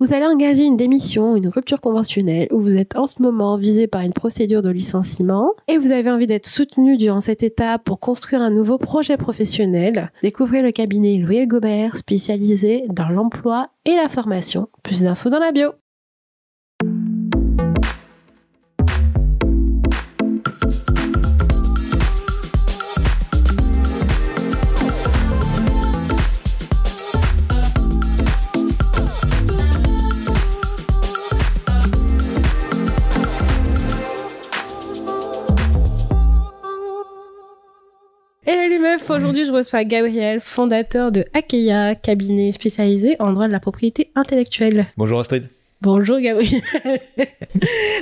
Vous 0.00 0.14
allez 0.14 0.26
engager 0.26 0.62
une 0.62 0.76
démission, 0.76 1.34
une 1.34 1.48
rupture 1.48 1.80
conventionnelle, 1.80 2.46
ou 2.52 2.60
vous 2.60 2.76
êtes 2.76 2.96
en 2.96 3.08
ce 3.08 3.20
moment 3.20 3.56
visé 3.56 3.88
par 3.88 4.02
une 4.02 4.12
procédure 4.12 4.62
de 4.62 4.70
licenciement, 4.70 5.54
et 5.66 5.76
vous 5.76 5.90
avez 5.90 6.08
envie 6.08 6.28
d'être 6.28 6.46
soutenu 6.46 6.96
durant 6.96 7.20
cette 7.20 7.42
étape 7.42 7.82
pour 7.82 7.98
construire 7.98 8.40
un 8.40 8.50
nouveau 8.50 8.78
projet 8.78 9.16
professionnel. 9.16 10.12
Découvrez 10.22 10.62
le 10.62 10.70
cabinet 10.70 11.16
Louis 11.16 11.48
Gobert, 11.48 11.96
spécialisé 11.96 12.84
dans 12.88 13.08
l'emploi 13.08 13.70
et 13.86 13.96
la 13.96 14.08
formation. 14.08 14.68
Plus 14.84 15.02
d'infos 15.02 15.30
dans 15.30 15.40
la 15.40 15.50
bio. 15.50 15.72
Aujourd'hui 39.10 39.44
je 39.46 39.52
reçois 39.52 39.84
Gabriel, 39.84 40.40
fondateur 40.40 41.12
de 41.12 41.24
Akeya, 41.32 41.94
cabinet 41.94 42.52
spécialisé 42.52 43.16
en 43.20 43.32
droit 43.32 43.46
de 43.46 43.52
la 43.52 43.60
propriété 43.60 44.10
intellectuelle. 44.14 44.86
Bonjour 44.96 45.18
Astrid. 45.20 45.48
Bonjour 45.80 46.18
Gabriel. 46.18 46.60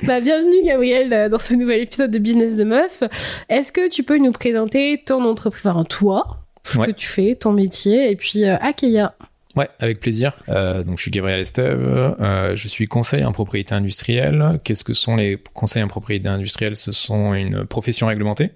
bah, 0.02 0.20
bienvenue 0.20 0.64
Gabriel 0.64 1.12
euh, 1.12 1.28
dans 1.28 1.38
ce 1.38 1.54
nouvel 1.54 1.82
épisode 1.82 2.10
de 2.10 2.18
Business 2.18 2.56
de 2.56 2.64
Meuf. 2.64 3.02
Est-ce 3.48 3.70
que 3.70 3.88
tu 3.88 4.02
peux 4.02 4.18
nous 4.18 4.32
présenter 4.32 5.02
ton 5.04 5.24
entreprise, 5.24 5.66
enfin 5.66 5.84
toi, 5.84 6.38
ce 6.64 6.78
Ouais. 6.78 6.86
que 6.86 6.92
tu 6.92 7.06
fais, 7.06 7.34
ton 7.36 7.52
métier, 7.52 8.10
et 8.10 8.16
puis 8.16 8.44
euh, 8.44 8.56
Akeya? 8.60 9.14
Ouais, 9.54 9.68
avec 9.78 10.00
plaisir. 10.00 10.38
Euh, 10.48 10.82
donc 10.82 10.96
je 10.98 11.02
suis 11.02 11.10
Gabriel 11.10 11.40
Estève, 11.40 11.78
euh, 12.20 12.54
je 12.56 12.68
suis 12.68 12.86
conseiller 12.86 13.24
en 13.24 13.32
propriété 13.32 13.74
industrielle. 13.74 14.58
Qu'est-ce 14.64 14.84
que 14.84 14.92
sont 14.94 15.16
les 15.16 15.38
conseils 15.54 15.82
en 15.82 15.88
propriété 15.88 16.28
industrielle? 16.28 16.76
Ce 16.76 16.92
sont 16.92 17.32
une 17.34 17.64
profession 17.64 18.06
réglementée, 18.08 18.50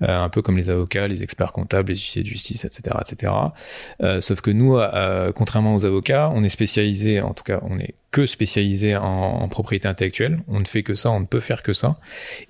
un 0.00 0.28
peu 0.28 0.42
comme 0.42 0.56
les 0.56 0.70
avocats, 0.70 1.08
les 1.08 1.22
experts 1.22 1.52
comptables, 1.52 1.90
les 1.90 1.96
huissiers 1.96 2.22
de 2.22 2.26
justice, 2.28 2.64
etc., 2.64 2.96
etc. 3.00 3.32
Euh, 4.02 4.20
sauf 4.20 4.40
que 4.40 4.50
nous, 4.50 4.76
euh, 4.76 5.32
contrairement 5.32 5.74
aux 5.74 5.84
avocats, 5.84 6.30
on 6.34 6.42
est 6.44 6.48
spécialisé, 6.48 7.20
en 7.20 7.34
tout 7.34 7.44
cas, 7.44 7.60
on 7.62 7.78
est 7.78 7.94
que 8.10 8.26
spécialisé 8.26 8.94
en, 8.94 9.48
propriété 9.48 9.88
intellectuelle. 9.88 10.42
On 10.46 10.60
ne 10.60 10.66
fait 10.66 10.82
que 10.82 10.94
ça, 10.94 11.10
on 11.10 11.20
ne 11.20 11.24
peut 11.24 11.40
faire 11.40 11.62
que 11.62 11.72
ça, 11.72 11.94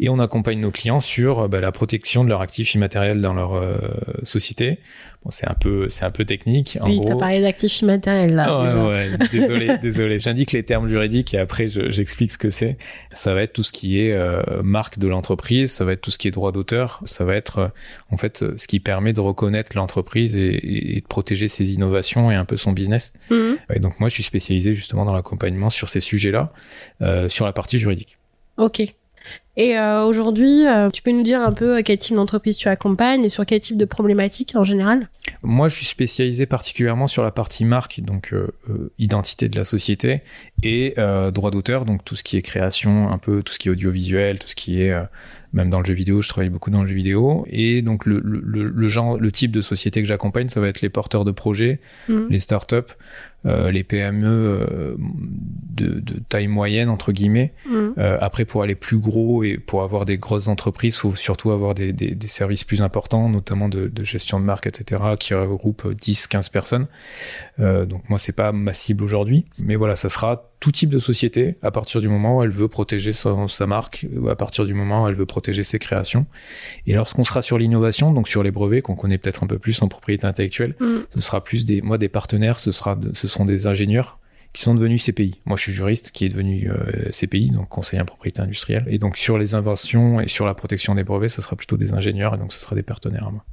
et 0.00 0.08
on 0.08 0.18
accompagne 0.18 0.60
nos 0.60 0.72
clients 0.72 1.00
sur 1.00 1.40
euh, 1.40 1.48
bah, 1.48 1.60
la 1.60 1.72
protection 1.72 2.24
de 2.24 2.28
leurs 2.28 2.40
actifs 2.40 2.74
immatériels 2.74 3.22
dans 3.22 3.34
leur 3.34 3.54
euh, 3.54 3.78
société. 4.24 4.80
Bon, 5.24 5.30
c'est 5.30 5.48
un 5.48 5.54
peu, 5.54 5.88
c'est 5.88 6.04
un 6.04 6.10
peu 6.10 6.24
technique. 6.24 6.78
En 6.80 6.88
Oui, 6.88 6.96
gros, 6.96 7.04
t'as 7.06 7.14
parlé 7.16 7.40
d'actifs 7.40 7.80
immatériels 7.82 8.34
là. 8.34 8.60
Ouais, 8.60 8.66
déjà. 8.66 8.86
ouais, 8.88 9.28
désolé, 9.30 9.78
désolé. 9.82 10.18
J'indique 10.18 10.50
les 10.50 10.64
termes 10.64 10.88
juridiques 10.88 11.32
et 11.32 11.38
après 11.38 11.68
je- 11.68 11.90
j'explique 11.90 12.32
ce 12.32 12.38
que 12.38 12.50
c'est. 12.50 12.76
Ça 13.12 13.32
va 13.32 13.42
être 13.42 13.52
tout 13.52 13.62
ce 13.62 13.70
qui 13.70 14.00
est 14.00 14.12
euh, 14.12 14.42
marque 14.64 14.98
de 14.98 15.06
l'entreprise, 15.06 15.70
ça 15.70 15.84
va 15.84 15.92
être 15.92 16.00
tout 16.00 16.10
ce 16.10 16.18
qui 16.18 16.26
est 16.26 16.32
droit 16.32 16.50
d'auteur, 16.50 17.00
ça 17.04 17.24
va 17.24 17.36
être 17.36 17.58
euh, 17.58 17.68
en 18.10 18.16
fait 18.16 18.42
euh, 18.42 18.54
ce 18.56 18.66
qui 18.66 18.80
permet 18.80 19.12
de 19.12 19.20
reconnaître 19.20 19.76
l'entreprise 19.76 20.34
et, 20.36 21.00
de 21.00 21.06
protéger 21.06 21.46
ses 21.46 21.72
innovations 21.72 22.32
et 22.32 22.34
un 22.34 22.44
peu 22.44 22.56
son 22.56 22.72
business. 22.72 23.12
Mhm. 23.30 23.58
Et 23.74 23.78
donc 23.78 24.00
moi 24.00 24.08
je 24.08 24.14
suis 24.14 24.24
spécialisé 24.24 24.72
justement 24.74 25.04
dans 25.04 25.14
l'accompagnement 25.14 25.70
sur 25.70 25.88
ces 25.88 26.00
sujets-là, 26.00 26.52
euh, 27.00 27.28
sur 27.28 27.44
la 27.46 27.52
partie 27.52 27.78
juridique. 27.78 28.18
Ok. 28.56 28.82
Et 29.56 29.76
euh, 29.76 30.04
aujourd'hui, 30.04 30.66
euh, 30.66 30.88
tu 30.88 31.02
peux 31.02 31.10
nous 31.10 31.22
dire 31.22 31.40
un 31.42 31.52
peu 31.52 31.74
à 31.76 31.82
quel 31.82 31.98
type 31.98 32.16
d'entreprise 32.16 32.56
tu 32.56 32.68
accompagnes 32.68 33.22
et 33.24 33.28
sur 33.28 33.44
quel 33.44 33.60
type 33.60 33.76
de 33.76 33.84
problématiques 33.84 34.52
en 34.54 34.64
général? 34.64 35.08
Moi, 35.42 35.68
je 35.68 35.76
suis 35.76 35.84
spécialisé 35.84 36.46
particulièrement 36.46 37.06
sur 37.06 37.22
la 37.22 37.30
partie 37.32 37.64
marque, 37.66 38.00
donc 38.00 38.32
euh, 38.32 38.48
euh, 38.70 38.92
identité 38.98 39.48
de 39.50 39.56
la 39.58 39.64
société, 39.66 40.22
et 40.62 40.94
euh, 40.96 41.30
droit 41.30 41.50
d'auteur, 41.50 41.84
donc 41.84 42.02
tout 42.04 42.16
ce 42.16 42.22
qui 42.24 42.36
est 42.38 42.42
création, 42.42 43.10
un 43.10 43.18
peu 43.18 43.42
tout 43.42 43.52
ce 43.52 43.58
qui 43.58 43.68
est 43.68 43.70
audiovisuel, 43.70 44.38
tout 44.38 44.48
ce 44.48 44.56
qui 44.56 44.80
est 44.82 44.90
euh, 44.90 45.02
même 45.52 45.68
dans 45.68 45.80
le 45.80 45.84
jeu 45.84 45.92
vidéo. 45.94 46.22
Je 46.22 46.28
travaille 46.30 46.48
beaucoup 46.48 46.70
dans 46.70 46.80
le 46.80 46.88
jeu 46.88 46.94
vidéo, 46.94 47.44
et 47.50 47.82
donc 47.82 48.06
le, 48.06 48.20
le, 48.24 48.40
le- 48.42 48.70
le 48.70 48.88
genre, 48.88 49.18
le 49.18 49.30
type 49.32 49.50
de 49.50 49.60
société 49.60 50.00
que 50.02 50.08
j'accompagne, 50.08 50.48
ça 50.48 50.60
va 50.62 50.68
être 50.68 50.80
les 50.80 50.88
porteurs 50.88 51.24
de 51.26 51.30
projets, 51.32 51.78
Mhm. 52.08 52.28
les 52.30 52.40
startups, 52.40 52.74
euh, 52.76 52.82
les 53.44 53.82
PME 53.84 54.26
euh, 54.26 54.94
de, 54.98 56.00
de 56.00 56.20
taille 56.28 56.46
moyenne 56.48 56.88
entre 56.88 57.12
guillemets. 57.12 57.52
Mhm. 57.68 57.94
Euh, 57.98 58.18
après, 58.20 58.44
pour 58.44 58.62
aller 58.62 58.74
plus 58.74 58.98
gros 58.98 59.42
et 59.42 59.58
pour 59.58 59.82
avoir 59.82 60.04
des 60.04 60.18
grosses 60.18 60.48
entreprises, 60.48 60.96
faut 60.96 61.14
surtout 61.16 61.50
avoir 61.50 61.74
des, 61.74 61.92
des, 61.92 62.14
des 62.14 62.26
services 62.26 62.64
plus 62.64 62.82
importants, 62.82 63.28
notamment 63.28 63.68
de, 63.68 63.88
de 63.88 64.04
gestion 64.04 64.38
de 64.40 64.44
marque, 64.44 64.66
etc., 64.66 65.02
qui 65.18 65.34
regroupent 65.34 65.92
10-15 65.94 66.50
personnes. 66.50 66.86
Euh, 67.60 67.84
donc 67.86 68.08
moi, 68.08 68.18
c'est 68.18 68.32
pas 68.32 68.52
ma 68.52 68.74
cible 68.74 69.02
aujourd'hui, 69.04 69.46
mais 69.58 69.76
voilà, 69.76 69.96
ça 69.96 70.08
sera 70.08 70.48
tout 70.60 70.70
type 70.70 70.90
de 70.90 71.00
société 71.00 71.56
à 71.62 71.72
partir 71.72 72.00
du 72.00 72.08
moment 72.08 72.36
où 72.38 72.42
elle 72.44 72.50
veut 72.50 72.68
protéger 72.68 73.12
son- 73.12 73.48
sa 73.48 73.66
marque, 73.66 74.06
ou 74.16 74.28
à 74.28 74.36
partir 74.36 74.64
du 74.64 74.74
moment 74.74 75.02
où 75.04 75.08
elle 75.08 75.16
veut 75.16 75.26
protéger 75.26 75.64
ses 75.64 75.80
créations. 75.80 76.24
Et 76.86 76.92
lorsqu'on 76.94 77.24
sera 77.24 77.42
sur 77.42 77.58
l'innovation, 77.58 78.12
donc 78.12 78.28
sur 78.28 78.44
les 78.44 78.52
brevets 78.52 78.80
qu'on 78.80 78.94
connaît 78.94 79.18
peut-être 79.18 79.42
un 79.42 79.48
peu 79.48 79.58
plus 79.58 79.82
en 79.82 79.88
propriété 79.88 80.24
intellectuelle, 80.24 80.76
Mhm. 80.78 81.02
ce 81.12 81.20
sera 81.20 81.42
plus 81.42 81.64
des, 81.64 81.82
moi, 81.82 81.98
des 81.98 82.08
partenaires, 82.08 82.60
ce 82.60 82.70
sera, 82.70 82.96
ce 83.12 83.26
seront 83.32 83.44
des 83.44 83.66
ingénieurs 83.66 84.18
qui 84.52 84.62
sont 84.62 84.74
devenus 84.74 85.04
CPI. 85.04 85.40
Moi, 85.46 85.56
je 85.56 85.62
suis 85.62 85.72
juriste 85.72 86.10
qui 86.10 86.26
est 86.26 86.28
devenu 86.28 86.70
euh, 86.70 87.10
CPI, 87.10 87.50
donc 87.50 87.68
conseiller 87.68 88.02
en 88.02 88.04
propriété 88.04 88.42
industrielle. 88.42 88.84
Et 88.88 88.98
donc, 88.98 89.16
sur 89.16 89.38
les 89.38 89.54
inventions 89.54 90.20
et 90.20 90.28
sur 90.28 90.44
la 90.44 90.54
protection 90.54 90.94
des 90.94 91.04
brevets, 91.04 91.30
ce 91.30 91.40
sera 91.40 91.56
plutôt 91.56 91.76
des 91.76 91.94
ingénieurs 91.94 92.34
et 92.34 92.38
donc 92.38 92.52
ce 92.52 92.60
sera 92.60 92.76
des 92.76 92.82
partenaires 92.82 93.26
à 93.26 93.30
moi. 93.30 93.44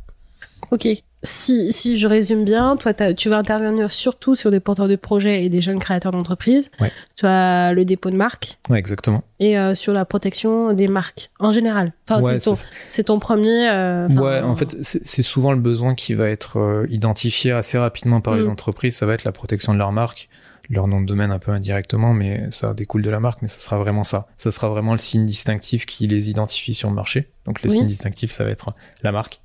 Ok. 0.71 0.87
Si, 1.21 1.73
si 1.73 1.97
je 1.97 2.07
résume 2.07 2.45
bien, 2.45 2.77
toi, 2.77 2.93
tu 2.93 3.27
vas 3.27 3.37
intervenir 3.39 3.91
surtout 3.91 4.35
sur 4.35 4.51
des 4.51 4.61
porteurs 4.61 4.87
de 4.87 4.95
projets 4.95 5.43
et 5.43 5.49
des 5.49 5.59
jeunes 5.59 5.79
créateurs 5.79 6.13
d'entreprises. 6.13 6.71
Ouais. 6.79 6.91
Tu 7.17 7.25
as 7.25 7.73
le 7.73 7.83
dépôt 7.83 8.09
de 8.09 8.15
marque 8.15 8.57
Ouais, 8.69 8.79
exactement. 8.79 9.23
et 9.41 9.59
euh, 9.59 9.75
sur 9.75 9.91
la 9.93 10.05
protection 10.05 10.71
des 10.71 10.87
marques 10.87 11.29
en 11.39 11.51
général. 11.51 11.91
Enfin, 12.09 12.21
Ouais, 12.21 12.39
c'est 12.39 12.45
ton, 12.45 12.55
c'est- 12.55 12.65
c'est 12.87 13.03
ton 13.03 13.19
premier. 13.19 13.69
euh, 13.69 14.07
ouais, 14.07 14.39
en 14.41 14.55
fait, 14.55 14.77
c'est 14.81 15.05
c'est 15.05 15.21
souvent 15.23 15.51
le 15.51 15.59
besoin 15.59 15.93
qui 15.93 16.13
va 16.13 16.29
être 16.29 16.57
euh, 16.57 16.87
identifié 16.89 17.51
assez 17.51 17.77
rapidement 17.77 18.21
par 18.21 18.35
les 18.35 18.43
Mm. 18.43 18.51
entreprises. 18.51 18.95
Ça 18.95 19.05
va 19.05 19.13
être 19.15 19.25
la 19.25 19.33
protection 19.33 19.73
de 19.73 19.77
leur 19.77 19.91
marque, 19.91 20.29
leur 20.69 20.87
nom 20.87 21.01
de 21.01 21.05
domaine 21.07 21.31
un 21.31 21.39
peu 21.39 21.51
indirectement, 21.51 22.13
mais 22.13 22.43
ça 22.51 22.73
découle 22.75 23.01
de 23.01 23.09
la 23.09 23.19
marque, 23.19 23.41
mais 23.41 23.47
ça 23.47 23.59
sera 23.59 23.77
vraiment 23.79 24.03
ça. 24.03 24.27
Ça 24.37 24.51
sera 24.51 24.69
vraiment 24.69 24.91
le 24.91 24.99
signe 24.99 25.25
distinctif 25.25 25.85
qui 25.87 26.05
les 26.07 26.29
identifie 26.29 26.73
sur 26.75 26.89
le 26.89 26.95
marché. 26.95 27.29
Donc, 27.45 27.63
le 27.63 27.69
Oui. 27.71 27.77
signe 27.77 27.87
distinctif, 27.87 28.29
ça 28.29 28.43
va 28.43 28.51
être 28.51 28.67
la 29.01 29.11
marque. 29.11 29.41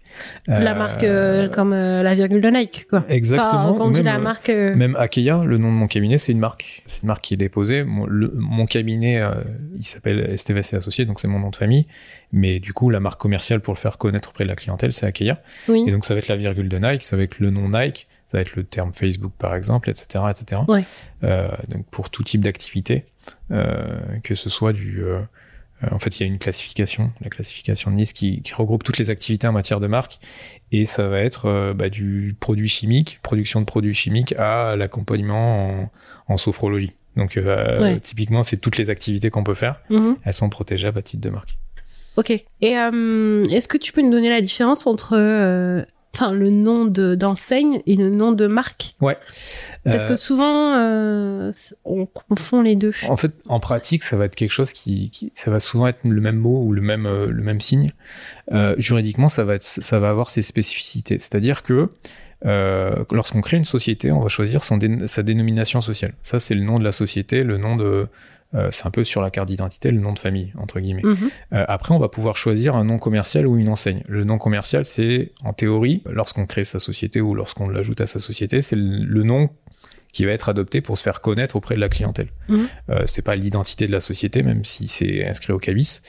la 0.47 0.73
Euh, 0.73 0.75
marque 0.75 1.03
euh, 1.03 1.49
comme 1.49 1.73
euh, 1.73 2.03
la 2.03 2.15
virgule 2.15 2.43
de 2.43 2.51
Nike, 2.51 2.87
quoi. 2.91 3.05
Exactement. 3.09 3.71
Enfin, 3.71 3.79
quand 3.79 3.85
on 3.87 3.89
ou 3.89 3.93
dit 3.93 4.03
même, 4.03 4.05
la 4.15 4.19
marque. 4.19 4.49
Même 4.51 4.95
Akeya, 4.97 5.43
le 5.45 5.57
nom 5.57 5.69
de 5.73 5.77
mon 5.77 5.87
cabinet, 5.87 6.19
c'est 6.19 6.33
une 6.33 6.39
marque. 6.41 6.83
C'est 6.87 7.03
une 7.03 7.07
marque 7.07 7.25
qui 7.25 7.33
est 7.35 7.39
déposée. 7.39 7.85
Mon, 7.85 8.05
le- 8.07 8.33
mon 8.35 8.67
cabinet, 8.67 9.23
il 9.77 9.85
s'appelle 9.85 10.37
STVC 10.39 10.77
Associé, 10.77 11.07
donc 11.07 11.21
c'est 11.21 11.29
mon 11.29 11.39
nom 11.39 11.49
de 11.49 11.57
famille. 11.57 11.87
Mais 12.33 12.61
du 12.61 12.75
coup, 12.75 12.91
la 12.91 13.01
marque 13.01 13.19
commerciale 13.21 13.61
pour 13.61 13.73
le 13.73 13.79
faire 13.79 13.97
connaître 13.97 14.29
auprès 14.29 14.45
de 14.45 14.49
la 14.51 14.57
clientèle, 14.57 14.93
c'est 14.93 15.07
Akeya. 15.07 15.41
oui. 15.69 15.85
Et 15.87 15.91
donc, 15.91 16.05
ça 16.05 16.13
va 16.13 16.19
être 16.19 16.29
la 16.29 16.37
virgule 16.37 16.69
de 16.69 16.79
Nike, 16.79 17.03
ça 17.03 17.17
va 17.17 17.23
être 17.23 17.39
le 17.39 17.49
nom 17.51 17.71
Nike, 17.71 18.07
ça 18.35 18.39
va 18.39 18.43
être 18.43 18.57
le 18.57 18.65
terme 18.65 18.93
Facebook, 18.93 19.33
par 19.39 19.55
exemple, 19.55 19.89
etc., 19.89 20.25
etc. 20.29 20.63
Ouais. 20.67 20.85
Euh, 21.23 21.49
donc, 21.69 21.87
pour 21.87 22.11
tout 22.11 22.25
type 22.25 22.41
d'activité, 22.41 23.05
euh, 23.53 24.01
que 24.25 24.35
ce 24.35 24.51
soit 24.51 24.73
du, 24.73 25.05
euh, 25.05 25.21
en 25.89 26.01
fait, 26.01 26.19
il 26.19 26.25
y 26.25 26.25
a 26.25 26.27
une 26.27 26.41
classification, 26.41 27.13
la 27.21 27.31
classification 27.31 27.93
de 27.93 27.97
Nice, 27.97 28.13
qui, 28.13 28.43
qui 28.43 28.53
regroupe 28.55 28.83
toutes 28.83 28.99
les 28.99 29.11
activités 29.11 29.47
en 29.47 29.53
matière 29.53 29.79
de 29.79 29.87
marque. 29.87 30.19
Et 30.73 30.85
ça 30.85 31.07
va 31.07 31.21
être 31.21 31.47
euh, 31.47 31.75
bah, 31.75 31.89
du 31.91 32.35
produit 32.41 32.69
chimique, 32.69 33.21
production 33.23 33.61
de 33.61 33.67
produits 33.67 33.95
chimiques, 33.95 34.33
à 34.37 34.75
l'accompagnement 34.75 35.83
en, 35.83 35.91
en 36.27 36.37
sophrologie. 36.37 36.95
Donc, 37.17 37.37
euh, 37.37 37.81
Ouais. 37.81 38.01
typiquement, 38.01 38.43
c'est 38.43 38.57
toutes 38.57 38.79
les 38.79 38.91
activités 38.91 39.31
qu'on 39.31 39.45
peut 39.45 39.55
faire. 39.55 39.81
Mhm. 39.91 40.17
Elles 40.25 40.35
sont 40.35 40.49
protégeables 40.49 40.99
à 40.99 41.03
titre 41.03 41.23
de 41.23 41.31
marque. 41.31 41.57
Ok. 42.17 42.31
Et 42.31 42.79
euh, 42.79 43.45
est-ce 43.45 43.69
que 43.69 43.79
tu 43.79 43.93
peux 43.93 44.03
nous 44.03 44.11
donner 44.11 44.31
la 44.31 44.41
différence 44.41 44.89
entre 44.89 45.85
enfin, 46.15 46.33
le 46.33 46.51
nom 46.51 46.85
de- 46.85 47.15
d'enseigne 47.15 47.83
et 47.87 47.97
le 47.97 48.09
nom 48.11 48.33
de 48.33 48.47
marque 48.47 48.93
Ouais. 49.01 49.19
Parce 49.85 50.05
Euh, 50.05 50.09
que 50.09 50.17
souvent, 50.17 50.75
euh, 50.77 51.51
on 51.85 52.07
confond 52.07 52.63
les 52.63 52.77
deux. 52.77 52.93
En 53.09 53.17
fait, 53.17 53.33
en 53.49 53.61
pratique, 53.61 54.03
ça 54.03 54.17
va 54.17 54.25
être 54.27 54.35
quelque 54.35 54.53
chose 54.53 54.73
qui, 54.73 55.11
qui- 55.11 55.33
ça 55.35 55.51
va 55.51 55.61
souvent 55.61 55.87
être 55.87 56.01
le 56.05 56.21
même 56.21 56.37
mot 56.37 56.63
ou 56.65 56.73
le 56.73 56.81
même, 56.81 57.07
euh, 57.07 57.27
le 57.31 57.43
même 57.43 57.61
signe. 57.61 57.91
Euh, 58.53 58.75
juridiquement, 58.79 59.29
ça 59.29 59.45
va 59.45 59.55
être, 59.57 59.63
ça 59.63 59.99
va 59.99 60.09
avoir 60.11 60.31
ses 60.31 60.43
spécificités. 60.43 61.19
C'est-à-dire 61.19 61.63
que 61.63 61.91
euh, 62.47 63.05
lorsqu'on 63.11 63.41
crée 63.41 63.57
une 63.57 63.65
société, 63.65 64.13
on 64.13 64.21
va 64.21 64.29
choisir 64.29 64.65
son 64.65 64.77
dé- 64.77 65.07
sa 65.07 65.23
dénomination 65.23 65.81
sociale. 65.81 66.13
Ça, 66.23 66.39
c'est 66.41 66.55
le 66.55 66.61
nom 66.63 66.79
de 66.79 66.85
la 66.85 66.93
société, 66.93 67.43
le 67.43 67.57
nom 67.57 67.75
de, 67.77 68.07
euh, 68.55 68.69
c'est 68.71 68.87
un 68.87 68.91
peu 68.91 69.05
sur 69.05 69.21
la 69.21 69.31
carte 69.31 69.49
d'identité, 69.49 69.91
le 69.91 70.01
nom 70.01 70.13
de 70.13 70.19
famille 70.19 70.53
entre 70.59 70.81
guillemets. 70.81 71.03
Mhm. 71.03 71.31
Euh, 71.53 71.65
après, 71.69 71.95
on 71.95 71.99
va 71.99 72.09
pouvoir 72.09 72.37
choisir 72.37 72.77
un 72.77 72.85
nom 72.85 72.99
commercial 72.99 73.47
ou 73.47 73.57
une 73.57 73.69
enseigne. 73.69 74.03
Le 74.09 74.25
nom 74.25 74.39
commercial, 74.39 74.85
c'est 74.85 75.33
en 75.43 75.53
théorie, 75.53 76.03
lorsqu'on 76.07 76.47
crée 76.47 76.65
sa 76.65 76.79
société 76.79 77.21
ou 77.21 77.35
lorsqu'on 77.35 77.69
l'ajoute 77.69 78.01
à 78.01 78.07
sa 78.07 78.21
société, 78.21 78.63
c'est 78.63 78.77
le, 78.77 79.05
le 79.05 79.23
nom 79.23 79.51
qui 80.15 80.25
va 80.25 80.31
être 80.31 80.49
adopté 80.49 80.81
pour 80.81 80.97
se 80.97 81.03
faire 81.03 81.21
connaître 81.21 81.57
auprès 81.57 81.75
de 81.75 81.81
la 81.81 81.89
clientèle. 81.89 82.29
Mhm. 82.49 82.69
Euh, 82.91 83.03
c'est 83.07 83.23
pas 83.23 83.35
l'identité 83.35 83.87
de 83.87 83.93
la 83.93 84.01
société, 84.01 84.43
même 84.43 84.65
si 84.65 84.87
c'est 84.87 85.27
inscrit 85.27 85.53
au 85.53 85.59
cabis. 85.59 86.03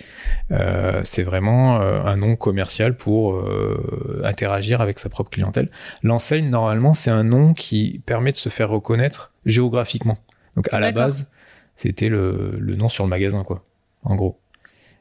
Euh, 0.52 1.02
c'est 1.04 1.24
vraiment 1.24 1.82
euh, 1.82 2.04
un 2.04 2.16
nom 2.16 2.36
commercial 2.36 2.96
pour 2.96 3.34
euh, 3.34 4.22
interagir 4.24 4.80
avec 4.80 5.00
sa 5.00 5.10
propre 5.10 5.32
clientèle. 5.32 5.70
L'enseigne, 6.04 6.50
normalement, 6.50 6.94
c'est 6.94 7.10
un 7.10 7.24
nom 7.24 7.54
qui 7.54 8.00
permet 8.06 8.32
de 8.32 8.38
se 8.38 8.50
faire 8.50 8.70
reconnaître 8.70 9.34
géographiquement. 9.48 10.20
Donc 10.56 10.72
à 10.72 10.80
la 10.80 10.92
base, 10.92 11.28
c'était 11.76 12.10
le, 12.10 12.56
le 12.60 12.76
nom 12.76 12.90
sur 12.90 13.04
le 13.04 13.10
magasin, 13.10 13.44
quoi. 13.44 13.64
En 14.04 14.16
gros, 14.16 14.38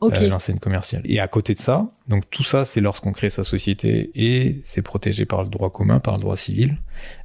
Ok. 0.00 0.18
euh, 0.18 0.28
l'enseigne 0.28 0.58
commerciale. 0.58 1.02
Et 1.04 1.20
à 1.20 1.28
côté 1.28 1.54
de 1.54 1.58
ça, 1.58 1.86
donc 2.08 2.28
tout 2.30 2.42
ça, 2.42 2.64
c'est 2.64 2.80
lorsqu'on 2.80 3.12
crée 3.12 3.30
sa 3.30 3.44
société 3.44 4.10
et 4.14 4.60
c'est 4.64 4.82
protégé 4.82 5.24
par 5.24 5.42
le 5.42 5.48
droit 5.48 5.70
commun, 5.70 6.00
par 6.00 6.14
le 6.16 6.20
droit 6.20 6.36
civil. 6.36 6.76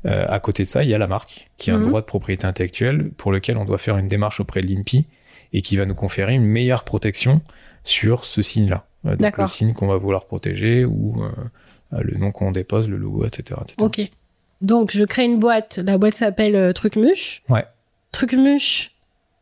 Euh, 0.06 0.26
à 0.30 0.40
côté 0.40 0.64
de 0.64 0.68
ça, 0.68 0.84
il 0.84 0.90
y 0.90 0.94
a 0.94 0.98
la 0.98 1.08
marque, 1.08 1.50
qui 1.58 1.72
a 1.72 1.76
un 1.76 1.80
Mhm. 1.80 1.88
droit 1.88 2.02
de 2.02 2.06
propriété 2.06 2.46
intellectuelle 2.46 3.12
pour 3.18 3.32
lequel 3.32 3.58
on 3.58 3.66
doit 3.66 3.78
faire 3.78 3.98
une 3.98 4.08
démarche 4.08 4.40
auprès 4.40 4.62
de 4.62 4.68
l'INPI 4.68 5.06
et 5.54 5.62
qui 5.62 5.78
va 5.78 5.86
nous 5.86 5.96
conférer 5.96 6.36
une 6.36 6.46
meilleure 6.46 6.84
protection 6.84 7.42
sur 7.84 8.24
ce 8.26 8.42
signe-là. 8.42 8.86
Euh, 9.06 9.16
donc 9.16 9.38
le 9.38 9.48
signe 9.48 9.74
qu'on 9.74 9.88
va 9.88 9.98
vouloir 9.98 10.26
protéger 10.26 10.86
ou 10.86 11.24
euh, 11.24 11.32
le 12.02 12.18
nom 12.18 12.32
qu'on 12.32 12.52
dépose, 12.52 12.88
le 12.90 12.98
logo, 12.98 13.26
etc. 13.26 13.60
etc. 13.64 13.76
Ok. 13.80 14.02
Donc, 14.62 14.92
je 14.92 15.06
crée 15.06 15.24
une 15.24 15.40
boîte. 15.40 15.80
La 15.84 15.98
boîte 15.98 16.16
s'appelle 16.16 16.74
Trucmuche. 16.74 17.42
Ouais. 17.50 17.66
Trucmuche 18.12 18.92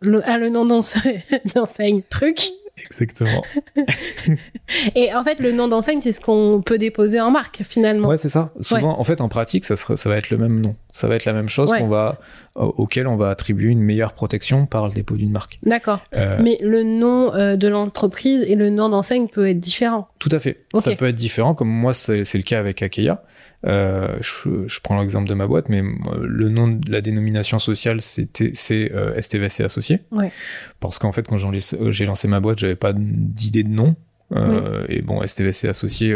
le, 0.02 0.28
a 0.30 0.38
le 0.38 0.50
nom 0.50 0.66
d'enseigne 1.56 2.02
Truc. 2.10 2.50
Exactement. 2.92 3.42
Et 4.96 5.12
en 5.14 5.24
fait, 5.24 5.40
le 5.40 5.52
nom 5.52 5.68
d'enseigne, 5.68 6.00
c'est 6.00 6.12
ce 6.12 6.22
qu'on 6.22 6.62
peut 6.64 6.78
déposer 6.78 7.20
en 7.20 7.32
marque, 7.32 7.62
finalement. 7.64 8.08
Ouais, 8.08 8.18
c'est 8.18 8.30
ça. 8.30 8.52
Souvent, 8.62 9.00
en 9.00 9.04
fait, 9.04 9.20
en 9.20 9.30
pratique, 9.30 9.66
ça, 9.66 9.76
sera- 9.76 9.98
ça 9.98 10.10
va 10.10 10.18
être 10.18 10.30
le 10.30 10.38
même 10.38 10.62
nom. 10.62 10.76
Ça 10.92 11.08
va 11.08 11.16
être 11.16 11.26
la 11.26 11.34
même 11.34 11.50
chose 11.50 11.72
Ouais. 11.72 11.80
qu'on 11.80 11.88
va, 11.88 12.20
au- 12.56 12.74
auquel 12.78 13.08
on 13.08 13.16
va 13.16 13.30
attribuer 13.30 13.72
une 13.72 13.82
meilleure 13.82 14.14
protection 14.14 14.68
par 14.68 14.88
le 14.88 14.94
dépôt 14.94 15.16
d'une 15.16 15.32
marque. 15.32 15.58
D'accord. 15.64 16.02
Euh, 16.16 16.38
Mais 16.44 16.60
le 16.62 16.84
nom 16.84 17.34
euh, 17.34 17.56
de 17.56 17.68
l'entreprise 17.68 18.44
et 18.48 18.54
le 18.56 18.70
nom 18.70 18.90
d'enseigne 18.90 19.28
peut 19.28 19.48
être 19.50 19.60
différent. 19.60 20.08
Tout 20.20 20.30
à 20.32 20.40
fait. 20.40 20.66
Ça 20.76 20.96
peut 20.96 21.08
être 21.08 21.16
différent, 21.16 21.56
comme 21.56 21.70
moi, 21.70 21.96
c'est 21.96 22.26
c'est 22.26 22.38
le 22.38 22.44
cas 22.44 22.60
avec 22.60 22.84
Akeya. 22.84 23.24
Euh, 23.66 24.18
je, 24.22 24.68
je 24.68 24.80
prends 24.82 25.00
l'exemple 25.00 25.28
de 25.28 25.34
ma 25.34 25.48
boîte, 25.48 25.70
mais 25.70 25.82
euh, 25.82 26.26
le 26.26 26.50
nom 26.50 26.68
de 26.68 26.92
la 26.92 27.02
dénomination 27.02 27.58
sociale, 27.60 28.02
c'était 28.02 28.52
c'est 28.54 28.92
euh, 28.94 29.20
STVC 29.20 29.64
Associé. 29.64 30.02
Ouais. 30.12 30.32
Parce 30.80 31.00
qu'en 31.00 31.12
fait, 31.12 31.28
quand 31.28 31.38
euh, 31.44 31.92
j'ai 31.92 32.06
lancé 32.06 32.28
ma 32.28 32.40
boîte, 32.40 32.60
j'avais 32.60 32.76
pas 32.76 32.94
d'idée 32.94 33.64
de 33.64 33.70
nom. 33.70 33.96
Euh, 34.34 34.86
Et 34.90 35.02
bon, 35.02 35.26
STVC 35.26 35.68
Associé, 35.70 36.14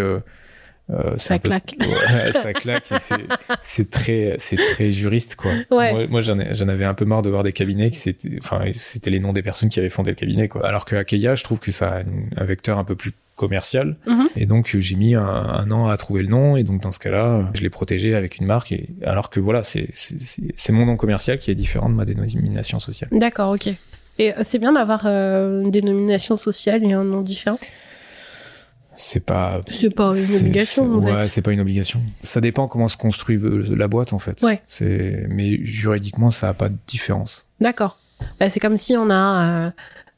euh, 0.92 1.18
Ça 1.18 1.40
peu- 1.40 1.50
claque. 1.50 1.76
Ouais, 1.80 2.32
ça 2.32 2.54
claque. 2.54 2.90
c'est- 3.62 3.90
très, 3.90 4.36
c'est 4.40 4.58
très 4.58 4.92
juriste, 4.92 5.36
quoi. 5.36 5.52
Ouais. 5.72 5.92
Moi, 5.94 6.08
moi, 6.08 6.22
j'en 6.22 6.38
ai- 6.40 6.54
j'en 6.54 6.68
avais 6.68 6.86
un 6.86 6.94
peu 6.94 7.06
marre 7.06 7.22
de 7.22 7.30
voir 7.30 7.44
des 7.44 7.54
cabinets 7.54 7.90
qui 7.90 7.98
c'était, 7.98 8.38
enfin, 8.40 8.62
c'était 8.74 9.10
les 9.10 9.20
noms 9.20 9.34
des 9.34 9.42
personnes 9.44 9.70
qui 9.70 9.80
avaient 9.80 9.90
fondé 9.90 10.12
le 10.12 10.16
cabinet, 10.16 10.48
quoi. 10.48 10.66
Alors 10.66 10.86
que 10.86 10.96
Akeya, 10.96 11.36
je 11.36 11.44
trouve 11.44 11.60
que 11.60 11.72
ça 11.72 11.98
a 12.00 12.02
un 12.42 12.46
vecteur 12.46 12.78
un 12.78 12.84
peu 12.84 12.96
plus 12.96 13.14
commercial. 13.36 13.96
Mhm. 14.06 14.28
Et 14.36 14.46
donc, 14.46 14.76
j'ai 14.78 14.96
mis 14.96 15.16
un, 15.16 15.24
un 15.26 15.72
an 15.72 15.88
à 15.88 15.98
trouver 15.98 16.22
le 16.22 16.28
nom. 16.28 16.58
Et 16.58 16.64
donc, 16.64 16.82
dans 16.82 16.92
ce 16.92 17.00
cas-là, 17.00 17.50
je 17.56 17.62
l'ai 17.62 17.70
protégé 17.72 18.14
avec 18.14 18.38
une 18.38 18.46
marque. 18.46 18.72
Et 18.72 18.90
alors 19.04 19.30
que 19.30 19.40
voilà, 19.40 19.64
c'est, 19.64 19.90
mon 20.70 20.86
nom 20.86 20.96
commercial 20.98 21.40
qui 21.40 21.50
est 21.50 21.56
différent 21.56 21.90
de 21.90 21.96
ma 21.96 22.06
dénomination 22.06 22.78
sociale. 22.80 23.10
D'accord, 23.14 23.52
ok. 23.52 23.70
Et 24.20 24.34
c'est 24.44 24.60
bien 24.60 24.74
d'avoir 24.74 25.04
euh, 25.06 25.64
une 25.64 25.72
dénomination 25.72 26.38
sociale 26.38 26.84
et 26.84 26.94
un 26.94 27.04
nom 27.04 27.22
différent? 27.22 27.58
C'est 28.96 29.20
pas. 29.26 29.62
C'est 29.70 29.90
pas 29.90 30.16
une 30.16 30.36
obligation, 30.36 30.84
en 30.84 30.98
Ouais, 31.00 31.22
fait. 31.24 31.28
c'est 31.30 31.42
pas 31.42 31.52
une 31.52 31.62
obligation. 31.62 32.02
Ça 32.24 32.42
dépend 32.42 32.68
comment 32.68 32.88
se 32.88 32.98
construit 32.98 33.38
euh, 33.38 33.64
la 33.76 33.88
boîte, 33.88 34.14
en 34.14 34.20
fait. 34.20 34.42
Ouais. 34.44 34.62
C'est, 34.68 35.26
mais 35.30 35.64
juridiquement, 35.64 36.30
ça 36.32 36.50
a 36.50 36.54
pas 36.54 36.70
de 36.70 36.76
différence. 36.88 37.46
D'accord. 37.62 37.98
Bah, 38.40 38.50
c'est 38.50 38.60
comme 38.60 38.78
si 38.78 38.96
on 38.98 39.10
a, 39.10 39.46
euh, 39.68 39.72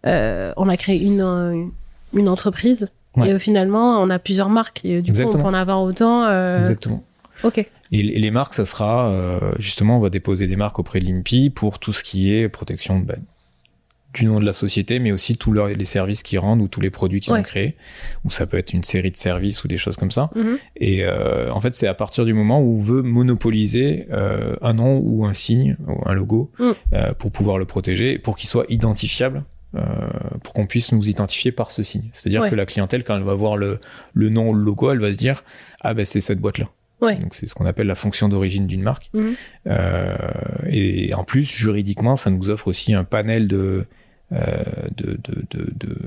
euh, 0.08 0.54
on 0.58 0.68
a 0.70 0.76
créé 0.78 1.02
une, 1.02 1.72
une 2.14 2.28
entreprise 2.30 2.90
Ouais. 3.16 3.30
et 3.30 3.38
finalement 3.38 4.02
on 4.02 4.10
a 4.10 4.18
plusieurs 4.18 4.50
marques 4.50 4.82
et 4.84 5.04
du 5.04 5.14
coup 5.14 5.20
on 5.22 5.32
peut 5.32 5.38
en 5.44 5.54
avoir 5.54 5.84
autant. 5.84 6.24
euh, 6.24 6.58
Exactement. 6.58 7.04
Ok. 7.44 7.60
Et, 7.92 8.02
les 8.02 8.32
marques, 8.32 8.56
ça 8.56 8.66
sera 8.66 9.08
euh, 9.12 9.40
justement, 9.60 9.98
on 9.98 10.00
va 10.00 10.10
déposer 10.10 10.48
des 10.48 10.56
marques 10.56 10.80
auprès 10.80 11.00
de 11.00 11.06
l'INPI 11.06 11.52
pour 11.52 11.78
tout 11.78 11.94
ce 11.94 12.04
qui 12.04 12.34
est 12.34 12.50
protection 12.50 12.98
bah, 12.98 13.14
du 14.14 14.26
nom 14.26 14.40
de 14.40 14.46
la 14.46 14.54
société, 14.54 15.00
mais 15.00 15.12
aussi 15.12 15.36
tous 15.38 15.54
les 15.54 15.86
services 15.86 16.24
qu'ils 16.24 16.40
rendent 16.40 16.62
ou 16.62 16.68
tous 16.68 16.82
les 16.82 16.90
produits 16.90 17.20
qu'ils 17.20 17.34
Ouais. 17.34 17.40
ont 17.40 17.44
créés. 17.44 17.76
Ou 18.26 18.30
ça 18.30 18.46
peut 18.46 18.58
être 18.58 18.74
une 18.74 18.84
série 18.84 19.12
de 19.12 19.18
services 19.18 19.64
ou 19.64 19.68
des 19.68 19.78
choses 19.78 19.96
comme 19.98 20.12
ça. 20.12 20.30
Mhm. 20.36 20.58
Et 20.78 21.04
euh, 21.04 21.52
en 21.52 21.60
fait, 21.60 21.74
c'est 21.74 21.88
à 21.88 21.94
partir 21.94 22.24
du 22.26 22.34
moment 22.34 22.62
où 22.62 22.78
on 22.78 22.82
veut 22.82 23.02
monopoliser 23.02 24.06
euh, 24.12 24.56
un 24.62 24.74
nom 24.74 25.00
ou 25.04 25.26
un 25.26 25.34
signe 25.34 25.76
ou 25.88 26.08
un 26.08 26.14
logo 26.14 26.52
Mm. 26.60 26.72
euh, 26.94 27.14
pour 27.14 27.32
pouvoir 27.32 27.58
le 27.58 27.66
protéger, 27.66 28.18
pour 28.20 28.36
qu'il 28.36 28.48
soit 28.50 28.66
identifiable. 28.70 29.44
pour 30.44 30.54
qu'on 30.54 30.68
puisse 30.68 30.92
nous 30.92 31.10
identifier 31.10 31.52
par 31.52 31.72
ce 31.72 31.82
signe. 31.82 32.12
C'est-à-dire 32.14 32.42
Ouais. 32.44 32.50
que 32.52 32.56
la 32.56 32.68
clientèle, 32.68 33.04
quand 33.04 33.18
elle 33.18 33.24
va 33.24 33.34
voir 33.34 33.58
le, 33.58 33.80
le 34.14 34.30
nom 34.30 34.50
ou 34.50 34.54
le 34.54 34.62
logo, 34.64 34.92
elle 34.92 35.00
va 35.00 35.12
se 35.12 35.18
dire 35.18 35.44
ah 35.82 35.96
ben 35.96 36.06
c'est 36.06 36.22
cette 36.22 36.38
boîte-là. 36.40 36.70
Ouais. 37.02 37.16
Donc 37.16 37.34
c'est 37.34 37.48
ce 37.48 37.56
qu'on 37.56 37.66
appelle 37.66 37.88
la 37.88 37.96
fonction 37.96 38.30
d'origine 38.30 38.68
d'une 38.68 38.84
marque. 38.84 39.10
Mhm. 39.16 39.34
Euh, 39.66 40.16
et 40.70 41.14
en 41.16 41.24
plus, 41.24 41.44
juridiquement, 41.52 42.16
ça 42.16 42.30
nous 42.30 42.52
offre 42.52 42.68
aussi 42.68 42.94
un 42.94 43.04
panel 43.04 43.48
de 43.48 43.86
de, 44.34 45.20
de, 45.24 45.46
de, 45.52 45.74
de, 45.76 45.98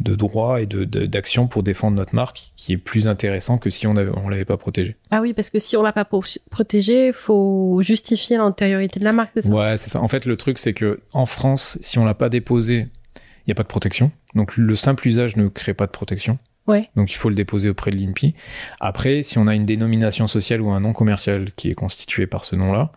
de 0.00 0.14
droits 0.16 0.60
et 0.60 0.66
de- 0.66 0.84
d'actions 0.84 1.46
pour 1.46 1.62
défendre 1.62 1.96
notre 1.96 2.14
marque 2.14 2.50
qui 2.56 2.72
est 2.72 2.76
plus 2.78 3.06
intéressant 3.08 3.58
que 3.58 3.70
si 3.70 3.86
on 3.86 3.96
avait, 3.96 4.10
on 4.16 4.28
l'avait 4.28 4.44
pas 4.44 4.56
protégé. 4.56 4.96
Ah 5.10 5.20
oui, 5.20 5.32
parce 5.32 5.50
que 5.50 5.58
si 5.60 5.76
on 5.76 5.82
l'a 5.82 5.92
pas 5.92 6.04
pro- 6.04 6.22
protégé, 6.50 7.12
faut 7.12 7.80
justifier 7.82 8.36
l'antériorité 8.36 8.98
de 8.98 9.04
la 9.04 9.12
marque, 9.12 9.30
c'est 9.34 9.42
ça? 9.42 9.50
Ouais, 9.52 9.78
c'est 9.78 9.90
ça. 9.90 10.00
En 10.00 10.08
fait, 10.08 10.24
le 10.26 10.36
truc, 10.36 10.58
c'est 10.58 10.72
que 10.74 11.00
en 11.12 11.26
France, 11.26 11.78
si 11.82 11.98
on 11.98 12.04
l'a 12.04 12.14
pas 12.14 12.28
déposé, 12.30 12.88
il 13.16 13.48
n'y 13.48 13.52
a 13.52 13.54
pas 13.54 13.62
de 13.64 13.68
protection. 13.68 14.10
Donc 14.34 14.56
le 14.56 14.74
simple 14.76 15.06
usage 15.06 15.36
ne 15.36 15.48
crée 15.48 15.74
pas 15.74 15.86
de 15.86 15.92
protection. 15.92 16.38
Ouais. 16.68 16.84
Donc 16.94 17.10
il 17.12 17.16
faut 17.16 17.28
le 17.28 17.34
déposer 17.34 17.68
auprès 17.68 17.90
de 17.90 17.96
l'INPI. 17.96 18.34
Après, 18.80 19.24
si 19.24 19.36
on 19.38 19.48
a 19.48 19.54
une 19.54 19.66
dénomination 19.66 20.28
sociale 20.28 20.60
ou 20.60 20.70
un 20.70 20.78
nom 20.80 20.92
commercial 20.92 21.50
qui 21.56 21.70
est 21.70 21.74
constitué 21.74 22.28
par 22.28 22.44
ce 22.44 22.54
nom-là, 22.54 22.92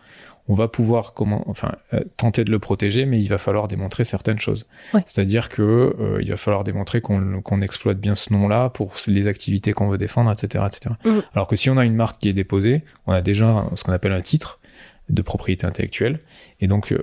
on 0.48 0.54
va 0.54 0.68
pouvoir 0.68 1.12
comment, 1.14 1.42
enfin, 1.48 1.72
euh, 1.92 2.00
tenter 2.16 2.44
de 2.44 2.50
le 2.50 2.58
protéger, 2.58 3.04
mais 3.06 3.20
il 3.20 3.28
va 3.28 3.38
falloir 3.38 3.66
démontrer 3.68 4.04
certaines 4.04 4.38
choses. 4.38 4.66
Ouais. 4.94 5.02
C'est-à-dire 5.06 5.48
que 5.48 5.62
euh, 5.62 6.18
il 6.22 6.28
va 6.30 6.36
falloir 6.36 6.62
démontrer 6.64 7.00
qu'on 7.00 7.60
exploite 7.62 7.98
bien 7.98 8.14
ce 8.14 8.32
nom-là 8.32 8.68
pour 8.70 8.94
les 9.08 9.26
activités 9.26 9.72
qu'on 9.72 9.88
veut 9.88 9.98
défendre, 9.98 10.30
etc., 10.30 10.64
etc. 10.66 10.94
Mhm. 11.04 11.22
Alors 11.34 11.46
que 11.48 11.56
si 11.56 11.68
on 11.70 11.76
a 11.76 11.84
une 11.84 11.94
marque 11.96 12.20
qui 12.20 12.28
est 12.28 12.32
déposée, 12.32 12.82
on 13.06 13.12
a 13.12 13.22
déjà 13.22 13.66
ce 13.74 13.82
qu'on 13.84 13.92
appelle 13.92 14.12
un 14.12 14.20
titre 14.22 14.60
de 15.08 15.22
propriété 15.22 15.64
intellectuelle, 15.66 16.18
et 16.60 16.66
donc 16.66 16.90
euh, 16.90 16.98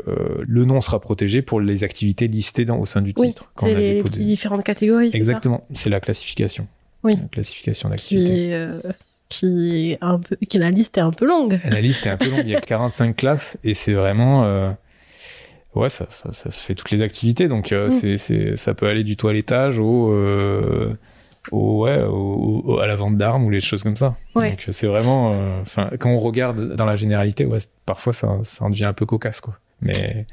le 0.45 0.65
nom 0.65 0.81
sera 0.81 0.99
protégé 0.99 1.41
pour 1.41 1.61
les 1.61 1.85
activités 1.85 2.27
listées 2.27 2.65
dans, 2.65 2.77
au 2.77 2.85
sein 2.85 3.01
du 3.01 3.13
Oui, 3.17 3.29
titre. 3.29 3.51
c'est 3.55 3.73
les, 3.73 3.93
les 3.95 4.03
petites 4.03 4.25
différentes 4.25 4.63
catégories, 4.65 5.09
Exactement, 5.13 5.65
c'est 5.73 5.89
la 5.89 6.01
classification. 6.01 6.67
Oui. 7.03 7.15
La 7.21 7.27
classification 7.29 7.87
d'activité. 7.89 8.53
euh, 8.53 8.81
qui 9.39 9.91
est 9.91 9.97
un 10.01 10.19
peu, 10.19 10.35
qui 10.47 10.57
la 10.57 10.69
liste 10.69 10.97
est 10.97 11.01
un 11.01 11.11
peu 11.11 11.25
longue. 11.25 11.59
La 11.69 11.81
liste 11.81 12.05
est 12.05 12.09
un 12.09 12.17
peu 12.17 12.29
longue, 12.29 12.43
il 12.45 12.49
y 12.51 12.55
a 12.55 12.61
45 12.61 13.15
classes 13.15 13.57
et 13.63 13.73
c'est 13.73 13.93
vraiment 13.93 14.43
euh, 14.45 14.71
ouais 15.75 15.89
ça, 15.89 16.05
ça, 16.09 16.31
ça 16.33 16.51
se 16.51 16.59
fait 16.61 16.75
toutes 16.75 16.91
les 16.91 17.01
activités 17.01 17.47
donc 17.47 17.71
euh, 17.71 17.87
Mm. 17.89 18.17
c'est 18.17 18.55
ça 18.55 18.73
peut 18.73 18.87
aller 18.87 19.03
du 19.03 19.15
toilettage 19.17 19.79
au 19.79 20.11
euh, 20.13 20.95
au 21.51 21.83
ouais 21.83 22.01
au, 22.03 22.61
au- 22.65 22.79
à 22.79 22.87
la 22.87 22.95
vente 22.95 23.17
d'armes 23.17 23.45
ou 23.45 23.49
les 23.49 23.59
choses 23.59 23.83
comme 23.83 23.97
ça. 23.97 24.15
Ouais. 24.35 24.51
Donc 24.51 24.65
c'est 24.69 24.87
vraiment 24.87 25.33
euh, 25.33 25.61
enfin 25.61 25.89
quand 25.99 26.09
on 26.11 26.19
regarde 26.19 26.75
dans 26.75 26.85
la 26.85 26.95
généralité 26.95 27.45
ouais 27.45 27.57
parfois 27.85 28.13
ça 28.13 28.37
ça 28.43 28.63
en 28.65 28.69
devient 28.69 28.85
un 28.85 28.93
peu 28.93 29.05
cocasse 29.05 29.41
quoi. 29.41 29.57
Mais 29.81 30.25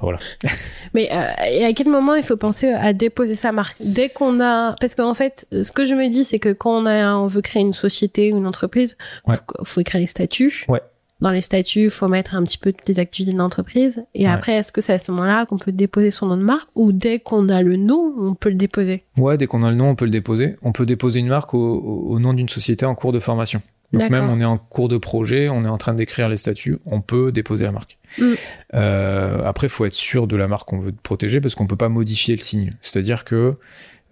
voilà. 0.00 0.18
Mais 0.94 1.08
euh, 1.12 1.24
et 1.50 1.64
à 1.64 1.72
quel 1.72 1.88
moment 1.88 2.14
il 2.14 2.22
faut 2.22 2.36
penser 2.36 2.68
à 2.68 2.92
déposer 2.92 3.34
sa 3.34 3.52
marque? 3.52 3.76
Dès 3.80 4.08
qu'on 4.08 4.40
a, 4.40 4.74
parce 4.80 4.94
qu'en 4.94 5.14
fait, 5.14 5.46
ce 5.50 5.72
que 5.72 5.84
je 5.84 5.94
me 5.94 6.08
dis, 6.08 6.24
c'est 6.24 6.38
que 6.38 6.52
quand 6.52 6.70
on 6.82 6.86
a, 6.86 7.14
on 7.16 7.26
veut 7.26 7.42
créer 7.42 7.62
une 7.62 7.74
société 7.74 8.32
ou 8.32 8.38
une 8.38 8.46
entreprise, 8.46 8.96
Ouais. 9.26 9.36
faut, 9.36 9.64
faut 9.64 9.82
créer 9.82 10.00
les 10.00 10.06
statuts. 10.06 10.64
Ouais. 10.68 10.80
Dans 11.20 11.30
les 11.30 11.40
statuts, 11.40 11.84
il 11.84 11.90
faut 11.90 12.06
mettre 12.06 12.36
un 12.36 12.44
petit 12.44 12.58
peu 12.58 12.72
toutes 12.72 12.88
les 12.88 13.00
activités 13.00 13.32
de 13.32 13.38
l'entreprise. 13.38 14.04
Et 14.14 14.26
Ouais. 14.26 14.32
après, 14.32 14.52
est-ce 14.52 14.70
que 14.70 14.80
c'est 14.80 14.92
à 14.92 14.98
ce 15.00 15.10
moment-là 15.10 15.46
qu'on 15.46 15.58
peut 15.58 15.72
déposer 15.72 16.12
son 16.12 16.26
nom 16.26 16.36
de 16.36 16.44
marque? 16.44 16.68
Ou 16.76 16.92
dès 16.92 17.18
qu'on 17.18 17.48
a 17.48 17.60
le 17.60 17.76
nom, 17.76 18.14
on 18.18 18.34
peut 18.34 18.50
le 18.50 18.54
déposer? 18.54 19.02
Ouais, 19.16 19.36
dès 19.36 19.48
qu'on 19.48 19.64
a 19.64 19.70
le 19.70 19.76
nom, 19.76 19.88
on 19.88 19.94
peut 19.96 20.04
le 20.04 20.12
déposer. 20.12 20.56
On 20.62 20.70
peut 20.70 20.86
déposer 20.86 21.18
une 21.18 21.26
marque 21.26 21.54
au, 21.54 22.18
nom 22.20 22.34
d'une 22.34 22.48
société 22.48 22.86
en 22.86 22.94
cours 22.94 23.12
de 23.12 23.18
formation. 23.18 23.60
Donc 23.92 24.10
même 24.10 24.28
on 24.28 24.40
est 24.40 24.44
en 24.44 24.58
cours 24.58 24.88
de 24.88 24.98
projet, 24.98 25.48
on 25.48 25.64
est 25.64 25.68
en 25.68 25.78
train 25.78 25.94
d'écrire 25.94 26.28
les 26.28 26.36
statuts, 26.36 26.78
on 26.86 27.00
peut 27.00 27.32
déposer 27.32 27.64
la 27.64 27.72
marque. 27.72 27.97
Mm. 28.18 28.32
Euh, 28.74 29.44
après, 29.44 29.68
faut 29.68 29.84
être 29.84 29.94
sûr 29.94 30.26
de 30.26 30.36
la 30.36 30.48
marque 30.48 30.68
qu'on 30.68 30.80
veut 30.80 30.92
protéger 30.92 31.40
parce 31.40 31.54
qu'on 31.54 31.66
peut 31.66 31.76
pas 31.76 31.88
modifier 31.88 32.34
le 32.34 32.40
signe. 32.40 32.74
C'est-à-dire 32.80 33.24
que 33.24 33.56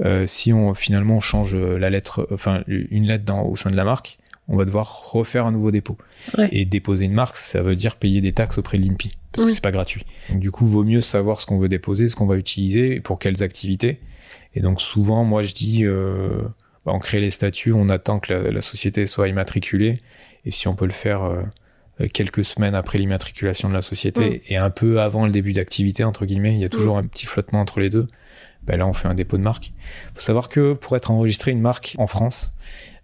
euh, 0.04 0.26
si 0.26 0.52
on 0.52 0.74
finalement 0.74 1.16
on 1.16 1.20
change 1.20 1.56
la 1.56 1.88
lettre, 1.88 2.28
enfin 2.30 2.62
une 2.66 3.06
lettre 3.06 3.24
dans, 3.24 3.44
au 3.44 3.56
sein 3.56 3.70
de 3.70 3.76
la 3.76 3.84
marque, 3.84 4.18
on 4.48 4.56
va 4.56 4.64
devoir 4.64 5.10
refaire 5.10 5.46
un 5.46 5.52
nouveau 5.52 5.70
dépôt. 5.70 5.96
Ouais. 6.36 6.48
Et 6.52 6.64
déposer 6.64 7.06
une 7.06 7.14
marque, 7.14 7.36
ça 7.36 7.62
veut 7.62 7.76
dire 7.76 7.96
payer 7.96 8.20
des 8.20 8.32
taxes 8.32 8.58
auprès 8.58 8.78
de 8.78 8.84
l'INPI 8.84 9.16
parce 9.32 9.46
que 9.46 9.52
c'est 9.52 9.62
pas 9.62 9.72
gratuit. 9.72 10.04
Donc 10.30 10.40
du 10.40 10.50
coup, 10.50 10.66
vaut 10.66 10.84
mieux 10.84 11.00
savoir 11.00 11.40
ce 11.40 11.46
qu'on 11.46 11.58
veut 11.58 11.68
déposer, 11.68 12.08
ce 12.08 12.16
qu'on 12.16 12.26
va 12.26 12.36
utiliser, 12.36 12.96
et 12.96 13.00
pour 13.00 13.18
quelles 13.18 13.42
activités. 13.42 14.00
Et 14.54 14.60
donc 14.60 14.80
souvent, 14.80 15.24
moi 15.24 15.42
je 15.42 15.52
dis, 15.52 15.84
euh, 15.84 16.42
bah, 16.84 16.92
on 16.94 16.98
crée 16.98 17.20
les 17.20 17.30
statuts, 17.30 17.72
on 17.72 17.88
attend 17.88 18.18
que 18.18 18.32
la, 18.32 18.50
la 18.50 18.62
société 18.62 19.06
soit 19.06 19.28
immatriculée, 19.28 20.00
et 20.44 20.50
si 20.50 20.68
on 20.68 20.74
peut 20.74 20.86
le 20.86 20.92
faire 20.92 21.24
euh, 21.24 21.42
quelques 22.12 22.44
semaines 22.44 22.74
après 22.74 22.98
l'immatriculation 22.98 23.68
de 23.68 23.74
la 23.74 23.82
société 23.82 24.42
Mm. 24.48 24.52
et 24.52 24.56
un 24.56 24.70
peu 24.70 25.00
avant 25.00 25.24
le 25.26 25.32
début 25.32 25.52
d'activité 25.52 26.04
entre 26.04 26.26
guillemets, 26.26 26.54
il 26.54 26.60
y 26.60 26.64
a 26.64 26.68
toujours 26.68 26.98
un 26.98 27.04
petit 27.06 27.26
flottement 27.26 27.60
entre 27.60 27.80
les 27.80 27.88
deux. 27.90 28.06
ben 28.62 28.76
là 28.78 28.86
on 28.86 28.92
fait 28.92 29.06
un 29.08 29.14
dépôt 29.14 29.36
de 29.38 29.42
marque. 29.42 29.72
Faut 30.14 30.20
savoir 30.20 30.48
que 30.48 30.72
pour 30.74 30.96
être 30.96 31.10
enregistré 31.12 31.52
une 31.52 31.60
marque 31.60 31.94
en 31.98 32.06
France, 32.08 32.52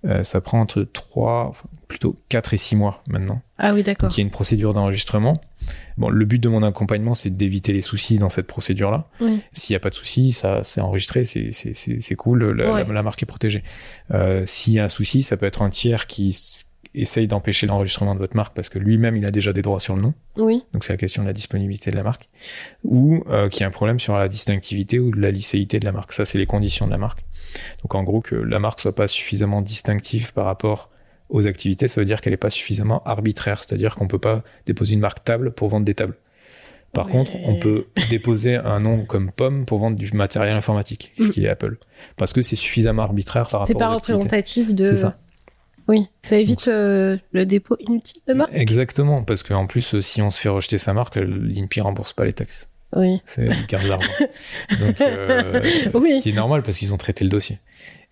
euh, 0.04 0.24
ça 0.24 0.40
prend 0.40 0.58
entre 0.60 0.82
3, 0.82 1.46
enfin, 1.50 1.68
plutôt 1.86 2.16
4 2.30 2.54
et 2.54 2.56
6 2.58 2.74
mois 2.74 3.04
maintenant. 3.06 3.40
Ah 3.58 3.72
oui, 3.72 3.84
d'accord. 3.84 4.08
Donc 4.08 4.16
il 4.16 4.20
y 4.20 4.24
a 4.24 4.26
une 4.26 4.32
procédure 4.32 4.74
d'enregistrement. 4.74 5.40
Bon, 5.96 6.08
le 6.08 6.24
but 6.24 6.40
de 6.40 6.48
mon 6.48 6.64
accompagnement, 6.64 7.14
c'est 7.14 7.30
d'éviter 7.30 7.72
les 7.72 7.82
soucis 7.82 8.18
dans 8.18 8.28
cette 8.28 8.48
procédure-là. 8.48 9.06
Oui. 9.20 9.40
S'il 9.52 9.72
n'y 9.72 9.76
a 9.76 9.80
pas 9.80 9.90
de 9.90 9.94
soucis, 9.94 10.32
ça 10.32 10.62
c'est 10.64 10.80
enregistré, 10.80 11.24
c'est 11.24 11.52
c'est 11.52 11.74
c'est 11.74 12.00
c'est 12.00 12.16
cool, 12.16 12.42
la, 12.50 12.72
Ouais. 12.72 12.84
la, 12.84 12.92
la 12.92 13.02
marque 13.04 13.22
est 13.22 13.26
protégée. 13.26 13.62
Euh, 14.12 14.44
S'il 14.44 14.72
y 14.72 14.80
a 14.80 14.84
un 14.84 14.88
souci, 14.88 15.22
ça 15.22 15.36
peut 15.36 15.46
être 15.46 15.62
un 15.62 15.70
tiers 15.70 16.08
qui 16.08 16.36
essaye 16.94 17.26
d'empêcher 17.26 17.66
l'enregistrement 17.66 18.14
de 18.14 18.18
votre 18.20 18.36
marque 18.36 18.54
parce 18.54 18.68
que 18.68 18.78
lui-même 18.78 19.16
il 19.16 19.24
a 19.24 19.30
déjà 19.30 19.52
des 19.52 19.62
droits 19.62 19.80
sur 19.80 19.96
le 19.96 20.02
nom. 20.02 20.14
Oui. 20.36 20.62
Donc 20.72 20.84
c'est 20.84 20.92
la 20.92 20.96
question 20.98 21.22
de 21.22 21.26
la 21.28 21.32
disponibilité 21.32 21.90
de 21.90 21.96
la 21.96 22.02
marque, 22.02 22.28
ou 22.84 23.24
euh, 23.30 23.48
qu'il 23.48 23.60
y 23.62 23.64
a 23.64 23.66
un 23.68 23.70
problème 23.70 23.98
sur 24.00 24.14
la 24.16 24.28
distinctivité 24.28 24.98
ou 24.98 25.10
de 25.10 25.20
la 25.20 25.30
licéité 25.30 25.80
de 25.80 25.84
la 25.84 25.92
marque. 25.92 26.12
Ça, 26.12 26.26
c'est 26.26 26.38
les 26.38 26.46
conditions 26.46 26.86
de 26.86 26.90
la 26.92 26.98
marque. 26.98 27.24
Donc 27.82 27.94
en 27.94 28.02
gros, 28.02 28.20
que 28.20 28.34
la 28.34 28.58
marque 28.58 28.80
soit 28.80 28.94
pas 28.94 29.08
suffisamment 29.08 29.62
distinctive 29.62 30.32
par 30.32 30.44
rapport 30.46 30.90
aux 31.30 31.46
activités, 31.46 31.88
ça 31.88 32.00
veut 32.00 32.04
dire 32.04 32.20
qu'elle 32.20 32.34
est 32.34 32.36
pas 32.38 32.50
suffisamment 32.50 33.02
arbitraire, 33.04 33.62
c'est-à-dire 33.62 33.94
qu'on 33.96 34.06
peut 34.06 34.18
pas 34.18 34.42
déposer 34.66 34.94
une 34.94 35.00
marque 35.00 35.24
table 35.24 35.52
pour 35.52 35.68
vendre 35.70 35.86
des 35.86 35.94
tables. 35.94 36.16
Par 36.92 37.06
Ouais. 37.06 37.12
contre, 37.12 37.32
on 37.46 37.58
peut 37.58 37.86
déposer 38.10 38.56
un 38.56 38.80
nom 38.80 39.06
comme 39.06 39.32
pomme 39.32 39.64
pour 39.64 39.78
vendre 39.78 39.96
du 39.96 40.12
matériel 40.12 40.54
informatique, 40.54 41.12
ce 41.18 41.22
Mm. 41.24 41.30
qui 41.30 41.46
est 41.46 41.48
Apple, 41.48 41.78
parce 42.18 42.34
que 42.34 42.42
c'est 42.42 42.54
suffisamment 42.56 43.02
arbitraire 43.04 43.46
par 43.48 43.66
C'est 43.66 43.72
rapport 43.72 43.88
pas 43.88 43.94
aux 43.94 43.96
activités. 43.96 44.12
représentatif 44.24 44.74
de. 44.74 44.84
C'est 44.90 44.96
ça. 44.96 45.18
Oui. 45.88 46.06
Ça 46.22 46.36
évite 46.38 46.68
euh, 46.68 47.16
le 47.32 47.44
dépôt 47.46 47.76
inutile 47.80 48.20
de 48.28 48.34
marque. 48.34 48.50
Exactement, 48.54 49.22
parce 49.24 49.42
qu'en 49.42 49.66
plus, 49.66 49.94
euh, 49.94 50.00
si 50.00 50.22
on 50.22 50.30
se 50.30 50.40
fait 50.40 50.48
rejeter 50.48 50.78
sa 50.78 50.92
marque, 50.94 51.16
l'INPI 51.16 51.80
rembourse 51.80 52.12
pas 52.12 52.24
les 52.24 52.32
taxes. 52.32 52.68
Oui. 52.94 53.20
C'est 53.24 53.48
gardent 53.68 53.86
l'argent. 53.86 54.10
Donc, 54.80 55.00
euh, 55.00 55.60
Oui. 55.94 56.18
ce 56.18 56.22
qui 56.22 56.30
est 56.30 56.34
normal 56.34 56.62
parce 56.62 56.76
qu'ils 56.78 56.92
ont 56.92 56.98
traité 56.98 57.24
le 57.24 57.30
dossier. 57.30 57.58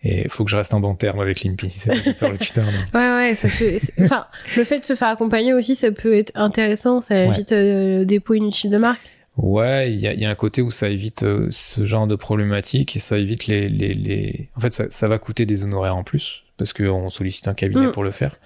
Et 0.02 0.22
il 0.24 0.30
faut 0.30 0.44
que 0.44 0.50
je 0.50 0.56
reste 0.56 0.72
en 0.72 0.80
bon 0.80 0.94
terme 0.94 1.20
avec 1.20 1.42
l'INPI, 1.44 1.70
c'est 1.76 1.90
interlocuteur. 2.08 2.64
Ouais, 2.94 3.12
ouais, 3.16 3.34
ça 3.34 3.48
peut. 3.48 3.76
Enfin, 4.02 4.26
le 4.56 4.64
fait 4.64 4.78
de 4.80 4.84
se 4.86 4.94
faire 4.94 5.08
accompagner 5.08 5.52
aussi, 5.52 5.74
ça 5.74 5.92
peut 5.92 6.14
être 6.14 6.32
intéressant. 6.34 7.02
Ça 7.02 7.14
Ouais. 7.14 7.28
évite 7.28 7.52
euh, 7.52 7.98
le 7.98 8.06
dépôt 8.06 8.32
inutile 8.32 8.70
de 8.70 8.78
marque. 8.78 9.02
Ouais, 9.42 9.90
il 9.90 9.98
y 9.98 10.06
a, 10.06 10.12
il 10.12 10.20
y 10.20 10.26
a 10.26 10.30
un 10.30 10.34
côté 10.34 10.60
où 10.60 10.70
ça 10.70 10.90
évite 10.90 11.22
euh, 11.22 11.48
ce 11.50 11.86
genre 11.86 12.06
de 12.06 12.14
problématique 12.14 12.94
et 12.94 12.98
ça 12.98 13.16
évite 13.16 13.46
les... 13.46 13.68
les, 13.70 13.94
les... 13.94 14.50
En 14.54 14.60
fait, 14.60 14.72
ça, 14.74 14.90
ça 14.90 15.08
va 15.08 15.18
coûter 15.18 15.46
des 15.46 15.64
honoraires 15.64 15.96
en 15.96 16.04
plus 16.04 16.44
parce 16.58 16.74
qu'on 16.74 17.08
sollicite 17.08 17.48
un 17.48 17.54
cabinet 17.54 17.86
Mm. 17.86 17.92
pour 17.92 18.04
le 18.04 18.10
faire. 18.10 18.36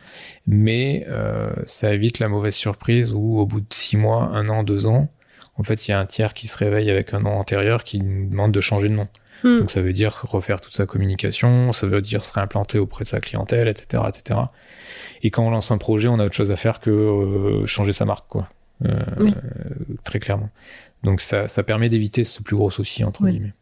Mais 0.47 1.05
euh, 1.09 1.51
ça 1.67 1.93
évite 1.93 2.21
la 2.21 2.29
mauvaise 2.29 2.55
surprise 2.55 3.13
où 3.13 3.39
au 3.39 3.47
bout 3.47 3.61
de 3.61 3.67
six 3.73 3.97
mois, 3.97 4.23
un 4.23 4.49
an, 4.49 4.63
deux 4.63 4.87
ans, 4.87 5.09
en 5.57 5.65
fait, 5.65 5.89
il 5.89 5.91
y 5.91 5.95
a 5.95 5.99
un 5.99 6.07
tiers 6.07 6.33
qui 6.33 6.47
se 6.47 6.57
réveille 6.57 6.91
avec 6.91 7.13
un 7.13 7.21
nom 7.21 7.33
antérieur 7.33 7.83
qui 7.83 8.01
nous 8.01 8.29
demande 8.29 8.53
de 8.53 8.61
changer 8.61 8.89
de 8.89 8.95
nom. 8.95 9.09
Hmm. 9.43 9.59
Donc 9.59 9.71
ça 9.73 9.83
veut 9.83 9.93
dire 9.93 10.23
refaire 10.23 10.61
toute 10.61 10.75
sa 10.75 10.87
communication, 10.87 11.73
ça 11.73 11.89
veut 11.89 12.01
dire 12.01 12.25
se 12.25 12.33
réimplanter 12.33 12.79
auprès 12.79 13.03
de 13.03 13.09
sa 13.09 13.19
clientèle, 13.21 13.67
etc., 13.67 14.05
etc. 14.09 14.41
Et 15.23 15.31
quand 15.31 15.45
on 15.45 15.51
lance 15.51 15.73
un 15.73 15.79
projet, 15.79 16.07
on 16.07 16.21
a 16.21 16.27
autre 16.27 16.37
chose 16.37 16.53
à 16.53 16.57
faire 16.57 16.79
que 16.79 16.91
euh, 16.91 17.67
changer 17.67 17.93
sa 17.93 18.05
marque, 18.05 18.29
quoi. 18.29 18.49
Euh, 18.85 18.99
Oui. 19.21 19.33
très 20.05 20.19
clairement. 20.19 20.51
Donc 21.03 21.21
ça, 21.21 21.49
ça 21.49 21.63
permet 21.63 21.89
d'éviter 21.89 22.25
ce 22.25 22.43
plus 22.43 22.57
gros 22.57 22.71
souci 22.71 23.05
entre 23.05 23.23
Oui. 23.23 23.33
guillemets. 23.33 23.55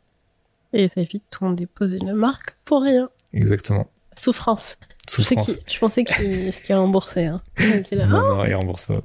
Et 0.73 0.89
ça 0.89 1.01
évite 1.03 1.23
qu'on 1.39 1.51
dépose 1.53 1.93
une 1.93 2.13
marque 2.15 2.57
pour 2.65 2.83
rien. 2.83 3.11
Exactement. 3.35 3.89
Souffrance. 4.17 4.79
Souffrance. 5.09 5.51
je 5.67 5.79
pensais 5.79 6.05
qu'il 6.05 6.51
qu'il 6.53 6.75
remboursait. 6.75 7.27
Hein. 7.27 7.43
J'étais 7.59 7.97
là, 7.97 8.07
Non, 8.07 8.37
non, 8.37 8.45
il 8.45 8.55
rembourse 8.55 8.87
pas. 8.87 9.01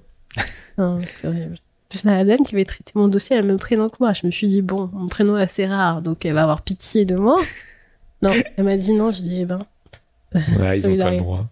Non, 0.77 0.99
c'est 1.17 1.27
horrible. 1.27 1.57
Plus 1.89 2.03
la 2.03 2.23
dame 2.25 2.43
qui 2.45 2.53
avait 2.55 2.65
traité 2.65 2.91
mon 2.95 3.07
dossier, 3.07 3.33
elle 3.35 3.39
a 3.39 3.41
le 3.41 3.47
même 3.47 3.59
prénom 3.59 3.89
que 3.89 3.95
moi. 3.99 4.13
Je 4.13 4.25
me 4.25 4.31
suis 4.31 4.47
dit, 4.47 4.61
bon, 4.61 4.89
mon 4.93 5.07
prénom 5.07 5.37
est 5.37 5.41
assez 5.41 5.65
rare, 5.65 6.01
donc 6.01 6.25
elle 6.25 6.33
va 6.33 6.43
avoir 6.43 6.61
pitié 6.61 7.05
de 7.05 7.15
moi. 7.15 7.37
Non, 8.23 8.31
elle 8.55 8.63
m'a 8.63 8.75
dit 8.77 8.93
non, 8.93 9.11
je 9.11 9.21
dis, 9.21 9.41
eh 9.41 9.45
ben. 9.45 9.59
Ouais, 10.33 10.79
ils 10.79 10.89
ont 10.89 10.97
pas 10.97 11.11
le 11.11 11.17
droit. 11.17 11.47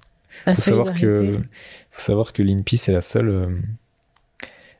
Faut 0.46 0.56
savoir 0.56 0.94
que, 0.96 1.34
faut 1.92 2.02
savoir 2.02 2.34
que 2.34 2.42
l'INPI 2.42 2.78
c'est 2.78 2.92
la 2.92 3.02
seule 3.02 3.30
euh, 3.30 3.48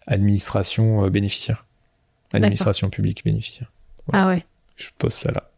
administration 0.08 1.06
euh, 1.06 1.10
bénéficiaire, 1.10 1.66
administration 2.34 2.90
publique 2.90 3.24
bénéficiaire. 3.24 3.72
Ah 4.14 4.28
ouais. 4.28 4.44
Je 4.76 4.88
pose 4.98 5.14
ça 5.14 5.32
là. 5.32 5.50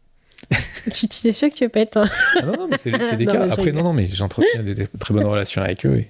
Tu, 0.92 1.08
tu 1.08 1.28
es 1.28 1.32
sûr 1.32 1.50
que 1.50 1.54
tu 1.54 1.64
veux 1.64 1.70
pas 1.70 1.80
être 1.80 1.98
un... 1.98 2.08
Ah 2.36 2.42
non, 2.46 2.56
non, 2.56 2.68
mais 2.68 2.78
c'est 2.78 2.90
des 2.90 2.98
Non, 3.26 3.32
cas. 3.32 3.50
Après, 3.50 3.72
non, 3.72 3.82
non, 3.82 3.92
mais 3.92 4.08
j'entretiens 4.08 4.62
des, 4.62 4.74
des 4.74 4.86
très 4.86 5.12
bonnes 5.12 5.26
relations 5.26 5.60
avec 5.60 5.84
eux. 5.84 5.98
Et, 5.98 6.08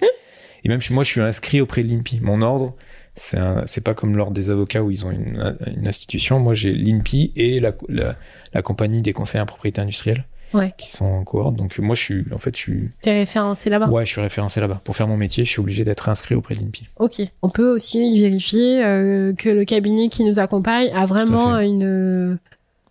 et 0.63 0.69
même 0.69 0.79
moi, 0.91 1.03
je 1.03 1.09
suis 1.09 1.21
inscrit 1.21 1.59
auprès 1.59 1.83
de 1.83 1.89
l'INPI. 1.89 2.21
Mon 2.21 2.41
ordre, 2.41 2.75
c'est 3.15 3.81
pas 3.83 3.93
comme 3.93 4.15
l'ordre 4.15 4.33
des 4.33 4.49
avocats 4.49 4.81
où 4.83 4.91
ils 4.91 5.05
ont 5.05 5.11
une, 5.11 5.57
une 5.65 5.87
institution. 5.87 6.39
Moi, 6.39 6.53
j'ai 6.53 6.71
l'INPI 6.73 7.33
et 7.35 7.59
la, 7.59 7.73
la, 7.89 8.15
la 8.53 8.61
compagnie 8.61 9.01
des 9.01 9.11
conseillers 9.11 9.41
en 9.41 9.45
propriété 9.45 9.81
industrielle 9.81 10.25
Ouais. 10.53 10.73
qui 10.77 10.89
sont 10.89 11.05
en 11.05 11.23
cohorte. 11.23 11.55
Donc, 11.55 11.77
moi, 11.79 11.95
je 11.95 12.01
suis, 12.01 12.25
en 12.33 12.37
fait, 12.37 12.55
je 12.55 12.59
suis, 12.61 12.89
Tu 13.03 13.09
es 13.09 13.19
référencé 13.19 13.69
là-bas? 13.69 13.87
ouais, 13.89 14.05
je 14.05 14.09
suis 14.11 14.21
référencé 14.21 14.59
là-bas. 14.59 14.81
Pour 14.83 14.95
faire 14.95 15.07
mon 15.07 15.17
métier, 15.17 15.45
je 15.45 15.49
suis 15.49 15.59
obligé 15.59 15.83
d'être 15.83 16.09
inscrit 16.09 16.35
auprès 16.35 16.55
de 16.55 16.59
l'INPI. 16.61 16.87
Ok. 16.97 17.21
On 17.41 17.49
peut 17.49 17.69
aussi 17.73 18.19
vérifier 18.19 18.83
euh, 18.83 19.33
que 19.33 19.49
le 19.49 19.65
cabinet 19.65 20.09
qui 20.09 20.23
nous 20.25 20.39
accompagne 20.39 20.89
a 20.95 21.05
vraiment 21.05 21.57
une. 21.59 22.37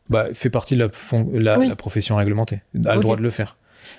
Bah, 0.09 0.27
fait 0.33 0.51
partie 0.51 0.75
de 0.75 0.85
la, 0.85 0.89
fon- 0.91 1.29
la, 1.35 1.59
Oui. 1.59 1.69
la 1.69 1.77
profession 1.77 2.17
réglementée. 2.17 2.63
A 2.87 2.95
le 2.95 3.01
droit 3.01 3.17
de 3.17 3.23
le 3.23 3.31
faire. 3.31 3.57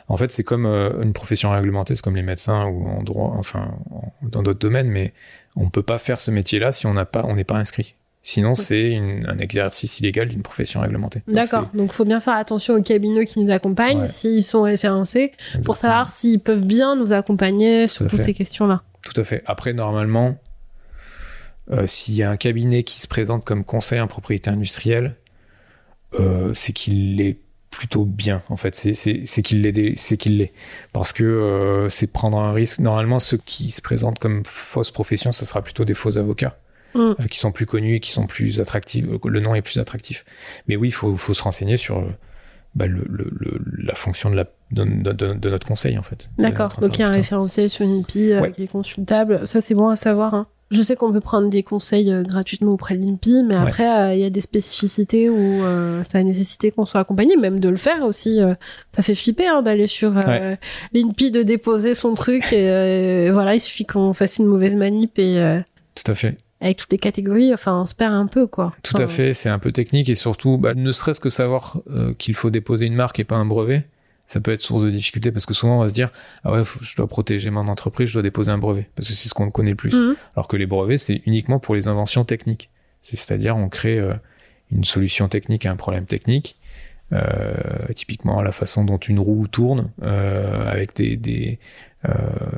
En 0.07 0.17
fait, 0.17 0.31
c'est 0.31 0.43
comme 0.43 0.65
euh, 0.65 1.03
une 1.03 1.13
profession 1.13 1.51
réglementée, 1.51 1.93
c'est 1.95 2.01
comme 2.01 2.15
les 2.15 2.23
médecins 2.23 2.65
ou 2.65 2.87
en 2.87 3.03
droit, 3.03 3.33
enfin, 3.37 3.75
en- 3.91 4.11
dans 4.27 4.41
d'autres 4.41 4.59
domaines, 4.59 4.87
mais 4.89 5.13
on 5.55 5.69
peut 5.69 5.83
pas 5.83 5.99
faire 5.99 6.19
ce 6.19 6.31
métier-là 6.31 6.73
si 6.73 6.87
on 6.87 6.93
n'a 6.93 7.05
pas, 7.05 7.23
on 7.27 7.35
n'est 7.35 7.43
pas 7.43 7.57
inscrit. 7.57 7.95
Sinon, 8.31 8.53
c'est 8.53 8.95
un 9.25 9.39
exercice 9.39 9.99
illégal 9.99 10.27
d'une 10.27 10.43
profession 10.43 10.81
réglementée. 10.81 11.23
D'accord. 11.27 11.67
Donc, 11.73 11.93
faut 11.93 12.05
bien 12.05 12.19
faire 12.19 12.35
attention 12.35 12.75
aux 12.75 12.81
cabinets 12.83 13.25
qui 13.25 13.39
nous 13.43 13.49
accompagnent, 13.51 14.01
Ouais. 14.01 14.07
s'ils 14.07 14.43
sont 14.43 14.61
référencés, 14.61 15.31
pour 15.65 15.75
savoir 15.75 16.11
s'ils 16.11 16.39
peuvent 16.39 16.63
bien 16.63 16.95
nous 16.95 17.11
accompagner 17.11 17.87
sur 17.87 18.05
Tout 18.05 18.09
toutes 18.11 18.19
fait. 18.19 18.25
ces 18.25 18.33
questions-là. 18.35 18.83
Tout 19.03 19.19
à 19.19 19.23
fait. 19.23 19.41
Après, 19.47 19.73
normalement, 19.73 20.37
euh, 21.71 21.87
s'il 21.87 22.13
y 22.13 22.21
a 22.21 22.29
un 22.29 22.37
cabinet 22.37 22.83
qui 22.83 22.99
se 22.99 23.07
présente 23.07 23.45
comme 23.45 23.63
conseil 23.63 23.99
en 23.99 24.07
propriété 24.07 24.49
industrielle, 24.51 25.15
euh, 26.19 26.53
c'est 26.53 26.73
qu'il 26.73 27.15
l'est 27.15 27.37
plutôt 27.71 28.05
bien. 28.05 28.43
En 28.49 28.57
fait, 28.57 28.75
c'est 28.75 29.41
qu'il 29.41 29.61
l'est, 29.61 29.93
c'est 29.97 30.17
qu'il 30.17 30.37
l'est, 30.37 30.53
parce 30.93 31.13
que 31.13 31.23
euh, 31.23 31.89
c'est 31.89 32.07
prendre 32.07 32.37
un 32.39 32.51
risque. 32.53 32.77
Normalement, 32.79 33.19
ceux 33.19 33.37
qui 33.37 33.71
se 33.71 33.81
présentent 33.81 34.19
comme 34.19 34.43
fausse 34.45 34.91
profession, 34.91 35.31
ça 35.31 35.45
sera 35.45 35.61
plutôt 35.63 35.83
des 35.85 35.93
faux 35.95 36.17
avocats. 36.17 36.57
Mm. 36.95 36.99
euh, 37.19 37.27
qui 37.29 37.37
sont 37.39 37.51
plus 37.51 37.65
connus 37.65 37.95
et 37.95 37.99
qui 37.99 38.11
sont 38.11 38.25
plus 38.27 38.59
attractifs. 38.59 39.05
Le 39.25 39.39
nom 39.39 39.53
est 39.55 39.61
plus 39.61 39.77
attractif. 39.79 40.25
Mais 40.67 40.75
oui, 40.75 40.87
il 40.89 40.91
faut, 40.91 41.15
faut 41.17 41.33
se 41.33 41.43
renseigner 41.43 41.77
sur 41.77 41.99
euh, 41.99 42.09
bah, 42.75 42.87
le, 42.87 43.03
le, 43.09 43.29
le- 43.31 43.61
la 43.83 43.95
fonction 43.95 44.29
de, 44.29 44.35
la, 44.35 44.45
de, 44.71 44.83
de- 44.83 45.11
de- 45.11 45.33
de 45.33 45.49
notre 45.49 45.67
conseil, 45.67 45.97
en 45.97 46.03
fait. 46.03 46.29
D'accord. 46.37 46.69
Donc, 46.81 46.97
il 46.97 47.01
y 47.01 47.03
a 47.03 47.07
un 47.07 47.11
référentiel 47.11 47.69
sur 47.69 47.85
l'INPI 47.85 48.31
euh, 48.33 48.41
Ouais. 48.41 48.51
qui 48.51 48.63
est 48.63 48.67
consultable. 48.67 49.45
Ça, 49.47 49.61
c'est 49.61 49.73
bon 49.75 49.87
à 49.89 49.95
savoir. 49.95 50.33
hein. 50.33 50.47
Je 50.71 50.83
sais 50.83 50.95
qu'on 50.95 51.11
peut 51.11 51.19
prendre 51.19 51.49
des 51.49 51.63
conseils 51.63 52.11
euh, 52.11 52.21
gratuitement 52.21 52.73
auprès 52.73 52.95
de 52.95 53.03
l'INPI, 53.03 53.43
mais 53.43 53.55
Ouais. 53.57 53.61
après, 53.67 53.89
euh, 53.89 54.13
il 54.13 54.19
y 54.19 54.23
a 54.23 54.29
des 54.29 54.41
spécificités 54.41 55.27
où 55.27 55.35
euh, 55.63 56.03
ça 56.11 56.19
a 56.19 56.21
nécessité 56.21 56.69
qu'on 56.69 56.85
soit 56.85 57.01
accompagné, 57.01 57.37
même 57.37 57.59
de 57.59 57.69
le 57.69 57.75
faire 57.75 58.03
aussi. 58.03 58.39
euh, 58.39 58.53
ça 58.95 59.01
fait 59.01 59.15
flipper 59.15 59.47
hein, 59.47 59.63
d'aller 59.63 59.87
sur 59.87 60.15
euh, 60.15 60.21
Ouais. 60.27 60.59
l'INPI, 60.93 61.31
de 61.31 61.41
déposer 61.41 61.95
son 61.95 62.13
truc. 62.13 62.53
Et 62.53 62.69
euh, 62.69 63.31
voilà, 63.33 63.55
il 63.55 63.59
suffit 63.59 63.85
qu'on 63.87 64.13
fasse 64.13 64.37
une 64.37 64.45
mauvaise 64.45 64.75
manip 64.75 65.17
et 65.17 65.39
euh, 65.39 65.59
Tout 65.95 66.11
à 66.11 66.13
fait. 66.13 66.37
Avec 66.61 66.77
toutes 66.77 66.91
les 66.91 66.97
catégories, 66.97 67.53
enfin, 67.53 67.79
on 67.81 67.85
se 67.85 67.95
perd 67.95 68.13
un 68.13 68.27
peu, 68.27 68.47
quoi. 68.47 68.71
Tout 68.83 68.97
à 69.01 69.07
fait, 69.07 69.33
c'est 69.33 69.49
un 69.49 69.59
peu 69.59 69.71
technique 69.71 70.09
et 70.09 70.15
surtout, 70.15 70.57
bah, 70.57 70.73
ne 70.73 70.91
serait-ce 70.91 71.19
que 71.19 71.29
savoir 71.29 71.77
euh, 71.89 72.13
qu'il 72.17 72.35
faut 72.35 72.49
déposer 72.49 72.85
une 72.85 72.95
marque 72.95 73.19
et 73.19 73.23
pas 73.23 73.37
un 73.37 73.45
brevet, 73.45 73.87
ça 74.27 74.39
peut 74.39 74.51
être 74.51 74.61
source 74.61 74.83
de 74.83 74.89
difficulté 74.91 75.31
parce 75.31 75.45
que 75.47 75.53
souvent 75.55 75.77
on 75.77 75.81
va 75.81 75.89
se 75.89 75.93
dire 75.93 76.11
ah 76.43 76.51
ouais, 76.51 76.63
faut- 76.63 76.79
je 76.83 76.95
dois 76.95 77.07
protéger 77.07 77.49
mon 77.49 77.67
entreprise, 77.67 78.09
je 78.09 78.13
dois 78.13 78.21
déposer 78.21 78.51
un 78.51 78.59
brevet 78.59 78.87
parce 78.95 79.07
que 79.07 79.13
c'est 79.15 79.27
ce 79.27 79.33
qu'on 79.33 79.49
connaît 79.49 79.71
le 79.71 79.75
plus. 79.75 79.95
Mhm. 79.95 80.15
Alors 80.35 80.47
que 80.47 80.55
les 80.55 80.67
brevets 80.67 80.99
c'est 80.99 81.21
uniquement 81.25 81.57
pour 81.59 81.73
les 81.73 81.87
inventions 81.87 82.25
techniques. 82.25 82.69
C'est- 83.01 83.15
C'est-à-dire 83.15 83.57
on 83.57 83.69
crée 83.69 83.97
euh, 83.97 84.13
une 84.71 84.83
solution 84.83 85.29
technique 85.29 85.65
à 85.65 85.71
un 85.71 85.75
problème 85.77 86.05
technique. 86.05 86.57
Euh, 87.11 87.55
typiquement 87.95 88.39
la 88.43 88.51
façon 88.51 88.83
dont 88.85 88.97
une 88.99 89.17
roue 89.19 89.47
tourne 89.47 89.89
euh, 90.03 90.69
avec 90.69 90.95
des, 90.95 91.17
des 91.17 91.57
euh, 92.07 92.11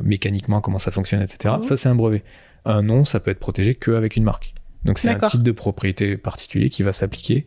mécaniquement 0.03 0.59
comment 0.59 0.77
ça 0.79 0.91
fonctionne 0.91 1.21
etc 1.21 1.55
Mhm. 1.55 1.61
ça 1.61 1.77
c'est 1.77 1.87
un 1.87 1.95
brevet 1.95 2.21
un 2.65 2.81
nom 2.83 3.05
ça 3.05 3.19
peut 3.19 3.31
être 3.31 3.39
protégé 3.39 3.75
qu'avec 3.75 4.15
une 4.15 4.23
marque 4.23 4.53
donc 4.85 4.97
c'est 4.97 5.09
un 5.09 5.17
titre 5.27 5.43
de 5.43 5.51
propriété 5.51 6.17
particulier 6.17 6.69
qui 6.69 6.81
va 6.83 6.91
s'appliquer 6.93 7.45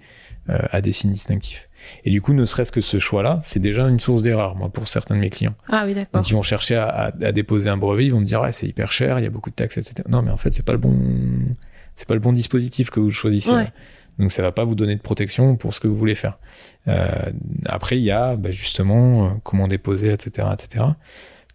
euh, 0.51 0.59
à 0.71 0.81
des 0.81 0.93
signes 0.93 1.13
distinctifs 1.13 1.69
et 2.05 2.11
du 2.11 2.21
coup 2.23 2.33
ne 2.33 2.45
serait-ce 2.45 2.71
que 2.73 2.81
ce 2.81 2.99
choix 2.99 3.23
là 3.23 3.41
c'est 3.43 3.59
déjà 3.61 3.89
une 3.89 4.01
source 4.01 4.23
d'erreur 4.23 4.57
moi 4.57 4.69
pour 4.71 4.87
certains 4.89 5.15
de 5.17 5.21
mes 5.21 5.31
clients 5.31 5.55
Ah 5.69 5.85
oui, 5.87 5.95
d'accord. 5.95 6.21
donc 6.21 6.31
ils 6.31 6.35
vont 6.35 6.43
chercher 6.43 6.77
à, 6.77 6.87
à- 6.89 7.07
à 7.25 7.33
déposer 7.33 7.69
un 7.71 7.77
brevet, 7.77 8.07
ils 8.07 8.11
vont 8.13 8.21
me 8.21 8.25
dire 8.27 8.41
ouais 8.41 8.53
c'est 8.53 8.67
hyper 8.67 8.93
cher, 8.93 9.19
il 9.19 9.23
y 9.23 9.27
a 9.27 9.31
beaucoup 9.31 9.51
de 9.51 9.55
taxes, 9.55 9.77
etc. 9.79 9.97
Non 10.09 10.23
mais 10.23 10.31
en 10.31 10.37
fait 10.37 10.53
c'est 10.55 10.65
pas 10.65 10.73
le 10.73 10.79
bon, 10.79 10.97
c'est 11.97 12.07
pas 12.09 12.15
le 12.15 12.21
bon 12.21 12.33
dispositif 12.33 12.91
que 12.91 13.01
vous 13.01 13.11
choisissez. 13.11 13.51
Ouais. 13.53 13.69
Donc 14.19 14.31
ça 14.31 14.43
va 14.43 14.53
pas 14.53 14.65
vous 14.65 14.75
donner 14.77 14.95
de 14.95 15.01
protection 15.01 15.57
pour 15.57 15.75
ce 15.75 15.81
que 15.81 15.89
vous 15.89 15.97
voulez 15.97 16.15
faire. 16.15 16.39
Euh, 16.89 17.09
après 17.67 17.99
il 17.99 18.05
y 18.05 18.13
a 18.13 18.37
bah, 18.37 18.51
justement 18.53 19.27
euh, 19.27 19.31
comment 19.43 19.67
déposer, 19.67 20.13
etc., 20.13 20.47
etc. 20.53 20.85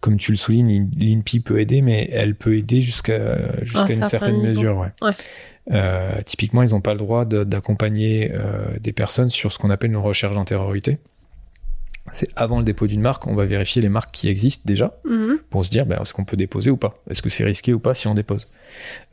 comme 0.00 0.16
tu 0.16 0.30
le 0.30 0.36
soulignes, 0.36 0.90
l'INPI 0.98 1.40
peut 1.40 1.60
aider, 1.60 1.82
mais 1.82 2.08
elle 2.12 2.34
peut 2.34 2.56
aider 2.56 2.80
jusqu'à 2.82 3.62
jusqu'à 3.62 3.92
une 3.92 4.04
certaine 4.04 4.40
mesure. 4.42 4.78
Ouais. 4.78 4.88
Ouais. 5.02 5.12
Euh, 5.72 6.22
typiquement, 6.24 6.62
ils 6.62 6.70
n'ont 6.70 6.80
pas 6.80 6.92
le 6.94 6.98
droit 6.98 7.24
d'accompagner 7.24 8.32
euh, 8.32 8.78
des 8.80 8.92
personnes 8.92 9.30
sur 9.30 9.52
ce 9.52 9.58
qu'on 9.58 9.70
appelle 9.70 9.90
une 9.90 9.96
recherche 9.98 10.34
d'antériorité. 10.34 10.98
C'est 12.14 12.28
avant 12.34 12.58
le 12.58 12.64
dépôt 12.64 12.86
d'une 12.88 13.02
marque, 13.02 13.26
on 13.28 13.36
va 13.36 13.44
vérifier 13.44 13.80
les 13.82 13.88
marques 13.90 14.12
qui 14.12 14.28
existent 14.28 14.64
déjà 14.66 14.98
Mhm. 15.04 15.38
pour 15.50 15.64
se 15.64 15.70
dire 15.70 15.86
ben, 15.86 16.00
est-ce 16.00 16.12
qu'on 16.14 16.24
peut 16.24 16.36
déposer 16.36 16.70
ou 16.70 16.76
pas? 16.76 16.94
Est-ce 17.08 17.22
que 17.22 17.28
c'est 17.28 17.44
risqué 17.44 17.72
ou 17.72 17.78
pas 17.78 17.94
si 17.94 18.08
on 18.08 18.14
dépose? 18.14 18.48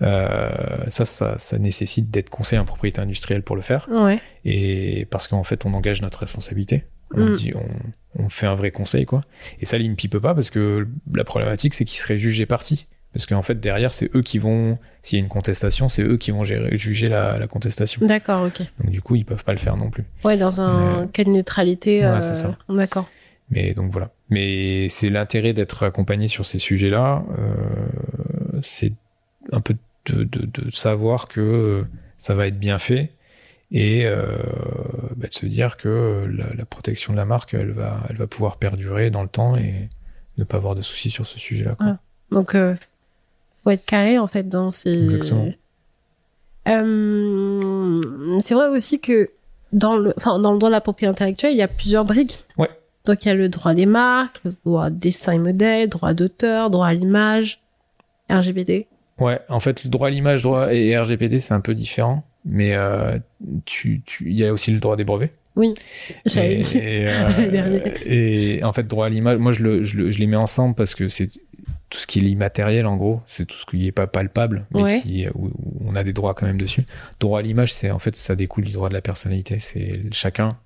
Euh, 0.01 0.49
ça, 0.87 1.05
ça, 1.05 1.37
ça 1.37 1.59
nécessite 1.59 2.09
d'être 2.09 2.29
conseiller 2.29 2.59
en 2.59 2.65
propriété 2.65 2.99
industrielle 3.01 3.43
pour 3.43 3.55
le 3.55 3.61
faire. 3.61 3.87
Ouais. 3.91 4.19
Et 4.45 5.05
parce 5.11 5.27
qu'en 5.27 5.43
fait, 5.43 5.65
on 5.65 5.73
engage 5.73 6.01
notre 6.01 6.19
responsabilité. 6.19 6.85
On, 7.15 7.25
Mm. 7.29 7.33
dit, 7.33 7.53
on, 7.55 8.23
on 8.23 8.29
fait 8.29 8.45
un 8.47 8.55
vrai 8.55 8.71
conseil, 8.71 9.05
quoi. 9.05 9.21
Et 9.61 9.65
ça, 9.65 9.77
l'INPI 9.77 10.07
peut 10.09 10.19
pas 10.21 10.33
parce 10.35 10.49
que 10.49 10.87
la 11.13 11.23
problématique, 11.23 11.73
c'est 11.73 11.85
qu'ils 11.85 11.97
seraient 11.99 12.17
jugés 12.17 12.45
partis. 12.45 12.87
Parce 13.13 13.25
qu'en 13.25 13.41
fait, 13.41 13.59
derrière, 13.59 13.93
c'est 13.93 14.13
eux 14.15 14.21
qui 14.21 14.37
vont, 14.37 14.75
s'il 15.01 15.17
y 15.17 15.21
a 15.21 15.23
une 15.23 15.29
contestation, 15.29 15.89
c'est 15.89 16.03
eux 16.03 16.17
qui 16.17 16.31
vont 16.31 16.43
gérer, 16.43 16.77
juger 16.77 17.09
la, 17.09 17.39
la 17.39 17.47
contestation. 17.47 18.05
D'accord, 18.05 18.43
ok. 18.45 18.61
Donc, 18.79 18.91
du 18.91 19.01
coup, 19.01 19.15
ils 19.15 19.25
peuvent 19.25 19.43
pas 19.45 19.53
le 19.53 19.57
faire 19.59 19.75
non 19.77 19.89
plus. 19.89 20.03
Ouais, 20.23 20.37
dans 20.37 20.61
un 20.61 21.07
cas 21.07 21.23
de 21.23 21.29
neutralité. 21.29 22.01
Ouais, 22.01 22.05
euh, 22.07 22.21
c'est 22.21 22.35
ça. 22.35 22.55
D'accord. 22.69 23.09
Mais 23.49 23.73
donc 23.73 23.91
voilà. 23.91 24.11
Mais 24.29 24.89
c'est 24.89 25.09
l'intérêt 25.09 25.53
d'être 25.53 25.83
accompagné 25.83 26.27
sur 26.27 26.45
ces 26.45 26.59
sujets-là. 26.59 27.23
euh, 27.39 28.59
c'est 28.61 28.93
un 29.51 29.61
peu 29.61 29.75
de, 30.07 30.23
de, 30.23 30.45
de 30.45 30.69
savoir 30.69 31.27
que 31.27 31.39
euh, 31.41 31.83
ça 32.17 32.35
va 32.35 32.47
être 32.47 32.59
bien 32.59 32.77
fait 32.77 33.11
et 33.71 34.05
euh, 34.05 34.25
bah, 35.15 35.27
de 35.27 35.33
se 35.33 35.45
dire 35.45 35.77
que 35.77 36.23
la, 36.29 36.53
la 36.53 36.65
protection 36.65 37.13
de 37.13 37.17
la 37.17 37.25
marque, 37.25 37.53
elle 37.53 37.71
va, 37.71 37.99
elle 38.09 38.15
va 38.15 38.27
pouvoir 38.27 38.57
perdurer 38.57 39.09
dans 39.09 39.23
le 39.23 39.27
temps 39.29 39.55
et 39.57 39.89
ne 40.37 40.43
pas 40.43 40.57
avoir 40.57 40.75
de 40.75 40.81
soucis 40.81 41.09
sur 41.09 41.27
ce 41.27 41.37
sujet-là. 41.39 41.75
quoi. 41.75 41.97
Donc, 42.31 42.55
euh, 42.55 42.75
faut 43.63 43.71
être 43.71 43.85
carré 43.85 44.17
en 44.19 44.27
fait 44.27 44.47
dans 44.47 44.71
ces. 44.71 45.03
Exactement. 45.03 45.49
Euh, 46.67 48.39
c'est 48.39 48.53
vrai 48.53 48.67
aussi 48.69 48.99
que 48.99 49.29
dans 49.73 49.95
le, 49.95 50.13
enfin, 50.17 50.39
dans 50.39 50.51
le 50.51 50.57
droit 50.59 50.69
de 50.69 50.75
la 50.75 50.81
propriété 50.81 51.09
intellectuelle, 51.09 51.51
il 51.53 51.57
y 51.57 51.61
a 51.61 51.67
plusieurs 51.67 52.05
briques. 52.05 52.45
Ouais. 52.57 52.69
Donc, 53.05 53.23
il 53.23 53.29
y 53.29 53.31
a 53.31 53.35
le 53.35 53.47
droit 53.47 53.73
des 53.73 53.85
marques, 53.85 54.39
le 54.43 54.53
droit 54.65 54.89
dessin 54.89 55.33
et 55.33 55.39
modèle, 55.39 55.87
droit 55.89 56.13
d'auteur, 56.13 56.69
droit 56.69 56.87
à 56.87 56.93
l'image, 56.93 57.61
RGPD. 58.29 58.87
Ouais, 59.19 59.39
en 59.49 59.59
fait, 59.59 59.83
le 59.85 59.89
droit 59.89 60.07
à 60.07 60.11
l'image, 60.11 60.43
droit 60.43 60.73
et 60.73 60.97
RGPD, 60.97 61.39
c'est 61.39 61.53
un 61.53 61.61
peu 61.61 61.73
différent. 61.73 62.23
Mais 62.49 62.73
euh, 62.75 63.19
tu, 63.65 64.01
y 64.21 64.45
a 64.45 64.53
aussi 64.53 64.71
le 64.71 64.79
droit 64.79 64.95
des 64.95 65.03
brevets. 65.03 65.33
J'avais 66.25 66.59
Et, 66.59 66.61
dit. 66.61 66.77
et, 66.77 67.07
euh, 67.07 67.89
et 68.05 68.63
en 68.63 68.71
fait, 68.73 68.83
droit 68.87 69.07
à 69.07 69.09
l'image, 69.09 69.37
moi 69.37 69.51
je, 69.51 69.63
le, 69.63 69.83
je, 69.83 69.97
le- 69.97 70.11
je 70.11 70.19
les 70.19 70.27
mets 70.27 70.37
ensemble 70.37 70.75
parce 70.75 70.93
que 70.95 71.09
c'est 71.09 71.27
tout 71.89 71.99
ce 71.99 72.05
qui 72.07 72.19
est 72.19 72.21
immatériel 72.23 72.85
en 72.85 72.95
gros, 72.95 73.21
c'est 73.25 73.45
tout 73.45 73.57
ce 73.57 73.65
qui 73.65 73.87
est 73.87 73.91
pas 73.91 74.07
palpable, 74.07 74.67
mais 74.73 74.83
Ouais. 74.83 75.01
qui, 75.01 75.25
où, 75.35 75.47
où 75.47 75.81
on 75.89 75.95
a 75.95 76.03
des 76.03 76.13
droits 76.13 76.33
quand 76.35 76.45
même 76.45 76.59
dessus. 76.59 76.83
Droit 77.19 77.39
à 77.39 77.41
l'image, 77.41 77.73
c'est 77.73 77.91
en 77.91 77.99
fait 77.99 78.15
ça 78.15 78.35
découle 78.35 78.65
du 78.65 78.73
droit 78.73 78.89
de 78.89 78.93
la 78.93 79.01
personnalité. 79.01 79.59
C'est 79.59 80.01
chacun 80.13 80.57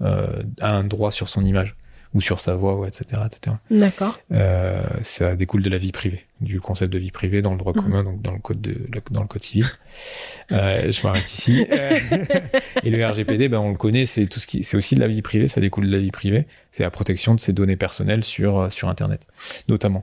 euh, 0.00 0.42
a 0.60 0.74
un 0.74 0.84
droit 0.84 1.12
sur 1.12 1.28
son 1.28 1.44
image 1.44 1.76
ou 2.14 2.20
sur 2.20 2.40
sa 2.40 2.54
voix, 2.54 2.78
ou 2.78 2.84
etc., 2.84 3.22
etc. 3.26 3.56
D'accord. 3.70 4.18
Euh, 4.32 4.82
ça 5.02 5.34
découle 5.34 5.62
de 5.62 5.70
la 5.70 5.78
vie 5.78 5.92
privée, 5.92 6.24
du 6.40 6.60
concept 6.60 6.92
de 6.92 6.98
vie 6.98 7.10
privée 7.10 7.40
dans 7.40 7.52
le 7.52 7.58
droit 7.58 7.72
Mhm. 7.74 7.82
commun, 7.82 8.04
donc 8.04 8.20
dans 8.20 8.32
le 8.32 8.38
code 8.38 8.60
de, 8.60 8.76
dans 9.10 9.22
le 9.22 9.26
code 9.28 9.42
civil. 9.42 9.66
Euh, 10.52 10.92
je 10.92 11.06
m'arrête 11.06 11.30
ici. 11.30 11.66
Euh, 11.70 11.98
et 12.84 12.90
le 12.90 13.06
RGPD, 13.06 13.48
ben 13.48 13.58
on 13.58 13.70
le 13.70 13.76
connaît, 13.76 14.04
c'est 14.06 14.26
tout 14.26 14.40
ce 14.40 14.46
qui, 14.46 14.62
c'est 14.62 14.76
aussi 14.76 14.94
de 14.94 15.00
la 15.00 15.08
vie 15.08 15.22
privée, 15.22 15.48
ça 15.48 15.60
découle 15.60 15.86
de 15.86 15.92
la 15.92 15.98
vie 15.98 16.10
privée. 16.10 16.46
C'est 16.70 16.82
la 16.82 16.90
protection 16.90 17.34
de 17.34 17.40
ses 17.40 17.52
données 17.52 17.76
personnelles 17.76 18.24
sur 18.24 18.70
sur 18.72 18.88
Internet, 18.88 19.22
notamment. 19.68 20.02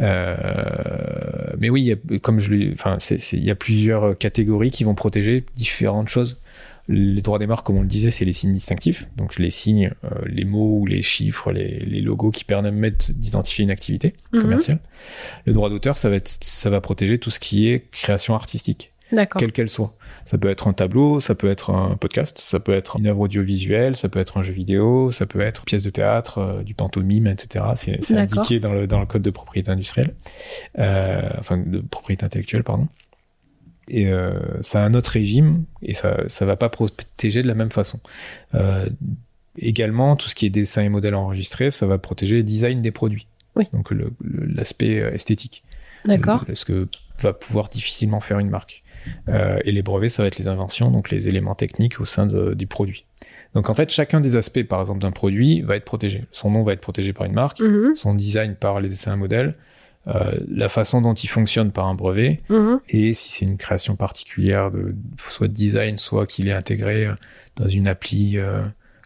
Euh, 0.00 1.54
mais 1.58 1.70
oui, 1.70 1.82
il 1.82 1.86
y 1.86 1.92
a, 1.92 2.18
comme 2.20 2.38
je 2.38 2.52
l'ai, 2.52 2.72
enfin, 2.72 2.98
il 3.32 3.44
y 3.44 3.50
a 3.50 3.54
plusieurs 3.54 4.16
catégories 4.18 4.70
qui 4.70 4.84
vont 4.84 4.94
protéger 4.94 5.44
différentes 5.56 6.08
choses. 6.08 6.38
Les 6.88 7.20
droits 7.20 7.38
des 7.38 7.46
marques, 7.46 7.66
comme 7.66 7.76
on 7.76 7.82
le 7.82 7.86
disait, 7.86 8.10
c'est 8.10 8.24
les 8.24 8.32
signes 8.32 8.52
distinctifs. 8.52 9.08
Donc 9.16 9.38
les 9.38 9.50
signes, 9.50 9.92
euh, 10.04 10.08
les 10.26 10.44
mots 10.44 10.78
ou 10.78 10.86
les 10.86 11.02
chiffres, 11.02 11.52
les, 11.52 11.80
les 11.80 12.00
logos 12.00 12.30
qui 12.30 12.44
permettent 12.44 13.10
d'identifier 13.10 13.62
une 13.62 13.70
activité 13.70 14.14
Mhm. 14.32 14.40
commerciale. 14.42 14.78
Le 15.44 15.52
droit 15.52 15.68
d'auteur, 15.68 15.96
ça 15.98 16.08
va 16.08 16.16
être, 16.16 16.38
ça 16.40 16.70
va 16.70 16.80
protéger 16.80 17.18
tout 17.18 17.30
ce 17.30 17.40
qui 17.40 17.68
est 17.68 17.90
création 17.90 18.34
artistique, 18.34 18.92
D'accord. 19.12 19.38
quelle 19.38 19.52
qu'elle 19.52 19.68
soit. 19.68 19.94
Ça 20.24 20.36
peut 20.38 20.48
être 20.50 20.66
un 20.68 20.72
tableau, 20.74 21.20
ça 21.20 21.34
peut 21.34 21.50
être 21.50 21.70
un 21.70 21.96
podcast, 21.96 22.38
ça 22.38 22.60
peut 22.60 22.72
être 22.74 22.96
une 22.98 23.06
œuvre 23.06 23.20
audiovisuelle, 23.20 23.94
ça 23.96 24.08
peut 24.08 24.18
être 24.18 24.36
un 24.38 24.42
jeu 24.42 24.52
vidéo, 24.52 25.10
ça 25.10 25.26
peut 25.26 25.40
être 25.40 25.62
une 25.62 25.64
pièce 25.66 25.84
de 25.84 25.90
théâtre, 25.90 26.38
euh, 26.38 26.62
du 26.62 26.74
pantomime, 26.74 27.26
etc. 27.26 27.64
C'est 27.74 28.16
indiqué 28.16 28.60
dans 28.60 28.72
le, 28.72 28.86
dans 28.86 29.00
le 29.00 29.06
code 29.06 29.22
de 29.22 29.30
propriété 29.30 29.70
industrielle, 29.70 30.14
euh, 30.78 31.28
enfin 31.38 31.58
de 31.58 31.80
propriété 31.80 32.24
intellectuelle, 32.24 32.64
pardon. 32.64 32.88
Et 33.88 34.06
euh, 34.08 34.32
ça 34.60 34.82
a 34.82 34.84
un 34.86 34.94
autre 34.94 35.10
régime 35.12 35.64
et 35.82 35.94
ça 35.94 36.18
ça 36.28 36.44
va 36.44 36.56
pas 36.56 36.68
protéger 36.68 37.42
de 37.42 37.48
la 37.48 37.54
même 37.54 37.70
façon. 37.70 38.00
Euh, 38.54 38.88
également, 39.58 40.16
tout 40.16 40.28
ce 40.28 40.34
qui 40.34 40.46
est 40.46 40.50
dessin 40.50 40.82
et 40.82 40.88
modèle 40.88 41.14
enregistré, 41.14 41.70
ça 41.70 41.86
va 41.86 41.98
protéger 41.98 42.36
le 42.36 42.42
design 42.42 42.82
des 42.82 42.90
produits. 42.90 43.26
Oui. 43.56 43.64
Donc 43.72 43.92
l'aspect 44.54 45.00
euh, 45.00 45.10
esthétique. 45.12 45.64
D'accord. 46.04 46.44
Ce 46.52 46.64
que 46.64 46.88
va 47.22 47.32
pouvoir 47.32 47.68
difficilement 47.68 48.20
faire 48.20 48.38
une 48.38 48.50
marque. 48.50 48.82
Euh, 49.28 49.58
et 49.64 49.72
les 49.72 49.82
brevets, 49.82 50.10
ça 50.10 50.22
va 50.22 50.28
être 50.28 50.38
les 50.38 50.46
inventions, 50.48 50.90
donc 50.90 51.10
les 51.10 51.26
éléments 51.28 51.54
techniques 51.54 52.00
au 52.00 52.04
sein 52.04 52.26
de- 52.26 52.54
du 52.54 52.66
produit. 52.66 53.04
Donc 53.54 53.70
en 53.70 53.74
fait, 53.74 53.90
chacun 53.90 54.20
des 54.20 54.36
aspects, 54.36 54.62
par 54.62 54.80
exemple, 54.80 55.00
d'un 55.00 55.10
produit 55.10 55.62
va 55.62 55.76
être 55.76 55.84
protégé. 55.84 56.24
Son 56.30 56.50
nom 56.50 56.62
va 56.62 56.74
être 56.74 56.80
protégé 56.80 57.12
par 57.12 57.26
une 57.26 57.32
marque, 57.32 57.60
Mhm. 57.60 57.94
son 57.94 58.14
design 58.14 58.54
par 58.54 58.80
les 58.80 58.88
dessins 58.88 59.16
modèles, 59.16 59.54
euh, 60.08 60.32
la 60.50 60.68
façon 60.68 61.00
dont 61.02 61.14
il 61.14 61.28
fonctionne 61.28 61.70
par 61.70 61.86
un 61.86 61.94
brevet, 61.94 62.40
Mhm. 62.48 62.80
et 62.88 63.14
si 63.14 63.30
c'est 63.32 63.44
une 63.44 63.56
création 63.58 63.94
particulière 63.96 64.70
de 64.70 64.94
soit 65.28 65.48
de 65.48 65.52
design, 65.52 65.98
soit 65.98 66.26
qu'il 66.26 66.48
est 66.48 66.52
intégré 66.52 67.06
euh, 67.06 67.14
dans 67.56 67.68
une 67.68 67.86
appli 67.88 68.38
euh, 68.38 68.62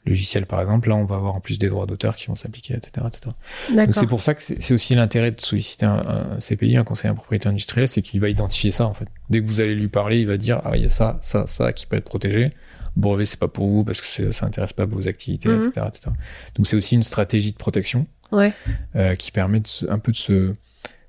logicielle, 0.07 0.47
par 0.47 0.61
exemple, 0.61 0.89
là, 0.89 0.97
on 0.97 1.05
va 1.05 1.17
avoir 1.17 1.35
en 1.35 1.41
plus 1.41 1.59
des 1.59 1.69
droits 1.69 1.87
d'auteur 1.87 2.17
qui 2.17 2.27
vont 2.27 2.35
s'appliquer, 2.35 2.75
etc., 2.75 3.07
etc. 3.07 3.31
Donc 3.77 3.95
c'est 3.95 4.07
pour 4.09 4.21
ça 4.23 4.35
que 4.35 4.43
c'est 4.43 4.75
aussi 4.75 4.95
l'intérêt 4.97 5.31
de 5.31 5.41
solliciter 5.41 5.87
un, 5.87 6.03
un 6.35 6.39
CPI, 6.41 6.77
un 6.77 6.85
conseiller 6.85 7.11
en 7.11 7.15
propriété 7.15 7.49
industrielle, 7.49 7.87
c'est 7.89 8.03
qu'il 8.03 8.21
va 8.21 8.29
identifier 8.29 8.71
ça 8.73 8.87
en 8.87 8.95
fait. 8.95 9.07
Dès 9.31 9.41
que 9.41 9.47
vous 9.47 9.61
allez 9.61 9.75
lui 9.77 9.87
parler, 9.89 10.21
il 10.21 10.27
va 10.27 10.37
dire 10.37 10.61
ah 10.65 10.77
il 10.77 10.83
y 10.83 10.87
a 10.87 10.91
ça, 10.91 11.19
ça, 11.23 11.47
ça 11.47 11.73
qui 11.73 11.87
peut 11.87 11.97
être 11.97 12.05
protégé. 12.09 12.53
Brevet 12.97 13.25
c'est 13.27 13.39
pas 13.39 13.49
pour 13.49 13.69
vous 13.69 13.85
parce 13.85 14.01
que 14.01 14.33
ça 14.33 14.45
intéresse 14.45 14.73
pas 14.73 14.85
vos 14.87 15.07
activités, 15.09 15.49
Mhm. 15.49 15.59
etc., 15.69 15.87
etc. 15.89 16.11
Donc 16.57 16.67
c'est 16.67 16.77
aussi 16.77 16.95
une 16.97 17.03
stratégie 17.05 17.53
de 17.53 17.57
protection 17.57 18.07
Ouais. 18.33 18.53
euh, 18.97 19.15
qui 19.15 19.31
permet 19.31 19.61
de 19.61 19.67
se- 19.69 19.87
un 19.89 19.99
peu 20.01 20.11
de 20.13 20.17
se, 20.17 20.55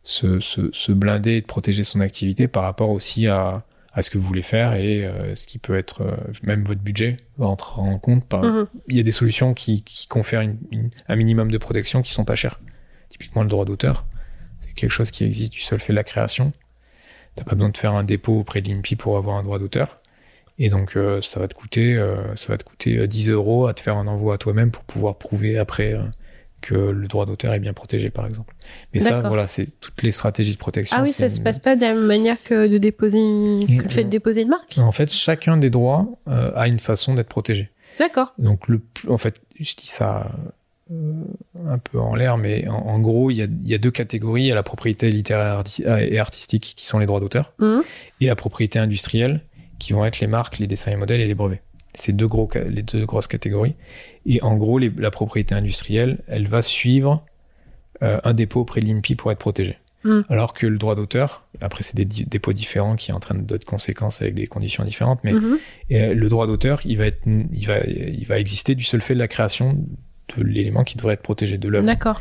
se, 0.03 0.39
se, 0.39 0.69
se 0.73 0.91
blinder 0.91 1.33
et 1.33 1.41
de 1.41 1.45
protéger 1.45 1.83
son 1.83 2.01
activité 2.01 2.47
par 2.47 2.63
rapport 2.63 2.89
aussi 2.89 3.27
à, 3.27 3.63
à 3.93 4.01
ce 4.01 4.09
que 4.09 4.17
vous 4.17 4.25
voulez 4.27 4.41
faire 4.41 4.73
et 4.73 5.05
euh, 5.05 5.35
ce 5.35 5.47
qui 5.47 5.59
peut 5.59 5.77
être 5.77 6.01
euh, 6.01 6.15
même 6.43 6.63
votre 6.63 6.81
budget 6.81 7.17
va 7.37 7.45
entrer 7.47 7.79
en 7.81 7.97
compte. 7.99 8.25
Par, 8.25 8.43
Mhm. 8.43 8.67
il 8.89 8.97
y 8.97 8.99
a 8.99 9.03
des 9.03 9.11
solutions 9.11 9.53
qui, 9.53 9.83
qui 9.83 10.07
confèrent 10.07 10.41
une- 10.41 10.57
une- 10.71 10.89
un 11.07 11.15
minimum 11.15 11.49
de 11.51 11.57
protection 11.57 12.01
qui 12.01 12.11
sont 12.11 12.25
pas 12.25 12.35
chères. 12.35 12.59
Typiquement 13.09 13.43
le 13.43 13.49
droit 13.49 13.65
d'auteur, 13.65 14.05
c'est 14.59 14.73
quelque 14.73 14.91
chose 14.91 15.11
qui 15.11 15.23
existe 15.23 15.53
du 15.53 15.59
seul 15.61 15.79
fait 15.79 15.93
de 15.93 15.97
la 15.97 16.03
création. 16.03 16.51
T'as 17.35 17.43
pas 17.45 17.55
besoin 17.55 17.69
de 17.69 17.77
faire 17.77 17.93
un 17.93 18.03
dépôt 18.03 18.39
auprès 18.39 18.61
de 18.61 18.69
l'INPI 18.69 18.95
pour 18.95 19.17
avoir 19.17 19.37
un 19.37 19.43
droit 19.43 19.57
d'auteur. 19.59 19.99
Et 20.59 20.69
donc 20.69 20.97
euh, 20.97 21.21
ça 21.21 21.39
va 21.39 21.47
te 21.47 21.53
coûter, 21.55 21.95
ça 22.35 22.51
va 22.53 22.57
te 22.57 22.63
coûter 22.63 22.97
euh, 22.97 23.07
10 23.07 23.29
euros 23.29 23.67
à 23.67 23.73
te 23.73 23.81
faire 23.81 23.97
un 23.97 24.05
envoi 24.07 24.35
à 24.35 24.37
toi-même 24.37 24.69
pour 24.71 24.83
pouvoir 24.83 25.15
prouver 25.17 25.57
après 25.57 25.93
que 26.63 26.73
le 26.73 27.07
droit 27.07 27.25
d'auteur 27.27 27.53
est 27.53 27.59
bien 27.59 27.73
protégé, 27.73 28.09
par 28.09 28.25
exemple. 28.25 28.55
Mais 28.93 28.99
ça, 29.01 29.21
voilà, 29.21 29.45
c'est 29.47 29.67
toutes 29.79 30.01
les 30.01 30.11
stratégies 30.11 30.53
de 30.53 30.57
protection. 30.57 30.97
Ah 30.99 31.03
oui, 31.03 31.11
ça 31.11 31.29
se 31.29 31.37
une- 31.37 31.43
passe 31.43 31.59
pas 31.59 31.75
de 31.75 31.81
la 31.81 31.93
même 31.93 32.05
manière 32.05 32.41
que 32.41 32.67
de 32.67 32.77
déposer, 32.77 33.19
que 33.67 33.83
le 33.83 33.89
fait 33.89 34.05
de 34.05 34.09
déposer 34.09 34.41
une 34.43 34.49
marque. 34.49 34.77
En 34.77 34.91
fait, 34.91 35.11
chacun 35.11 35.57
des 35.57 35.69
droits 35.69 36.07
euh, 36.27 36.51
a 36.55 36.67
une 36.67 36.79
façon 36.79 37.13
d'être 37.13 37.27
protégé. 37.29 37.69
D'accord. 37.99 38.33
Donc 38.39 38.67
le 38.67 38.81
en 39.09 39.17
fait, 39.19 39.35
je 39.59 39.75
dis 39.75 39.87
ça 39.87 40.31
euh, 40.91 41.23
un 41.67 41.77
peu 41.77 41.99
en 41.99 42.15
l'air, 42.15 42.37
mais 42.37 42.67
en, 42.67 42.73
en 42.73 42.99
gros, 42.99 43.29
il 43.29 43.35
y 43.35 43.41
a, 43.41 43.45
il 43.45 43.67
y 43.67 43.73
a 43.73 43.77
deux 43.77 43.91
catégories. 43.91 44.43
Il 44.43 44.47
y 44.47 44.51
a 44.51 44.55
la 44.55 44.63
propriété 44.63 45.11
littéraire 45.11 45.61
arti- 45.61 45.83
et 45.85 46.17
artistique, 46.19 46.73
qui 46.75 46.85
sont 46.85 46.97
les 46.99 47.05
droits 47.05 47.19
d'auteur, 47.19 47.53
Mhm. 47.59 47.81
et 48.21 48.25
la 48.27 48.35
propriété 48.35 48.79
industrielle, 48.79 49.41
qui 49.79 49.93
vont 49.93 50.05
être 50.05 50.19
les 50.19 50.27
marques, 50.27 50.59
les 50.59 50.67
dessins 50.67 50.91
et 50.91 50.95
modèles 50.95 51.21
et 51.21 51.27
les 51.27 51.35
brevets. 51.35 51.61
C'est 51.95 52.13
deux 52.13 52.27
gros, 52.27 52.49
les 52.69 52.81
deux 52.81 53.05
grosses 53.05 53.27
catégories. 53.27 53.75
Et 54.25 54.41
en 54.41 54.55
gros, 54.57 54.79
les- 54.79 54.91
la 54.97 55.11
propriété 55.11 55.53
industrielle, 55.55 56.19
elle 56.27 56.47
va 56.47 56.61
suivre 56.61 57.23
euh, 58.01 58.19
un 58.23 58.33
dépôt 58.33 58.61
auprès 58.61 58.81
de 58.81 58.87
l'INPI 58.87 59.15
pour 59.15 59.31
être 59.31 59.37
protégée. 59.39 59.77
Mhm. 60.03 60.25
Alors 60.27 60.53
que 60.53 60.67
le 60.67 60.77
droit 60.77 60.95
d'auteur, 60.95 61.43
après 61.61 61.83
c'est 61.83 61.95
des 61.95 62.03
dépôts 62.03 62.51
différents 62.51 62.95
qui 62.97 63.13
entraînent 63.13 63.45
d'autres 63.45 63.65
conséquences 63.65 64.21
avec 64.21 64.33
des 64.33 64.47
conditions 64.47 64.83
différentes, 64.83 65.19
mais 65.23 65.31
Mhm. 65.33 65.57
euh, 65.91 66.13
le 66.13 66.27
droit 66.27 66.45
d'auteur, 66.47 66.81
il 66.83 66.97
va 66.97 67.05
être, 67.05 67.21
il 67.25 67.65
va, 67.67 67.79
il 67.85 68.25
va 68.25 68.39
exister 68.39 68.75
du 68.75 68.83
seul 68.83 68.99
fait 69.01 69.13
de 69.13 69.19
la 69.19 69.29
création 69.29 69.77
de 70.35 70.43
l'élément 70.43 70.83
qui 70.83 70.97
devrait 70.97 71.13
être 71.13 71.21
protégé 71.21 71.57
de 71.57 71.69
l'œuvre. 71.69 71.85
D'accord. 71.85 72.19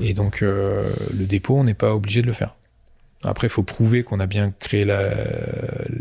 Et 0.00 0.14
donc 0.14 0.42
euh, 0.42 0.88
le 1.18 1.24
dépôt, 1.24 1.56
on 1.58 1.64
n'est 1.64 1.74
pas 1.74 1.92
obligé 1.94 2.20
de 2.22 2.26
le 2.28 2.32
faire. 2.34 2.54
Après, 3.24 3.46
il 3.46 3.50
faut 3.50 3.62
prouver 3.62 4.02
qu'on 4.04 4.20
a 4.20 4.26
bien 4.26 4.52
créé 4.60 4.84
la, 4.84 5.10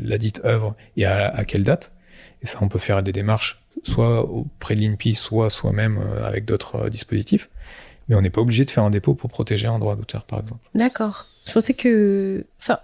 la 0.03 0.17
dite 0.17 0.41
œuvre 0.45 0.75
et 0.97 1.05
à, 1.05 1.29
à 1.29 1.45
quelle 1.45 1.63
date. 1.63 1.93
Et 2.41 2.45
ça, 2.45 2.59
on 2.61 2.67
peut 2.67 2.79
faire 2.79 3.03
des 3.03 3.11
démarches 3.11 3.61
soit 3.83 4.21
auprès 4.23 4.75
de 4.75 4.81
l'INPI, 4.81 5.15
soit 5.15 5.49
soi-même 5.49 5.97
euh, 5.97 6.25
avec 6.25 6.45
d'autres 6.45 6.85
euh, 6.85 6.89
dispositifs. 6.89 7.49
Mais 8.07 8.15
on 8.15 8.21
n'est 8.21 8.29
pas 8.29 8.41
obligé 8.41 8.65
de 8.65 8.69
faire 8.69 8.83
un 8.83 8.89
dépôt 8.89 9.15
pour 9.15 9.29
protéger 9.29 9.67
un 9.67 9.79
droit 9.79 9.95
d'auteur, 9.95 10.23
par 10.23 10.39
exemple. 10.39 10.61
D'accord. 10.75 11.27
Je 11.45 11.53
pensais 11.53 11.73
que, 11.73 12.45
enfin, 12.59 12.79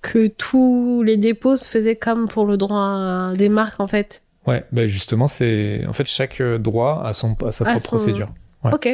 que 0.00 0.28
tous 0.28 1.02
les 1.02 1.16
dépôts 1.16 1.56
se 1.56 1.68
faisaient 1.68 1.96
comme 1.96 2.28
pour 2.28 2.46
le 2.46 2.56
droit 2.56 3.32
des 3.34 3.48
marques, 3.48 3.80
en 3.80 3.88
fait. 3.88 4.22
Ouais, 4.46 4.64
bah 4.72 4.86
justement, 4.86 5.28
c'est 5.28 5.86
en 5.86 5.92
fait 5.92 6.06
chaque 6.06 6.42
droit 6.42 7.02
a 7.04 7.12
son 7.14 7.34
a 7.44 7.52
sa 7.52 7.64
propre 7.64 7.82
procédure. 7.82 8.32
Ouais. 8.64 8.72
Ok. 8.74 8.88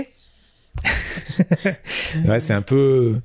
ouais, 2.27 2.41
c'est 2.41 2.53
un 2.53 2.63
peu. 2.63 3.21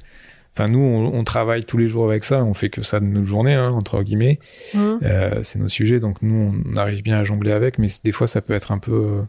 Enfin, 0.56 0.68
nous, 0.68 0.80
on, 0.80 1.24
travaille 1.24 1.64
tous 1.64 1.78
les 1.78 1.88
jours 1.88 2.06
avec 2.08 2.24
ça. 2.24 2.44
On 2.44 2.54
fait 2.54 2.70
que 2.70 2.84
ça 2.84 3.00
de 3.00 3.06
nos 3.06 3.26
journées, 3.26 3.56
hein, 3.56 3.72
entre 3.72 4.04
guillemets. 4.04 4.40
Mmh. 4.76 4.80
Euh, 5.02 5.40
c'est 5.42 5.58
nos 5.58 5.68
sujets, 5.70 6.00
donc 6.00 6.22
nous, 6.22 6.54
on 6.74 6.76
arrive 6.78 7.02
bien 7.02 7.18
à 7.18 7.24
jongler 7.24 7.52
avec. 7.52 7.80
Mais 7.80 7.88
des 8.04 8.12
fois, 8.12 8.28
ça 8.28 8.42
peut 8.42 8.54
être 8.54 8.72
un 8.72 8.78
peu. 8.78 9.24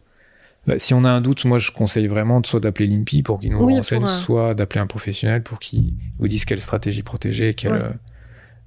Bah, 0.67 0.79
si 0.79 0.93
on 0.93 1.05
a 1.05 1.09
un 1.09 1.21
doute, 1.23 1.45
moi, 1.47 1.59
je 1.59 1.71
conseille 1.71 2.07
vraiment 2.09 2.43
soit 2.43 2.61
d'appeler 2.61 2.89
l'INPI 2.89 3.23
pour 3.23 3.41
qu'il 3.41 3.53
nous 3.53 3.63
Oui, 3.65 3.77
renseigne, 3.77 4.05
euh, 4.05 4.07
soit 4.07 4.55
d'appeler 4.55 4.81
un 4.81 4.87
professionnel 4.87 5.43
pour 5.43 5.59
qu'il 5.59 5.95
vous 6.19 6.29
dise 6.29 6.45
quelle 6.45 6.61
stratégie 6.61 7.03
protéger, 7.03 7.55
quelle, 7.55 7.73
Ouais. 7.73 7.79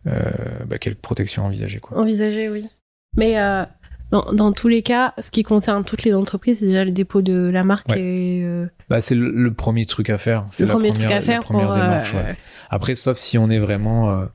euh, 0.08 0.12
euh, 0.14 0.66
bah, 0.66 0.78
quelle 0.80 0.96
protection 0.96 1.46
envisager. 1.46 1.80
Quoi. 1.80 1.98
Envisager, 2.00 2.50
oui. 2.50 2.68
Mais 3.18 3.40
euh, 3.40 3.66
dans, 4.12 4.32
dans 4.34 4.52
tous 4.52 4.68
les 4.68 4.82
cas, 4.84 5.14
ce 5.20 5.32
qui 5.32 5.44
concerne 5.44 5.84
toutes 5.84 6.04
les 6.04 6.14
entreprises, 6.14 6.60
c'est 6.60 6.68
déjà 6.68 6.86
le 6.86 6.92
dépôt 6.92 7.22
de 7.22 7.50
la 7.52 7.64
marque 7.64 7.90
Ouais. 7.90 8.00
et 8.00 8.44
euh, 8.44 8.68
Bah, 8.90 9.02
c'est 9.02 9.16
le, 9.16 9.32
le 9.32 9.54
premier 9.54 9.86
truc 9.86 10.10
à 10.10 10.18
faire. 10.18 10.46
C'est 10.52 10.64
le 10.64 10.70
la 10.70 10.74
premier 10.76 10.92
première, 10.92 11.10
truc 11.10 11.18
à 11.18 11.22
faire 11.22 11.42
première 11.44 11.68
pour. 11.68 11.76
démarche. 11.76 12.14
euh, 12.16 12.24
ouais. 12.24 12.36
Après, 12.70 12.96
sauf 12.96 13.18
si 13.18 13.38
on 13.38 13.50
est 13.50 13.60
vraiment. 13.60 14.10
euh, 14.12 14.26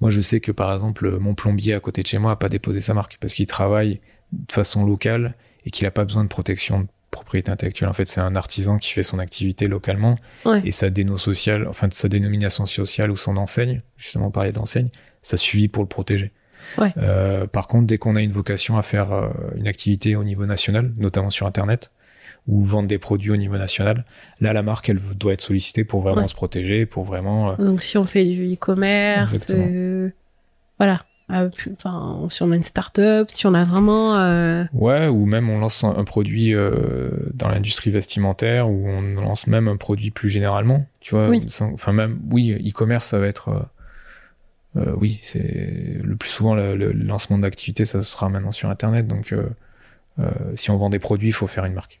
moi, 0.00 0.10
je 0.10 0.20
sais 0.20 0.40
que 0.40 0.52
par 0.52 0.72
exemple, 0.74 1.18
mon 1.18 1.34
plombier 1.34 1.72
à 1.74 1.80
côté 1.80 2.02
de 2.02 2.06
chez 2.06 2.18
moi 2.18 2.32
a 2.32 2.36
pas 2.36 2.48
déposé 2.50 2.80
sa 2.82 2.92
marque 2.94 3.16
parce 3.20 3.32
qu'il 3.34 3.46
travaille 3.46 4.00
de 4.32 4.52
façon 4.52 4.84
locale 4.84 5.34
et 5.64 5.70
qu'il 5.70 5.86
a 5.86 5.90
pas 5.90 6.04
besoin 6.04 6.22
de 6.24 6.28
protection 6.28 6.80
de 6.80 6.86
propriété 7.10 7.50
intellectuelle. 7.50 7.88
En 7.88 7.94
fait, 7.94 8.06
c'est 8.06 8.20
un 8.20 8.36
artisan 8.36 8.76
qui 8.76 8.92
fait 8.92 9.02
son 9.02 9.18
activité 9.18 9.68
localement 9.68 10.16
Ouais. 10.44 10.60
et 10.64 10.72
sa 10.72 10.90
déno 10.90 11.16
sociale, 11.16 11.66
enfin 11.66 11.88
sa 11.90 12.08
dénomination 12.10 12.66
sociale 12.66 13.10
ou 13.10 13.16
son 13.16 13.38
enseigne, 13.38 13.80
justement 13.96 14.30
parler 14.30 14.52
d'enseigne, 14.52 14.88
ça 15.22 15.38
suffit 15.38 15.68
pour 15.68 15.82
le 15.82 15.88
protéger. 15.88 16.32
Ouais. 16.76 16.92
Euh, 16.98 17.46
par 17.46 17.68
contre, 17.68 17.86
dès 17.86 17.96
qu'on 17.96 18.16
a 18.16 18.20
une 18.20 18.32
vocation 18.32 18.76
à 18.76 18.82
faire 18.82 19.12
euh, 19.12 19.28
une 19.56 19.66
activité 19.68 20.14
au 20.16 20.24
niveau 20.24 20.44
national, 20.44 20.92
notamment 20.98 21.30
sur 21.30 21.46
Internet, 21.46 21.90
ou 22.48 22.62
vendre 22.64 22.88
des 22.88 22.98
produits 22.98 23.30
au 23.30 23.36
niveau 23.36 23.56
national, 23.58 24.04
là, 24.40 24.52
la 24.52 24.62
marque, 24.62 24.88
elle 24.88 25.00
doit 25.00 25.32
être 25.32 25.40
sollicitée 25.40 25.84
pour 25.84 26.00
vraiment 26.02 26.22
Ouais. 26.22 26.28
se 26.28 26.34
protéger, 26.34 26.86
pour 26.86 27.04
vraiment... 27.04 27.50
euh, 27.50 27.56
Donc 27.56 27.82
si 27.82 27.98
on 27.98 28.04
fait 28.04 28.24
du 28.24 28.52
e-commerce, 28.54 29.50
euh, 29.50 30.10
voilà. 30.78 31.02
Puis- 31.56 31.72
Enfin, 31.72 32.24
si 32.30 32.44
on 32.44 32.52
a 32.52 32.54
une 32.54 32.62
start-up, 32.62 33.28
si 33.30 33.46
on 33.48 33.54
a 33.54 33.64
vraiment. 33.64 34.16
euh, 34.16 34.64
Ouais, 34.72 35.08
ou 35.08 35.26
même 35.26 35.50
on 35.50 35.58
lance 35.58 35.82
un, 35.82 35.96
un 35.96 36.04
produit 36.04 36.54
dans 37.34 37.48
l'industrie 37.48 37.90
vestimentaire, 37.90 38.70
ou 38.70 38.88
on 38.88 39.02
lance 39.20 39.48
même 39.48 39.66
un 39.66 39.76
produit 39.76 40.12
plus 40.12 40.28
généralement, 40.28 40.86
tu 41.00 41.16
vois. 41.16 41.28
Oui. 41.28 41.44
sans- 41.48 41.72
Enfin 41.72 41.92
même, 41.92 42.20
oui, 42.30 42.52
e-commerce, 42.52 43.08
ça 43.08 43.18
va 43.18 43.26
être, 43.26 43.68
oui, 44.76 45.18
c'est 45.24 45.96
le 46.02 46.14
plus 46.16 46.28
souvent 46.28 46.54
le, 46.54 46.76
le 46.76 46.92
lancement 46.92 47.38
d'activité, 47.38 47.84
ça 47.86 48.04
sera 48.04 48.28
maintenant 48.28 48.52
sur 48.52 48.68
Internet. 48.70 49.08
Donc, 49.08 49.34
si 50.54 50.70
on 50.70 50.76
vend 50.76 50.90
des 50.90 50.98
produits, 51.00 51.28
il 51.30 51.32
faut 51.32 51.46
faire 51.48 51.64
une 51.64 51.74
marque. 51.74 52.00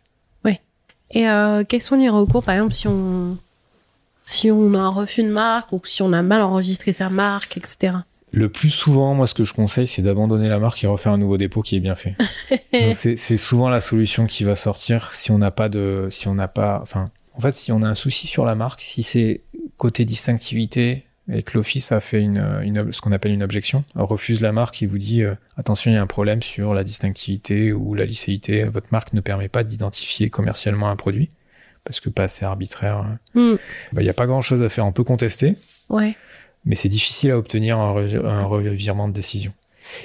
Et 1.10 1.28
euh, 1.28 1.64
quels 1.66 1.82
sont 1.82 1.96
les 1.96 2.08
recours, 2.08 2.42
par 2.42 2.54
exemple, 2.54 2.72
si 2.72 2.88
on 2.88 3.38
si 4.26 4.50
on 4.50 4.74
a 4.74 4.78
un 4.78 4.88
refus 4.88 5.22
de 5.22 5.30
marque 5.30 5.72
ou 5.72 5.80
si 5.84 6.02
on 6.02 6.12
a 6.12 6.20
mal 6.20 6.42
enregistré 6.42 6.92
sa 6.92 7.08
marque, 7.08 7.56
etc. 7.56 7.98
Le 8.32 8.48
plus 8.48 8.70
souvent, 8.70 9.14
moi, 9.14 9.28
ce 9.28 9.34
que 9.34 9.44
je 9.44 9.54
conseille, 9.54 9.86
c'est 9.86 10.02
d'abandonner 10.02 10.48
la 10.48 10.58
marque 10.58 10.82
et 10.82 10.88
refaire 10.88 11.12
un 11.12 11.18
nouveau 11.18 11.36
dépôt 11.36 11.62
qui 11.62 11.76
est 11.76 11.80
bien 11.80 11.94
fait. 11.94 12.16
C'est 12.92 13.36
souvent 13.36 13.68
la 13.68 13.80
solution 13.80 14.26
qui 14.26 14.44
va 14.44 14.56
sortir 14.56 15.14
si 15.14 15.30
on 15.30 15.38
n'a 15.38 15.52
pas 15.52 15.68
de, 15.68 16.08
si 16.10 16.28
on 16.28 16.34
n'a 16.34 16.48
pas, 16.48 16.80
enfin, 16.82 17.10
en 17.34 17.40
fait, 17.40 17.54
si 17.54 17.70
on 17.70 17.82
a 17.82 17.86
un 17.86 17.94
souci 17.94 18.26
sur 18.26 18.44
la 18.44 18.54
marque, 18.54 18.80
si 18.80 19.02
c'est 19.02 19.42
côté 19.76 20.04
distinctivité 20.04 21.06
et 21.28 21.42
que 21.42 21.56
l'office 21.58 21.90
a 21.92 22.00
fait 22.00 22.22
une, 22.22 22.38
une, 22.62 22.92
ce 22.92 23.00
qu'on 23.00 23.12
appelle 23.12 23.32
une 23.32 23.42
objection, 23.42 23.84
on 23.96 24.06
refuse 24.06 24.40
la 24.40 24.52
marque, 24.52 24.80
il 24.82 24.88
vous 24.88 24.98
dit 24.98 25.22
euh, 25.22 25.34
attention, 25.56 25.90
il 25.90 25.94
y 25.94 25.96
a 25.96 26.02
un 26.02 26.06
problème 26.06 26.42
sur 26.42 26.72
la 26.74 26.84
distinctivité 26.84 27.72
ou 27.72 27.94
la 27.94 28.04
licéité, 28.04 28.64
votre 28.64 28.88
marque 28.92 29.12
ne 29.12 29.20
permet 29.20 29.48
pas 29.48 29.64
d'identifier 29.64 30.30
commercialement 30.30 30.88
un 30.88 30.96
produit 30.96 31.30
parce 31.84 32.00
que 32.00 32.08
pas 32.08 32.24
assez 32.24 32.44
arbitraire. 32.44 33.04
Hmm. 33.34 33.54
Bah, 33.92 34.02
Il 34.02 34.04
n'y 34.04 34.10
a 34.10 34.14
pas 34.14 34.26
grand 34.26 34.42
chose 34.42 34.62
à 34.62 34.68
faire. 34.68 34.84
On 34.86 34.92
peut 34.92 35.04
contester, 35.04 35.54
Ouais. 35.88 36.16
mais 36.64 36.74
c'est 36.74 36.88
difficile 36.88 37.30
à 37.30 37.38
obtenir 37.38 37.78
un 37.78 38.44
revirement 38.44 39.06
de 39.08 39.12
décision. 39.12 39.52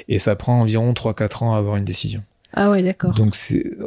Et 0.08 0.20
ça 0.20 0.36
prend 0.36 0.60
environ 0.62 0.94
3-4 0.94 1.44
ans 1.44 1.56
à 1.56 1.58
avoir 1.58 1.76
une 1.78 1.86
décision. 1.86 2.24
Ah 2.54 2.70
ouais, 2.70 2.84
d'accord. 2.84 3.12
Donc 3.14 3.36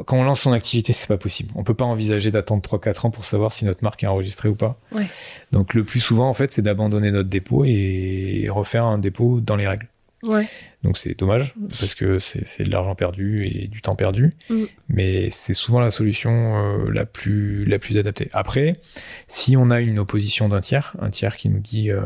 quand 0.06 0.16
on 0.18 0.24
lance 0.24 0.40
son 0.40 0.52
activité, 0.52 0.92
c'est 0.92 1.06
pas 1.06 1.18
possible. 1.18 1.50
On 1.54 1.64
peut 1.64 1.74
pas 1.74 1.84
envisager 1.84 2.30
d'attendre 2.30 2.62
3-4 2.62 3.06
ans 3.06 3.10
pour 3.10 3.24
savoir 3.24 3.52
si 3.52 3.64
notre 3.64 3.82
marque 3.84 4.02
est 4.02 4.06
enregistrée 4.06 4.48
ou 4.48 4.54
pas. 4.54 4.78
Ouais. 4.92 5.06
Donc 5.52 5.74
le 5.74 5.84
plus 5.84 6.00
souvent 6.00 6.28
en 6.28 6.34
fait, 6.34 6.50
c'est 6.50 6.62
d'abandonner 6.62 7.10
notre 7.10 7.28
dépôt 7.28 7.64
et 7.66 8.46
refaire 8.50 8.84
un 8.84 8.98
dépôt 8.98 9.40
dans 9.40 9.56
les 9.56 9.68
règles. 9.68 9.88
Ouais. 10.26 10.46
Donc 10.82 10.96
c'est 10.96 11.18
dommage 11.18 11.54
parce 11.68 11.94
que 11.94 12.18
c'est 12.18 12.46
c'est 12.46 12.64
de 12.64 12.70
l'argent 12.70 12.94
perdu 12.94 13.44
et 13.46 13.68
du 13.68 13.82
temps 13.82 13.94
perdu, 13.94 14.34
Mm. 14.48 14.62
mais 14.88 15.28
c'est 15.28 15.52
souvent 15.52 15.80
la 15.80 15.90
solution 15.90 16.30
euh, 16.56 16.90
la 16.90 17.04
plus 17.04 17.66
la 17.66 17.78
plus 17.78 17.98
adaptée. 17.98 18.30
Après, 18.32 18.78
si 19.26 19.54
on 19.58 19.70
a 19.70 19.80
une 19.80 19.98
opposition 19.98 20.48
d'un 20.48 20.60
tiers, 20.60 20.96
un 20.98 21.10
tiers 21.10 21.36
qui 21.36 21.50
nous 21.50 21.60
dit 21.60 21.90
euh, 21.90 22.00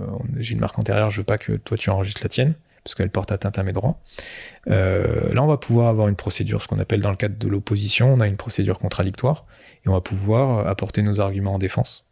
euh, 0.00 0.06
j'ai 0.38 0.54
une 0.54 0.60
marque 0.60 0.78
antérieure, 0.78 1.10
je 1.10 1.18
veux 1.18 1.24
pas 1.24 1.36
que 1.36 1.52
toi 1.52 1.76
tu 1.76 1.90
enregistres 1.90 2.22
la 2.22 2.30
tienne 2.30 2.54
parce 2.84 2.94
qu'elle 2.94 3.10
porte 3.10 3.32
atteinte 3.32 3.58
à 3.58 3.62
mes 3.62 3.72
droits. 3.72 4.00
Euh, 4.68 5.32
là, 5.32 5.42
on 5.42 5.46
va 5.46 5.56
pouvoir 5.56 5.88
avoir 5.88 6.08
une 6.08 6.16
procédure, 6.16 6.62
ce 6.62 6.68
qu'on 6.68 6.78
appelle 6.78 7.00
dans 7.00 7.10
le 7.10 7.16
cadre 7.16 7.36
de 7.38 7.48
l'opposition, 7.48 8.12
on 8.12 8.20
a 8.20 8.26
une 8.26 8.36
procédure 8.36 8.78
contradictoire 8.78 9.46
et 9.84 9.88
on 9.88 9.92
va 9.92 10.00
pouvoir 10.00 10.66
apporter 10.66 11.02
nos 11.02 11.20
arguments 11.20 11.54
en 11.54 11.58
défense 11.58 12.08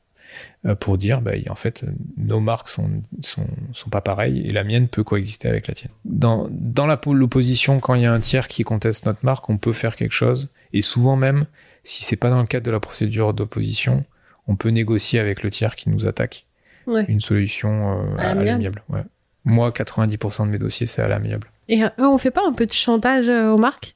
euh, 0.66 0.74
pour 0.74 0.98
dire, 0.98 1.20
bah, 1.20 1.32
en 1.48 1.54
fait, 1.54 1.84
nos 2.16 2.40
marques 2.40 2.68
sont, 2.68 3.02
sont, 3.20 3.46
sont 3.72 3.90
pas 3.90 4.00
pareilles 4.00 4.46
et 4.46 4.52
la 4.52 4.64
mienne 4.64 4.88
peut 4.88 5.04
coexister 5.04 5.48
avec 5.48 5.68
la 5.68 5.74
tienne. 5.74 5.92
Dans, 6.04 6.48
dans 6.50 6.86
l'opposition, 6.86 7.80
quand 7.80 7.94
il 7.94 8.02
y 8.02 8.06
a 8.06 8.12
un 8.12 8.20
tiers 8.20 8.48
qui 8.48 8.64
conteste 8.64 9.06
notre 9.06 9.24
marque, 9.24 9.48
on 9.48 9.58
peut 9.58 9.72
faire 9.72 9.96
quelque 9.96 10.14
chose 10.14 10.48
et 10.72 10.82
souvent 10.82 11.16
même, 11.16 11.46
si 11.84 12.04
c'est 12.04 12.16
pas 12.16 12.30
dans 12.30 12.40
le 12.40 12.46
cadre 12.46 12.66
de 12.66 12.70
la 12.70 12.80
procédure 12.80 13.32
d'opposition, 13.34 14.04
on 14.48 14.56
peut 14.56 14.70
négocier 14.70 15.18
avec 15.18 15.42
le 15.42 15.50
tiers 15.50 15.76
qui 15.76 15.90
nous 15.90 16.06
attaque 16.06 16.46
Ouais. 16.86 17.04
une 17.08 17.20
solution 17.20 18.00
euh, 18.00 18.16
à, 18.16 18.34
l'amiable. 18.34 18.82
Ouais. 18.88 19.02
Moi, 19.46 19.70
90% 19.70 20.44
de 20.46 20.50
mes 20.50 20.58
dossiers, 20.58 20.86
c'est 20.86 21.00
à 21.00 21.08
l'amiable. 21.08 21.50
Et 21.68 21.82
euh, 21.84 21.88
on 21.98 22.18
fait 22.18 22.30
pas 22.30 22.46
un 22.46 22.52
peu 22.52 22.66
de 22.66 22.72
chantage 22.72 23.28
euh, 23.30 23.50
aux 23.52 23.58
marques? 23.58 23.94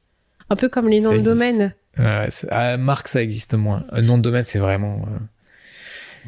Un 0.49 0.57
peu 0.57 0.69
comme 0.71 0.89
les 0.89 1.01
noms 1.01 1.13
de 1.13 1.21
domaine 1.23 1.75
Ouais, 1.99 2.27
c'est- 2.31 2.49
à 2.51 2.77
marque, 2.79 3.09
ça 3.09 3.21
existe 3.23 3.55
moins. 3.55 3.85
Un 3.93 4.01
nom 4.01 4.17
de 4.17 4.23
domaine, 4.23 4.45
c'est 4.45 4.59
vraiment. 4.61 5.05
euh, 5.09 5.19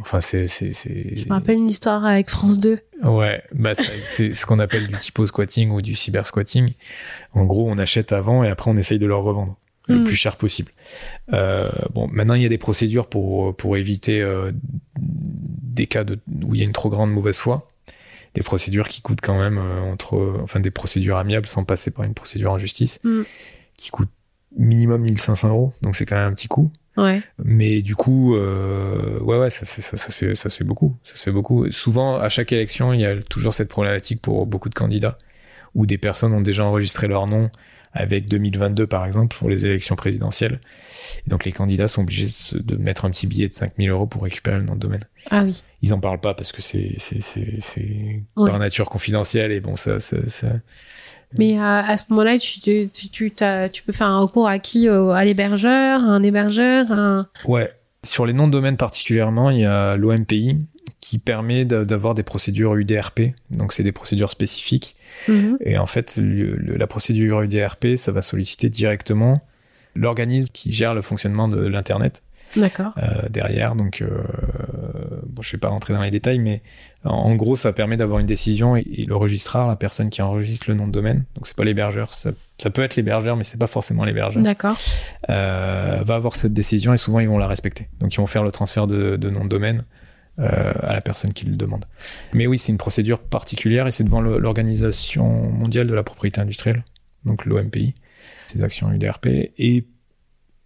Enfin, 0.01 0.21
c'est. 0.21 0.47
Je 0.47 1.25
me 1.29 1.33
rappelle 1.35 1.57
une 1.57 1.69
histoire 1.71 2.05
avec 2.05 2.31
France 2.31 2.59
2. 2.59 2.79
Ouais, 3.05 3.43
bah, 3.53 3.73
c'est 3.75 4.33
ce 4.35 4.47
qu'on 4.47 4.59
appelle 4.59 4.87
du 4.89 4.97
typo 4.99 5.27
squatting 5.27 5.71
ou 5.71 5.83
du 5.83 5.95
cyber 5.95 6.27
squatting. 6.27 6.71
En 7.35 7.45
gros, 7.45 7.69
on 7.71 7.77
achète 7.79 8.11
avant 8.13 8.43
et 8.43 8.49
après 8.49 8.71
on 8.71 8.77
essaye 8.79 8.99
de 8.99 9.07
leur 9.07 9.23
revendre 9.23 9.57
le 9.89 9.99
Mm. 9.99 10.05
plus 10.05 10.17
cher 10.17 10.37
possible. 10.37 10.73
Euh, 11.35 11.69
bon, 11.93 12.09
maintenant 12.11 12.35
il 12.35 12.43
y 12.43 12.47
a 12.47 12.49
des 12.49 12.57
procédures 12.59 13.07
pour 13.07 13.55
pour 13.55 13.77
éviter 13.77 14.23
euh, 14.23 14.51
des 14.99 15.87
cas 15.87 16.05
de, 16.05 16.19
où 16.43 16.55
il 16.55 16.59
y 16.59 16.63
a 16.63 16.65
une 16.67 16.73
trop 16.73 16.89
grande 16.89 17.13
mauvaise 17.13 17.39
foi. 17.39 17.71
Des 18.35 18.43
procédures 18.43 18.89
qui 18.89 19.03
coûtent 19.03 19.21
quand 19.23 19.39
même 19.39 19.59
euh, 19.59 19.81
entre, 19.81 20.39
enfin 20.43 20.61
des 20.61 20.71
procédures 20.71 21.17
amiables 21.19 21.47
sans 21.47 21.65
passer 21.65 21.91
par 21.91 22.05
une 22.05 22.15
procédure 22.15 22.53
en 22.53 22.59
justice, 22.59 22.99
Mm. 23.05 23.23
qui 23.77 23.91
coûtent 23.91 24.09
minimum 24.57 25.03
1500 25.03 25.49
euros, 25.49 25.73
donc 25.83 25.97
c'est 25.97 26.07
quand 26.07 26.17
même 26.17 26.31
un 26.31 26.35
petit 26.35 26.49
coup. 26.49 26.71
Ouais. 26.99 27.23
Mais 27.43 27.81
du 27.81 27.97
coup, 27.97 28.37
euh, 28.37 29.19
ouais, 29.21 29.39
ouais, 29.39 29.49
ça, 29.51 29.65
se- 29.65 29.81
ça, 29.81 29.97
ça, 29.97 30.11
se 30.11 30.17
fait, 30.17 30.35
ça 30.35 30.51
se 30.51 30.57
fait 30.59 30.65
beaucoup. 30.65 30.95
Ça 31.05 31.15
se 31.17 31.23
fait 31.23 31.31
beaucoup. 31.31 31.71
Souvent, 31.73 32.17
à 32.17 32.29
chaque 32.29 32.53
élection, 32.53 32.93
il 32.93 33.01
y 33.01 33.07
a 33.07 33.21
toujours 33.23 33.55
cette 33.55 33.69
problématique 33.71 34.21
pour 34.21 34.47
beaucoup 34.47 34.69
de 34.69 34.75
candidats 34.75 35.17
où 35.75 35.87
des 35.87 35.97
personnes 35.97 36.35
ont 36.35 36.43
déjà 36.43 36.67
enregistré 36.67 37.09
leur 37.09 37.27
nom 37.27 37.51
avec 37.93 38.27
2022, 38.29 38.87
par 38.87 39.05
exemple, 39.05 39.37
pour 39.37 39.49
les 39.49 39.67
élections 39.67 39.97
présidentielles. 39.97 40.61
Et 41.27 41.31
donc, 41.31 41.45
les 41.45 41.53
candidats 41.53 41.89
sont 41.89 42.03
obligés 42.03 42.29
de, 42.53 42.77
mettre 42.77 43.05
un 43.05 43.11
petit 43.11 43.27
billet 43.27 43.49
de 43.49 43.55
5000 43.55 43.91
euros 43.91 44.07
pour 44.07 44.23
récupérer 44.23 44.57
le 44.57 44.65
nom 44.65 44.75
de 44.75 44.81
domaine. 44.81 45.05
Ah 45.31 45.43
oui. 45.45 45.63
Ils 45.83 45.93
en 45.93 46.01
parlent 46.01 46.21
pas 46.21 46.35
parce 46.35 46.53
que 46.53 46.63
c'est, 46.63 46.97
par 48.35 48.59
nature 48.59 48.89
confidentiel 48.89 49.53
et 49.53 49.61
bon, 49.61 49.77
ça, 49.77 50.01
ça, 50.01 50.17
ça, 50.29 50.49
Mais 51.37 51.59
euh, 51.59 51.63
à 51.63 51.97
ce 51.97 52.05
moment-là, 52.11 52.39
tu, 52.39 52.61
tu, 52.61 52.89
tu, 52.89 53.33
tu, 53.33 53.83
peux 53.83 53.93
faire 53.93 54.09
un 54.09 54.21
recours 54.21 54.49
à 54.49 54.59
qui 54.59 54.89
À 54.89 55.25
l'hébergeur, 55.25 56.01
à 56.01 56.05
un 56.05 56.23
hébergeur, 56.23 56.91
à 56.91 56.95
un... 56.95 57.29
Ouais. 57.47 57.73
Sur 58.05 58.27
les 58.27 58.33
noms 58.33 58.49
de 58.49 58.53
domaine 58.53 58.77
particulièrement, 58.77 59.51
il 59.51 59.61
y 59.61 59.65
a 59.65 59.97
l'OMPI 59.97 60.59
qui 61.01 61.19
permet 61.19 61.65
d'a- 61.65 61.85
d'avoir 61.85 62.15
des 62.15 62.23
procédures 62.23 62.75
UDRP. 62.77 63.35
Donc, 63.51 63.73
c'est 63.73 63.83
des 63.83 63.93
procédures 63.93 64.31
spécifiques. 64.31 64.97
Mhm. 65.29 65.59
Et 65.65 65.77
en 65.79 65.87
fait, 65.87 66.17
le- 66.17 66.57
le- 66.57 66.77
la 66.77 66.87
procédure 66.87 67.43
UDRP, 67.43 67.97
ça 67.97 68.13
va 68.13 68.23
solliciter 68.23 68.69
directement 68.69 69.41
l'organisme 69.95 70.49
qui 70.53 70.73
gère 70.73 70.95
le 70.95 71.03
fonctionnement 71.03 71.49
de 71.49 71.67
l'Internet 71.67 72.23
D'accord. 72.57 72.93
euh, 72.99 73.29
derrière. 73.29 73.75
Donc, 73.75 74.01
euh, 74.01 74.23
bon, 75.27 75.43
je 75.43 75.53
vais 75.53 75.59
pas 75.59 75.69
rentrer 75.69 75.93
dans 75.93 76.03
les 76.03 76.11
détails, 76.11 76.39
mais 76.39 76.63
en, 77.05 77.35
gros, 77.35 77.57
ça 77.57 77.73
permet 77.73 77.97
d'avoir 77.97 78.21
une 78.21 78.27
décision 78.27 78.77
et, 78.77 78.85
le 79.07 79.17
registraire, 79.17 79.67
la 79.67 79.77
personne 79.77 80.09
qui 80.11 80.23
enregistre 80.23 80.67
le 80.69 80.75
nom 80.75 80.87
de 80.87 80.93
domaine, 80.93 81.25
donc 81.35 81.47
c'est 81.47 81.57
pas 81.57 81.65
l'hébergeur, 81.65 82.15
ça, 82.15 82.31
ça, 82.59 82.71
peut 82.71 82.83
être 82.83 82.97
l'hébergeur, 82.97 83.37
mais 83.37 83.45
c'est 83.45 83.59
pas 83.59 83.67
forcément 83.67 84.05
l'hébergeur. 84.05 84.43
D'accord. 84.43 84.79
Euh, 85.31 86.01
va 86.05 86.15
avoir 86.15 86.35
cette 86.37 86.55
décision 86.55 86.95
et 86.95 86.97
souvent 86.97 87.21
ils 87.21 87.29
vont 87.29 87.39
la 87.39 87.49
respecter. 87.49 87.89
Donc 88.01 88.15
ils 88.15 88.19
vont 88.19 88.27
faire 88.27 88.45
le 88.45 88.53
transfert 88.53 88.87
de, 88.87 89.17
de 89.17 89.31
nom 89.31 89.45
de 89.45 89.49
domaine. 89.49 89.85
Euh, 90.39 90.73
à 90.81 90.95
la 90.95 91.03
personne 91.03 91.35
qui 91.35 91.45
le 91.45 91.57
demande. 91.57 91.85
Mais 92.33 92.47
oui, 92.47 92.59
c'est 92.59 92.73
une 92.73 92.79
procédure 92.79 93.19
particulière 93.19 93.87
et 93.87 93.93
c'est 93.93 94.03
devant 94.03 94.23
l'Organisation 94.23 95.29
mondiale 95.51 95.87
de 95.87 95.93
la 95.93 96.03
propriété 96.03 96.41
industrielle, 96.41 96.87
donc 97.27 97.45
l'OMPI, 97.45 97.95
ces 98.47 98.63
actions 98.63 98.91
UDRP. 98.91 99.27
Et 99.59 99.87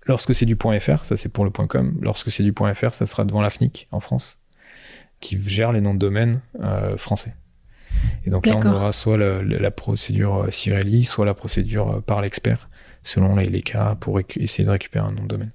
lorsque 0.07 0.37
c'est 0.37 0.47
du 0.47 0.55
point 0.55 0.79
.fr, 0.79 1.05
ça 1.05 1.17
c'est 1.17 1.33
pour 1.33 1.45
le 1.45 1.51
point 1.51 1.67
.com, 1.67 1.99
lorsque 2.01 2.31
c'est 2.31 2.45
du 2.45 2.53
point 2.53 2.73
.fr, 2.75 2.95
ça 2.95 3.07
sera 3.07 3.25
devant 3.25 3.43
la 3.43 3.51
FNIC 3.51 3.89
en 3.91 3.99
France, 3.99 4.41
qui 5.19 5.37
gère 5.49 5.73
les 5.73 5.81
noms 5.81 5.95
de 5.95 5.99
domaine 5.99 6.43
euh, 6.61 6.97
français. 6.97 7.35
Et 8.25 8.31
donc 8.31 8.47
là, 8.47 8.55
on 8.57 8.67
aura 8.67 8.93
soit 8.93 9.19
la, 9.19 9.71
procédure 9.73 10.47
Cirelli, 10.53 11.03
soit 11.03 11.27
la 11.27 11.35
procédure 11.35 12.05
par 12.05 12.21
l'expert, 12.21 12.69
selon 13.03 13.35
les, 13.35 13.49
les, 13.49 13.63
cas, 13.63 13.97
pour 13.97 14.21
essayer 14.21 14.65
de 14.65 14.71
récupérer 14.71 15.05
un 15.05 15.13
nom 15.13 15.25
de 15.25 15.29
domaine. 15.29 15.51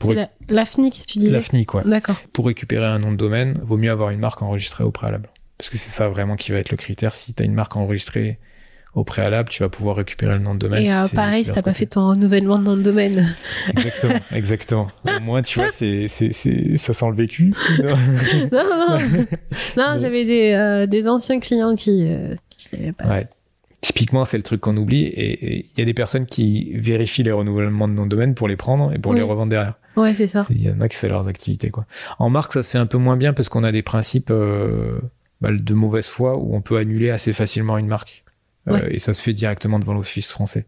C'est 0.00 0.14
la, 0.14 0.30
la, 0.48 0.66
FNIC, 0.66 1.06
tu 1.06 1.18
disais 1.18 1.32
La 1.32 1.40
FNIC, 1.40 1.74
ouais. 1.74 1.82
D'accord. 1.84 2.16
Pour 2.32 2.46
récupérer 2.46 2.86
un 2.86 2.98
nom 2.98 3.12
de 3.12 3.16
domaine, 3.16 3.60
vaut 3.62 3.76
mieux 3.76 3.90
avoir 3.90 4.10
une 4.10 4.20
marque 4.20 4.42
enregistrée 4.42 4.84
au 4.84 4.90
préalable. 4.90 5.28
Parce 5.58 5.70
que 5.70 5.76
c'est 5.76 5.90
ça 5.90 6.08
vraiment 6.08 6.36
qui 6.36 6.52
va 6.52 6.58
être 6.58 6.70
le 6.70 6.76
critère. 6.76 7.14
Si 7.14 7.34
tu 7.34 7.42
as 7.42 7.46
une 7.46 7.54
marque 7.54 7.76
enregistrée 7.76 8.38
au 8.94 9.04
préalable, 9.04 9.48
tu 9.48 9.62
vas 9.62 9.68
pouvoir 9.68 9.96
récupérer 9.96 10.34
le 10.34 10.40
nom 10.40 10.54
de 10.54 10.58
domaine. 10.58 10.84
Et 10.84 10.92
euh, 10.92 11.08
pareil, 11.08 11.44
si 11.44 11.52
t'as 11.52 11.62
pas 11.62 11.72
fait 11.72 11.86
ton 11.86 12.08
renouvellement 12.08 12.58
de 12.58 12.64
nom 12.64 12.76
de 12.76 12.82
domaine. 12.82 13.34
Exactement, 13.76 14.20
exactement. 14.32 14.88
Au 15.06 15.20
moins, 15.20 15.42
tu 15.42 15.58
vois, 15.58 15.70
c'est, 15.72 16.08
c'est, 16.08 16.32
c'est, 16.32 16.76
ça 16.76 16.92
sent 16.92 17.06
le 17.08 17.14
vécu. 17.14 17.54
non, 17.78 17.94
non, 18.52 18.98
non. 19.76 19.98
j'avais 19.98 20.24
des, 20.24 20.52
euh, 20.52 20.86
des 20.86 21.08
anciens 21.08 21.40
clients 21.40 21.74
qui, 21.74 22.04
euh, 22.06 22.34
qui 22.50 22.92
pas. 22.92 23.08
Ouais. 23.08 23.28
Typiquement, 23.82 24.24
c'est 24.24 24.36
le 24.36 24.44
truc 24.44 24.60
qu'on 24.60 24.76
oublie. 24.76 25.02
Et 25.06 25.66
il 25.66 25.78
y 25.78 25.82
a 25.82 25.84
des 25.84 25.92
personnes 25.92 26.24
qui 26.24 26.72
vérifient 26.78 27.24
les 27.24 27.32
renouvellements 27.32 27.88
de 27.88 27.94
nom 27.94 28.04
de 28.04 28.10
domaine 28.10 28.34
pour 28.34 28.46
les 28.46 28.56
prendre 28.56 28.92
et 28.92 28.98
pour 28.98 29.12
les 29.12 29.22
revendre 29.22 29.50
derrière. 29.50 29.74
Ouais, 29.96 30.14
c'est 30.14 30.28
ça. 30.28 30.46
Il 30.50 30.62
y 30.62 30.70
en 30.70 30.80
a 30.80 30.88
qui 30.88 30.96
c'est 30.96 31.08
leurs 31.08 31.26
activités, 31.26 31.70
quoi. 31.70 31.84
En 32.20 32.30
marque, 32.30 32.52
ça 32.52 32.62
se 32.62 32.70
fait 32.70 32.78
un 32.78 32.86
peu 32.86 32.96
moins 32.96 33.16
bien 33.16 33.32
parce 33.32 33.48
qu'on 33.48 33.64
a 33.64 33.72
des 33.72 33.82
principes 33.82 34.30
euh, 34.30 35.00
bah, 35.40 35.50
de 35.52 35.74
mauvaise 35.74 36.08
foi 36.08 36.38
où 36.38 36.54
on 36.54 36.60
peut 36.60 36.78
annuler 36.78 37.10
assez 37.10 37.32
facilement 37.32 37.76
une 37.76 37.88
marque. 37.88 38.24
Euh, 38.68 38.86
et 38.88 39.00
ça 39.00 39.14
se 39.14 39.22
fait 39.22 39.32
directement 39.32 39.80
devant 39.80 39.94
l'office 39.94 40.30
français. 40.30 40.66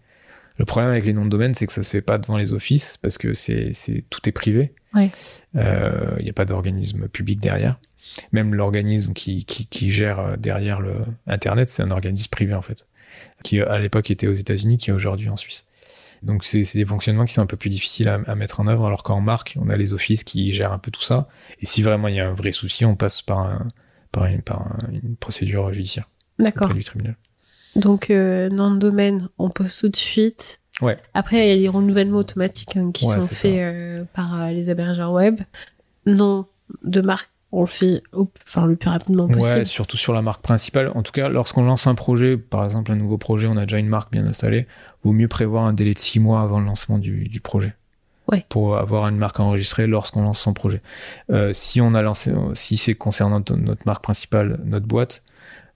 Le 0.57 0.65
problème 0.65 0.91
avec 0.91 1.05
les 1.05 1.13
noms 1.13 1.25
de 1.25 1.31
domaine, 1.31 1.55
c'est 1.55 1.69
que 1.69 1.73
ça 1.73 1.85
se 1.85 1.91
fait 1.91 2.03
pas 2.03 2.19
devant 2.19 2.37
les 2.37 2.53
offices 2.53 2.99
parce 3.01 3.17
que 3.17 3.33
c'est, 3.33 3.73
c'est 3.75 4.05
tout 4.11 4.29
est 4.29 4.33
privé. 4.33 4.75
Il 4.97 5.11
euh, 5.57 6.21
n'y 6.21 6.31
a 6.31 6.33
pas 6.33 6.45
d'organisme 6.45 7.07
public 7.07 7.39
derrière. 7.41 7.79
Même 8.33 8.55
l'organisme 8.55 9.13
qui, 9.13 9.45
qui, 9.45 9.67
qui 9.67 9.93
gère 9.93 10.37
derrière 10.37 10.81
le 10.81 10.97
Internet, 11.29 11.71
c'est 11.71 11.83
un 11.83 11.93
organisme 11.93 12.29
privé 12.31 12.55
en 12.55 12.63
fait 12.63 12.87
qui 13.45 13.61
à 13.61 13.79
l'époque 13.79 14.11
était 14.11 14.27
aux 14.27 14.35
États-Unis, 14.35 14.79
qui 14.79 14.91
est 14.91 14.93
aujourd'hui 14.93 15.29
en 15.29 15.37
Suisse. 15.37 15.67
Donc 16.23 16.45
c'est 16.45 16.65
des 16.75 16.87
fonctionnements 16.87 17.27
qui 17.27 17.35
sont 17.35 17.43
un 17.43 17.47
peu 17.47 17.57
plus 17.57 17.71
difficiles 17.71 18.09
à, 18.09 18.15
à 18.27 18.35
mettre 18.35 18.59
en 18.59 18.67
œuvre, 18.67 18.87
alors 18.87 19.05
qu'en 19.05 19.21
marque, 19.21 19.57
on 19.61 19.69
a 19.69 19.77
les 19.77 19.93
offices 19.93 20.25
qui 20.25 20.53
gèrent 20.53 20.73
un 20.73 20.79
peu 20.79 20.91
tout 20.91 21.03
ça. 21.03 21.29
Et 21.61 21.67
si 21.67 21.83
vraiment 21.83 22.09
il 22.09 22.17
y 22.17 22.21
a 22.21 22.29
un 22.29 22.35
vrai 22.35 22.51
souci, 22.51 22.85
on 22.85 22.97
passe 22.97 23.23
par, 23.23 23.39
un, 23.41 23.69
par, 24.11 24.25
une, 24.25 24.43
par 24.43 24.67
une 24.91 25.17
procédure 25.17 25.73
judiciaire. 25.73 26.09
D'accord. 26.39 26.75
du 26.75 26.83
tribunal. 26.83 27.17
Donc 27.77 28.11
euh, 28.11 28.49
nom 28.49 28.73
de 28.73 28.79
domaine, 28.79 29.29
on 29.39 29.51
pose 29.51 29.77
tout 29.77 29.89
de 29.89 29.97
suite. 29.97 30.61
Ouais. 30.81 30.99
Après, 31.13 31.47
il 31.47 31.49
y 31.49 31.53
a 31.53 31.57
les 31.57 31.69
renouvellements 31.69 32.19
automatiques 32.19 32.77
hein, 32.77 32.91
qui 32.93 33.05
sont 33.05 33.21
faits 33.21 33.59
euh, 33.59 34.05
par 34.13 34.41
euh, 34.41 34.51
les 34.51 34.71
hébergeurs 34.71 35.13
web. 35.13 35.41
Nom 36.07 36.47
de 36.83 37.01
marque 37.01 37.31
on 37.55 37.61
le 37.61 37.67
fait 37.67 38.03
enfin, 38.13 38.67
le 38.67 38.77
plus 38.77 38.91
rapidement 38.91 39.29
possible. 39.29 39.59
Ouais, 39.59 39.65
surtout 39.65 39.97
sur 39.97 40.13
la 40.13 40.23
marque 40.23 40.43
principale. 40.43 40.91
En 40.95 41.03
tout 41.03 41.13
cas, 41.13 41.29
lorsqu'on 41.29 41.63
lance 41.63 41.87
un 41.87 41.95
projet, 41.95 42.37
par 42.37 42.65
exemple 42.65 42.91
un 42.91 42.97
nouveau 42.97 43.17
projet, 43.17 43.47
on 43.47 43.57
a 43.57 43.65
déjà 43.65 43.79
une 43.79 43.89
marque 43.89 44.11
bien 44.11 44.27
installée, 44.27 44.67
vaut 45.05 45.13
mieux 45.13 45.29
prévoir 45.29 45.65
un 45.65 45.73
délai 45.73 45.95
de 45.95 45.99
six 45.99 46.19
mois 46.19 46.41
avant 46.41 46.59
le 46.59 46.67
lancement 46.67 46.99
du, 46.99 47.29
du 47.29 47.41
projet. 47.41 47.75
Ouais. 48.31 48.45
Pour 48.49 48.77
avoir 48.77 49.07
une 49.07 49.19
marque 49.19 49.39
enregistrée 49.39 49.87
lorsqu'on 49.87 50.23
lance 50.23 50.41
son 50.41 50.53
projet. 50.53 50.83
Euh, 51.31 51.53
si 51.53 51.81
on 51.81 51.95
a 51.95 52.03
lancé, 52.03 52.33
si 52.55 52.77
c'est 52.77 52.95
concernant 52.95 53.41
notre 53.51 53.87
marque 53.87 54.03
principale, 54.03 54.59
notre 54.65 54.87
boîte, 54.87 55.23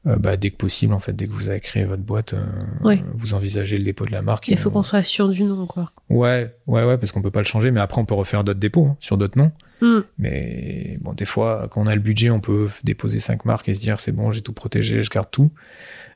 euh, 0.06 0.16
bah, 0.16 0.36
dès 0.36 0.50
que 0.50 0.56
possible, 0.56 0.94
en 0.94 1.00
fait, 1.00 1.12
dès 1.12 1.26
que 1.26 1.32
vous 1.32 1.48
avez 1.48 1.60
créé 1.60 1.84
votre 1.84 2.02
boîte, 2.02 2.32
euh, 2.32 2.96
vous 3.14 3.34
envisagez 3.34 3.76
le 3.76 3.84
dépôt 3.84 4.06
de 4.06 4.12
la 4.12 4.22
marque. 4.22 4.48
Il 4.48 4.56
faut 4.56 4.70
qu'on 4.70 4.82
soit 4.82 5.02
sûr 5.02 5.28
du 5.28 5.44
nom, 5.44 5.66
quoi. 5.66 5.92
Ouais, 6.08 6.54
ouais, 6.66 6.84
ouais, 6.84 6.96
parce 6.96 7.12
qu'on 7.12 7.20
peut 7.20 7.30
pas 7.30 7.40
le 7.40 7.46
changer, 7.46 7.70
mais 7.70 7.80
après 7.80 8.00
on 8.00 8.06
peut 8.06 8.14
refaire 8.14 8.44
d'autres 8.44 8.60
dépôts 8.60 8.86
hein, 8.86 8.96
sur 8.98 9.18
d'autres 9.18 9.38
noms. 9.38 9.52
Hmm. 9.80 10.00
Mais 10.18 10.98
bon, 11.00 11.12
des 11.12 11.24
fois, 11.24 11.68
quand 11.70 11.82
on 11.82 11.86
a 11.86 11.94
le 11.94 12.00
budget, 12.00 12.30
on 12.30 12.40
peut 12.40 12.68
déposer 12.84 13.20
cinq 13.20 13.44
marques 13.44 13.68
et 13.68 13.74
se 13.74 13.80
dire 13.80 14.00
c'est 14.00 14.12
bon, 14.12 14.30
j'ai 14.30 14.40
tout 14.40 14.52
protégé, 14.52 15.02
je 15.02 15.10
garde 15.10 15.30
tout. 15.30 15.50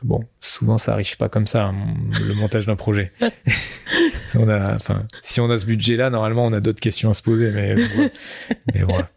Bon, 0.02 0.24
souvent 0.40 0.78
ça 0.78 0.92
arrive 0.92 1.16
pas 1.16 1.28
comme 1.28 1.46
ça, 1.46 1.66
hein, 1.66 1.94
le 2.26 2.34
montage 2.34 2.66
d'un 2.66 2.76
projet. 2.76 3.12
on 4.34 4.48
a, 4.48 4.74
enfin, 4.74 5.06
si 5.22 5.40
on 5.40 5.48
a 5.50 5.58
ce 5.58 5.66
budget-là, 5.66 6.10
normalement, 6.10 6.44
on 6.44 6.52
a 6.52 6.60
d'autres 6.60 6.80
questions 6.80 7.10
à 7.10 7.14
se 7.14 7.22
poser, 7.22 7.50
mais, 7.50 7.76
mais 8.74 8.82
voilà. 8.82 9.08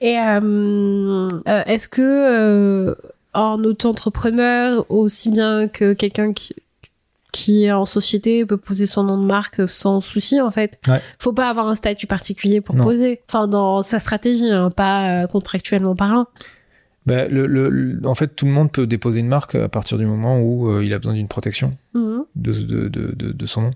Et 0.00 0.18
euh, 0.18 1.28
euh, 1.48 1.62
est-ce 1.66 1.88
que 1.88 2.02
euh, 2.02 2.94
en 3.34 3.62
auto-entrepreneur, 3.64 4.84
aussi 4.90 5.30
bien 5.30 5.68
que 5.68 5.92
quelqu'un 5.92 6.32
qui, 6.32 6.54
qui 7.32 7.70
en 7.70 7.86
société 7.86 8.44
peut 8.44 8.56
poser 8.56 8.86
son 8.86 9.04
nom 9.04 9.20
de 9.20 9.26
marque 9.26 9.68
sans 9.68 10.00
souci 10.00 10.40
en 10.40 10.50
fait. 10.50 10.78
Ouais. 10.88 11.00
Faut 11.18 11.32
pas 11.32 11.48
avoir 11.48 11.68
un 11.68 11.74
statut 11.74 12.06
particulier 12.06 12.60
pour 12.60 12.76
poser. 12.76 13.20
Enfin 13.28 13.48
dans 13.48 13.82
sa 13.82 13.98
stratégie, 13.98 14.50
hein, 14.50 14.70
pas 14.70 15.24
euh, 15.24 15.26
contractuellement 15.26 15.94
parlant. 15.96 16.26
Bah, 17.06 17.26
le, 17.28 17.46
le, 17.46 17.98
en 18.04 18.14
fait, 18.14 18.36
tout 18.36 18.44
le 18.44 18.52
monde 18.52 18.70
peut 18.70 18.86
déposer 18.86 19.20
une 19.20 19.28
marque 19.28 19.54
à 19.54 19.68
partir 19.68 19.96
du 19.96 20.04
moment 20.04 20.40
où 20.40 20.68
euh, 20.70 20.84
il 20.84 20.92
a 20.92 20.98
besoin 20.98 21.14
d'une 21.14 21.28
protection 21.28 21.76
mhm. 21.94 22.24
de, 22.36 22.52
de, 22.52 22.88
de, 22.88 23.32
de, 23.32 23.46
son 23.46 23.62
nom. 23.62 23.70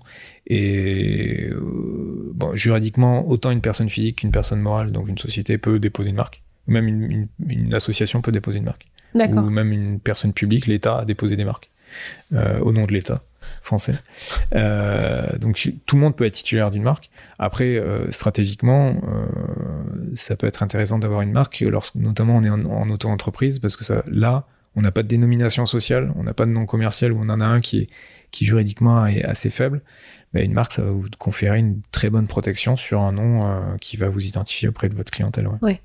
Et 0.45 1.49
euh, 1.49 2.31
bon, 2.35 2.55
juridiquement, 2.55 3.27
autant 3.27 3.49
une 3.49 3.61
personne 3.61 3.89
physique 3.89 4.17
qu'une 4.17 4.31
personne 4.31 4.61
morale, 4.61 4.91
donc 4.91 5.09
une 5.09 5.17
société, 5.17 5.57
peut 5.57 5.79
déposer 5.79 6.09
une 6.09 6.15
marque. 6.15 6.43
Même 6.67 6.87
une, 6.87 7.11
une, 7.11 7.27
une 7.49 7.73
association 7.73 8.21
peut 8.21 8.31
déposer 8.31 8.59
une 8.59 8.65
marque. 8.65 8.85
Ou 9.15 9.49
même 9.49 9.71
une 9.71 9.99
personne 9.99 10.33
publique, 10.33 10.67
l'État 10.67 10.99
a 10.99 11.05
déposé 11.05 11.35
des 11.35 11.45
marques 11.45 11.69
euh, 12.33 12.59
au 12.59 12.71
nom 12.71 12.85
de 12.85 12.91
l'État 12.91 13.21
français. 13.61 13.95
Euh, 14.53 15.37
donc 15.37 15.71
tout 15.85 15.95
le 15.95 16.01
monde 16.01 16.15
peut 16.15 16.25
être 16.25 16.33
titulaire 16.33 16.71
d'une 16.71 16.83
marque. 16.83 17.09
Après, 17.39 17.77
euh, 17.77 18.09
stratégiquement, 18.11 18.95
euh, 19.07 19.25
ça 20.15 20.35
peut 20.35 20.47
être 20.47 20.63
intéressant 20.63 20.99
d'avoir 20.99 21.21
une 21.21 21.31
marque, 21.31 21.59
lorsque, 21.61 21.95
notamment 21.95 22.37
on 22.37 22.43
est 22.43 22.49
en, 22.49 22.89
auto-entreprise, 22.89 23.59
parce 23.59 23.75
que 23.75 23.83
ça, 23.83 24.03
là, 24.07 24.45
on 24.75 24.81
n'a 24.81 24.91
pas 24.91 25.03
de 25.03 25.07
dénomination 25.07 25.65
sociale, 25.65 26.11
on 26.15 26.23
n'a 26.23 26.33
pas 26.33 26.45
de 26.45 26.51
nom 26.51 26.65
commercial, 26.65 27.11
ou 27.11 27.19
on 27.21 27.29
en 27.29 27.41
a 27.41 27.45
un 27.45 27.61
qui 27.61 27.79
est 27.79 27.89
qui 28.35 28.45
juridiquement 28.45 29.05
est 29.05 29.23
assez 29.23 29.49
faible. 29.49 29.81
Mais 30.33 30.43
une 30.43 30.53
marque, 30.53 30.73
ça 30.73 30.83
va 30.83 30.91
vous 30.91 31.07
conférer 31.17 31.57
une 31.57 31.81
très 31.91 32.09
bonne 32.09 32.27
protection 32.27 32.75
sur 32.75 32.99
un 32.99 33.13
nom 33.13 33.47
euh, 33.47 33.77
qui 33.79 33.95
va 33.95 34.09
vous 34.09 34.25
identifier 34.27 34.67
auprès 34.67 34.89
de 34.89 34.95
votre 34.95 35.09
clientèle. 35.09 35.47
Ouais. 35.47 35.57
ouais. 35.61 35.81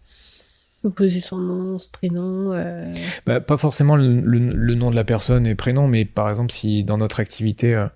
Vous 0.82 0.90
posez 0.90 1.20
son 1.20 1.36
nom, 1.36 1.78
son 1.78 1.90
prénom. 1.90 2.52
Euh... 2.52 2.86
Bah, 3.26 3.40
pas 3.40 3.58
forcément 3.58 3.96
le, 3.96 4.20
le, 4.20 4.74
nom 4.74 4.90
de 4.90 4.96
la 4.96 5.04
personne 5.04 5.46
et 5.46 5.54
prénom, 5.54 5.86
mais 5.86 6.06
par 6.06 6.30
exemple 6.30 6.50
si 6.52 6.84
dans 6.84 6.96
notre 6.96 7.20
activité, 7.20 7.74
euh, 7.74 7.86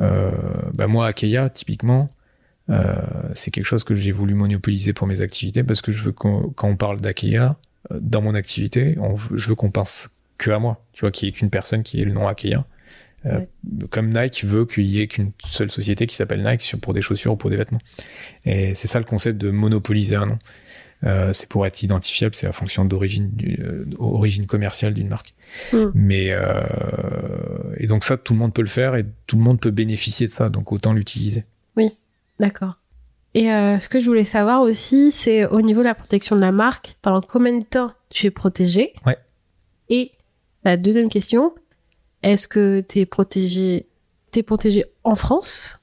euh 0.00 0.32
bah 0.74 0.88
moi 0.88 1.06
Akeya 1.06 1.50
typiquement, 1.50 2.08
euh, 2.68 2.94
c'est 3.34 3.52
quelque 3.52 3.66
chose 3.66 3.84
que 3.84 3.94
j'ai 3.94 4.10
voulu 4.10 4.34
monopoliser 4.34 4.92
pour 4.92 5.06
mes 5.06 5.20
activités 5.20 5.62
parce 5.62 5.82
que 5.82 5.92
je 5.92 6.02
veux 6.02 6.12
quand 6.12 6.52
on 6.62 6.76
parle 6.76 7.00
d'Akeya 7.00 7.56
dans 7.92 8.22
mon 8.22 8.34
activité, 8.34 8.96
on, 8.98 9.16
je 9.16 9.48
veux 9.48 9.54
qu'on 9.54 9.70
pense 9.70 10.08
que 10.36 10.50
à 10.50 10.58
moi, 10.58 10.84
tu 10.92 11.02
vois, 11.02 11.12
qu'il 11.12 11.26
y 11.26 11.28
ait 11.28 11.32
qu'une 11.32 11.50
personne 11.50 11.84
qui 11.84 12.00
ait 12.00 12.04
le 12.04 12.12
nom 12.12 12.26
Akeya. 12.26 12.64
Comme 13.90 14.12
Nike 14.12 14.44
veut 14.44 14.66
qu'il 14.66 14.84
y 14.84 15.00
ait 15.00 15.08
qu'une 15.08 15.32
seule 15.44 15.68
société 15.70 16.06
qui 16.06 16.14
s'appelle 16.14 16.44
Nike 16.44 16.76
pour 16.80 16.92
des 16.92 17.02
chaussures 17.02 17.32
ou 17.32 17.36
pour 17.36 17.50
des 17.50 17.56
vêtements. 17.56 17.80
Et 18.44 18.74
c'est 18.76 18.86
ça 18.86 19.00
le 19.00 19.04
concept 19.04 19.38
de 19.38 19.50
monopoliser 19.50 20.14
un 20.14 20.26
nom. 20.26 20.38
Euh, 21.04 21.32
c'est 21.32 21.48
pour 21.48 21.66
être 21.66 21.82
identifiable, 21.82 22.34
c'est 22.34 22.46
la 22.46 22.52
fonction 22.52 22.84
d'origine 22.84 23.30
euh, 23.60 23.84
origine 23.98 24.46
commerciale 24.46 24.94
d'une 24.94 25.08
marque. 25.08 25.34
Hmm. 25.72 25.90
Mais 25.94 26.28
euh, 26.30 26.62
et 27.76 27.86
donc 27.86 28.04
ça, 28.04 28.16
tout 28.16 28.32
le 28.32 28.38
monde 28.38 28.54
peut 28.54 28.62
le 28.62 28.68
faire 28.68 28.94
et 28.96 29.04
tout 29.26 29.36
le 29.36 29.42
monde 29.42 29.60
peut 29.60 29.70
bénéficier 29.70 30.26
de 30.26 30.32
ça, 30.32 30.48
donc 30.48 30.72
autant 30.72 30.92
l'utiliser. 30.92 31.44
Oui, 31.76 31.96
d'accord. 32.40 32.78
Et 33.34 33.48
ce 33.48 33.88
que 33.90 34.00
je 34.00 34.06
voulais 34.06 34.24
savoir 34.24 34.62
aussi, 34.62 35.10
c'est 35.10 35.44
au 35.44 35.60
niveau 35.60 35.82
de 35.82 35.86
la 35.86 35.94
protection 35.94 36.36
de 36.36 36.40
la 36.40 36.52
marque, 36.52 36.96
pendant 37.02 37.20
combien 37.20 37.52
de 37.52 37.64
temps 37.64 37.92
tu 38.08 38.26
es 38.26 38.30
protégé 38.30 38.94
Ouais. 39.04 39.18
Et 39.90 40.12
la 40.64 40.78
deuxième 40.78 41.10
question, 41.10 41.54
est-ce 42.22 42.48
que 42.48 42.80
tu 42.80 43.00
es 43.00 43.04
protégé, 43.04 43.88
t'es 44.30 44.42
protégé 44.42 44.86
en 45.04 45.16
France 45.16 45.80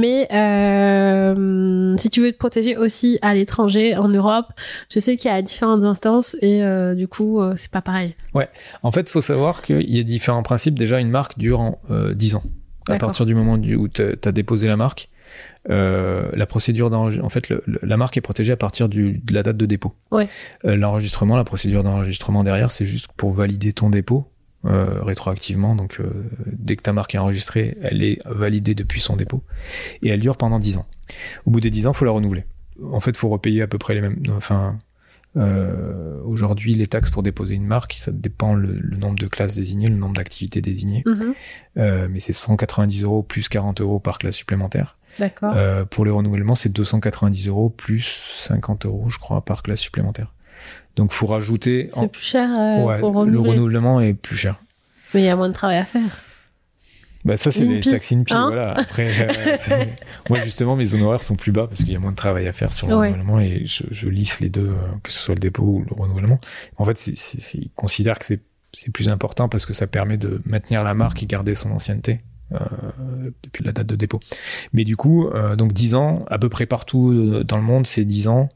mais 0.00 0.28
euh, 0.32 1.96
si 1.98 2.10
tu 2.10 2.20
veux 2.20 2.32
te 2.32 2.38
protéger 2.38 2.76
aussi 2.76 3.18
à 3.22 3.34
l'étranger, 3.34 3.96
en 3.96 4.08
Europe, 4.08 4.46
je 4.92 4.98
sais 4.98 5.16
qu'il 5.16 5.30
y 5.30 5.34
a 5.34 5.40
différentes 5.42 5.84
instances 5.84 6.36
et 6.42 6.62
euh, 6.62 6.94
du 6.94 7.08
coup, 7.08 7.40
euh, 7.40 7.54
c'est 7.56 7.70
pas 7.70 7.82
pareil. 7.82 8.14
Ouais, 8.34 8.48
en 8.82 8.90
fait, 8.90 9.02
il 9.02 9.10
faut 9.10 9.20
savoir 9.20 9.62
qu'il 9.62 9.88
y 9.90 9.98
a 9.98 10.02
différents 10.02 10.42
principes. 10.42 10.78
Déjà, 10.78 11.00
une 11.00 11.10
marque 11.10 11.38
dure 11.38 11.60
en 11.60 11.78
10 12.14 12.34
ans. 12.36 12.42
À 12.88 12.96
partir 12.96 13.24
du 13.24 13.34
moment 13.34 13.54
où 13.54 13.88
tu 13.88 14.02
as 14.02 14.32
déposé 14.32 14.66
la 14.68 14.76
marque, 14.76 15.08
euh, 15.70 16.28
la 16.34 16.44
procédure 16.46 16.90
d'enregistrement, 16.90 17.26
en 17.26 17.30
fait, 17.30 17.48
le- 17.48 17.62
le- 17.66 17.78
la 17.82 17.96
marque 17.96 18.16
est 18.18 18.20
protégée 18.20 18.52
à 18.52 18.56
partir 18.58 18.88
du, 18.90 19.22
de 19.24 19.32
la 19.32 19.42
date 19.42 19.56
de 19.56 19.64
dépôt. 19.66 19.94
Ouais. 20.12 20.28
Euh, 20.66 20.76
L'enregistrement, 20.76 21.36
la 21.36 21.44
procédure 21.44 21.82
d'enregistrement 21.82 22.44
derrière, 22.44 22.70
c'est 22.70 22.84
juste 22.84 23.06
pour 23.16 23.32
valider 23.32 23.72
ton 23.72 23.88
dépôt 23.88 24.26
euh, 24.64 25.02
rétroactivement. 25.02 25.74
Donc, 25.74 26.00
euh, 26.00 26.10
dès 26.46 26.76
que 26.76 26.82
ta 26.82 26.92
marque 26.92 27.14
est 27.14 27.18
enregistrée, 27.18 27.76
elle 27.82 28.02
est 28.02 28.20
validée 28.26 28.74
depuis 28.74 29.00
son 29.00 29.16
dépôt 29.16 29.42
et 30.02 30.08
elle 30.08 30.20
dure 30.20 30.36
pendant 30.36 30.58
10 30.58 30.78
ans. 30.78 30.86
Au 31.46 31.50
bout 31.50 31.60
des 31.60 31.70
10 31.70 31.86
ans, 31.86 31.92
faut 31.92 32.04
la 32.04 32.10
renouveler. 32.10 32.44
En 32.82 33.00
fait, 33.00 33.16
faut 33.16 33.28
repayer 33.28 33.62
à 33.62 33.66
peu 33.66 33.78
près 33.78 33.94
les 33.94 34.00
mêmes. 34.00 34.22
Enfin, 34.36 34.76
euh, 35.36 36.20
aujourd'hui, 36.24 36.74
les 36.74 36.86
taxes 36.86 37.10
pour 37.10 37.22
déposer 37.22 37.54
une 37.54 37.66
marque, 37.66 37.94
ça 37.94 38.12
dépend 38.12 38.54
le, 38.54 38.72
le 38.72 38.96
nombre 38.96 39.18
de 39.18 39.26
classes 39.26 39.56
désignées, 39.56 39.88
le 39.88 39.96
nombre 39.96 40.14
d'activités 40.14 40.60
désignées. 40.60 41.02
Mhm. 41.06 41.34
Euh, 41.78 42.08
mais 42.10 42.20
c'est 42.20 42.32
190 42.32 43.02
euros 43.02 43.22
plus 43.22 43.48
40 43.48 43.80
euros 43.80 43.98
par 43.98 44.18
classe 44.18 44.36
supplémentaire. 44.36 44.96
D'accord. 45.18 45.54
Euh, 45.56 45.84
pour 45.84 46.04
les 46.04 46.10
renouvellements, 46.10 46.54
c'est 46.54 46.72
290 46.72 47.48
euros 47.48 47.70
plus 47.70 48.22
50 48.40 48.86
euros, 48.86 49.08
je 49.08 49.18
crois, 49.18 49.44
par 49.44 49.62
classe 49.62 49.80
supplémentaire. 49.80 50.33
Donc, 50.96 51.12
faut 51.12 51.26
rajouter. 51.26 51.88
c'est 51.92 52.10
plus 52.10 52.22
cher 52.22 52.48
euh, 52.50 52.84
Ouais, 52.84 53.00
pour 53.00 53.12
le 53.12 53.18
renouveler. 53.20 53.50
renouvellement 53.50 54.00
est 54.00 54.14
plus 54.14 54.36
cher. 54.36 54.60
Mais 55.12 55.22
il 55.22 55.24
y 55.26 55.28
a 55.28 55.36
moins 55.36 55.48
de 55.48 55.54
travail 55.54 55.76
à 55.78 55.84
faire. 55.84 56.02
Bah 57.24 57.38
ça 57.38 57.50
c'est 57.50 57.64
les 57.64 57.80
taxes 57.80 58.12
INPI, 58.12 58.34
hein 58.34 58.46
voilà. 58.48 58.72
Après, 58.74 59.08
euh, 59.08 59.84
moi 60.28 60.40
justement 60.40 60.76
mes 60.76 60.94
honoraires 60.94 61.22
sont 61.22 61.36
plus 61.36 61.52
bas 61.52 61.66
parce 61.66 61.82
qu'il 61.82 61.90
y 61.92 61.96
a 61.96 61.98
moins 61.98 62.10
de 62.10 62.16
travail 62.16 62.46
à 62.46 62.52
faire 62.52 62.70
sur 62.70 62.86
le 62.86 62.94
Ouais. 62.94 63.06
renouvellement 63.12 63.40
et 63.40 63.62
je, 63.64 63.84
je 63.90 64.10
lisse 64.10 64.40
les 64.40 64.50
deux, 64.50 64.68
euh, 64.68 64.74
que 65.02 65.10
ce 65.10 65.18
soit 65.20 65.34
le 65.34 65.40
dépôt 65.40 65.62
ou 65.62 65.84
le 65.88 65.94
renouvellement. 65.98 66.38
En 66.76 66.84
fait, 66.84 66.98
c'est, 66.98 67.16
c'est, 67.16 67.40
c'est- 67.40 67.56
ils 67.56 67.70
considèrent 67.70 68.18
que 68.18 68.26
c'est, 68.26 68.40
c'est 68.74 68.92
plus 68.92 69.08
important 69.08 69.48
parce 69.48 69.64
que 69.64 69.72
ça 69.72 69.86
permet 69.86 70.18
de 70.18 70.42
maintenir 70.44 70.84
la 70.84 70.92
marque 70.92 71.22
et 71.22 71.26
garder 71.26 71.54
son 71.54 71.70
ancienneté. 71.70 72.20
euh, 72.52 72.58
depuis 73.42 73.64
la 73.64 73.72
date 73.72 73.86
de 73.86 73.96
dépôt. 73.96 74.20
Mais 74.74 74.84
du 74.84 74.96
coup, 74.98 75.26
euh, 75.28 75.56
donc 75.56 75.72
10 75.72 75.94
ans, 75.94 76.22
à 76.28 76.38
peu 76.38 76.50
près 76.50 76.66
partout 76.66 77.10
euh, 77.10 77.42
dans 77.42 77.56
le 77.56 77.62
monde, 77.62 77.86
c'est 77.86 78.04
10 78.04 78.28
ans. 78.28 78.50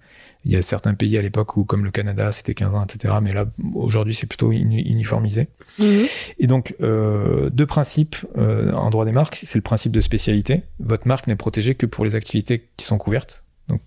Il 0.48 0.54
y 0.54 0.56
a 0.56 0.62
certains 0.62 0.94
pays 0.94 1.16
à 1.18 1.22
l'époque 1.22 1.56
où, 1.58 1.64
comme 1.64 1.84
le 1.84 1.90
Canada, 1.90 2.32
c'était 2.32 2.54
15 2.54 2.74
ans, 2.74 2.82
etc. 2.84 3.14
Mais 3.22 3.32
là, 3.34 3.44
aujourd'hui, 3.74 4.14
c'est 4.14 4.26
plutôt 4.26 4.50
uni- 4.50 4.80
uniformisé. 4.80 5.48
Mhm. 5.78 6.06
Et 6.38 6.46
donc, 6.46 6.74
euh, 6.80 7.50
deux 7.50 7.66
principes 7.66 8.16
euh, 8.38 8.72
en 8.72 8.88
droit 8.88 9.04
des 9.04 9.12
marques, 9.12 9.36
c'est 9.36 9.54
le 9.56 9.60
principe 9.62 9.92
de 9.92 10.00
spécialité. 10.00 10.62
Votre 10.80 11.06
marque 11.06 11.26
n'est 11.26 11.36
protégée 11.36 11.74
que 11.74 11.84
pour 11.86 12.04
les 12.06 12.14
activités 12.14 12.66
qui 12.78 12.86
sont 12.86 12.96
couvertes. 12.96 13.44
Donc, 13.68 13.82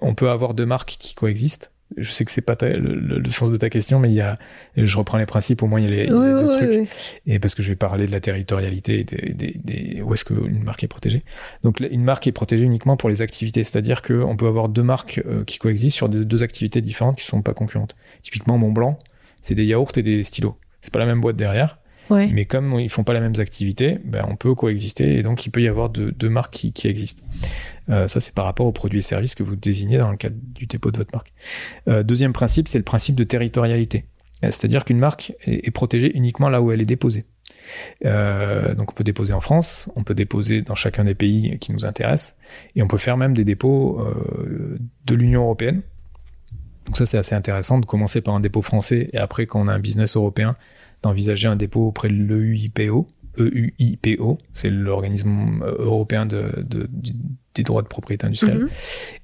on 0.00 0.14
peut 0.14 0.30
avoir 0.30 0.54
deux 0.54 0.66
marques 0.66 0.96
qui 1.00 1.14
coexistent. 1.16 1.72
Je 2.02 2.10
sais 2.10 2.24
que 2.24 2.30
c'est 2.30 2.40
pas 2.40 2.56
ta- 2.56 2.68
le, 2.68 2.94
le- 2.94 3.18
le 3.18 3.30
sens 3.30 3.50
de 3.50 3.56
ta 3.56 3.68
question, 3.70 3.98
mais 3.98 4.08
il 4.10 4.14
y 4.14 4.20
a, 4.20 4.38
je 4.76 4.96
reprends 4.96 5.18
les 5.18 5.26
principes. 5.26 5.62
Au 5.62 5.66
moins, 5.66 5.80
il 5.80 5.84
y 5.84 5.86
a 5.86 5.90
les, 5.90 6.06
deux 6.08 6.44
oui, 6.44 6.56
trucs. 6.56 6.68
oui. 6.70 6.88
Et 7.26 7.38
parce 7.38 7.54
que 7.54 7.62
je 7.62 7.68
vais 7.68 7.76
parler 7.76 8.06
de 8.06 8.12
la 8.12 8.20
territorialité 8.20 9.00
et 9.00 9.04
des, 9.04 9.32
des, 9.34 9.54
des- 9.62 10.02
où 10.02 10.12
est-ce 10.14 10.24
qu'une 10.24 10.62
marque 10.62 10.84
est 10.84 10.88
protégée. 10.88 11.22
Donc, 11.64 11.80
une 11.80 12.04
marque 12.04 12.26
est 12.26 12.32
protégée 12.32 12.64
uniquement 12.64 12.96
pour 12.96 13.08
les 13.08 13.22
activités. 13.22 13.64
C'est-à-dire 13.64 14.02
qu'on 14.02 14.36
peut 14.36 14.46
avoir 14.46 14.68
deux 14.68 14.82
marques 14.82 15.20
euh, 15.26 15.44
qui 15.44 15.58
coexistent 15.58 15.96
sur 15.96 16.08
deux, 16.08 16.24
deux 16.24 16.42
activités 16.42 16.80
différentes 16.80 17.16
qui 17.18 17.24
sont 17.24 17.42
pas 17.42 17.54
concurrentes. 17.54 17.96
Typiquement, 18.22 18.58
Montblanc, 18.58 18.98
c'est 19.42 19.54
des 19.54 19.64
yaourts 19.64 19.92
et 19.96 20.02
des 20.02 20.22
stylos. 20.22 20.56
C'est 20.80 20.92
pas 20.92 20.98
la 21.00 21.06
même 21.06 21.20
boîte 21.20 21.36
derrière. 21.36 21.78
Mais 22.10 22.44
comme 22.44 22.78
ils 22.80 22.90
font 22.90 23.04
pas 23.04 23.12
les 23.12 23.20
mêmes 23.20 23.38
activités, 23.38 23.98
ben, 24.04 24.24
on 24.28 24.36
peut 24.36 24.54
coexister 24.54 25.18
et 25.18 25.22
donc 25.22 25.44
il 25.46 25.50
peut 25.50 25.62
y 25.62 25.68
avoir 25.68 25.90
deux, 25.90 26.28
marques 26.28 26.54
qui, 26.72 26.88
existent. 26.88 27.22
Euh, 27.90 28.08
ça, 28.08 28.20
c'est 28.20 28.34
par 28.34 28.44
rapport 28.44 28.66
aux 28.66 28.72
produits 28.72 29.00
et 29.00 29.02
services 29.02 29.34
que 29.34 29.42
vous 29.42 29.56
désignez 29.56 29.98
dans 29.98 30.10
le 30.10 30.16
cadre 30.16 30.36
du 30.54 30.66
dépôt 30.66 30.90
de 30.90 30.98
votre 30.98 31.10
marque. 31.12 31.32
Euh, 31.88 32.02
deuxième 32.02 32.32
principe, 32.32 32.68
c'est 32.68 32.78
le 32.78 32.84
principe 32.84 33.14
de 33.14 33.24
territorialité. 33.24 34.04
Euh, 34.44 34.50
C'est-à-dire 34.50 34.84
qu'une 34.84 34.98
marque 34.98 35.34
est, 35.42 35.70
protégée 35.70 36.16
uniquement 36.16 36.48
là 36.48 36.62
où 36.62 36.72
elle 36.72 36.80
est 36.80 36.86
déposée. 36.86 37.24
Donc 38.02 38.90
on 38.90 38.94
peut 38.94 39.04
déposer 39.04 39.34
en 39.34 39.40
France, 39.40 39.90
on 39.94 40.02
peut 40.02 40.14
déposer 40.14 40.62
dans 40.62 40.74
chacun 40.74 41.04
des 41.04 41.14
pays 41.14 41.58
qui 41.58 41.72
nous 41.72 41.84
intéressent, 41.84 42.36
et 42.74 42.82
on 42.82 42.88
peut 42.88 42.96
faire 42.96 43.18
même 43.18 43.34
des 43.34 43.44
dépôts 43.44 44.02
de 45.04 45.14
l'Union 45.14 45.42
européenne. 45.42 45.82
Donc 46.86 46.96
ça 46.96 47.04
c'est 47.04 47.18
assez 47.18 47.34
intéressant 47.34 47.78
de 47.78 47.84
commencer 47.84 48.22
par 48.22 48.34
un 48.34 48.40
dépôt 48.40 48.62
français 48.62 49.10
et 49.12 49.18
après 49.18 49.44
quand 49.44 49.60
on 49.60 49.68
a 49.68 49.74
un 49.74 49.78
business 49.78 50.16
européen 50.16 50.56
d'envisager 51.02 51.48
un 51.48 51.56
dépôt 51.56 51.86
auprès 51.88 52.08
de 52.08 52.14
l'EUIPO. 52.14 53.06
EUIPO, 53.38 54.38
c'est 54.52 54.70
l'organisme 54.70 55.62
euh, 55.62 55.76
européen 55.78 56.26
de, 56.26 56.44
de- 56.68 56.88
du- 56.92 57.12
des 57.54 57.62
droits 57.62 57.82
de 57.82 57.88
propriété 57.88 58.26
industrielle, 58.26 58.58
Mhm. 58.62 58.68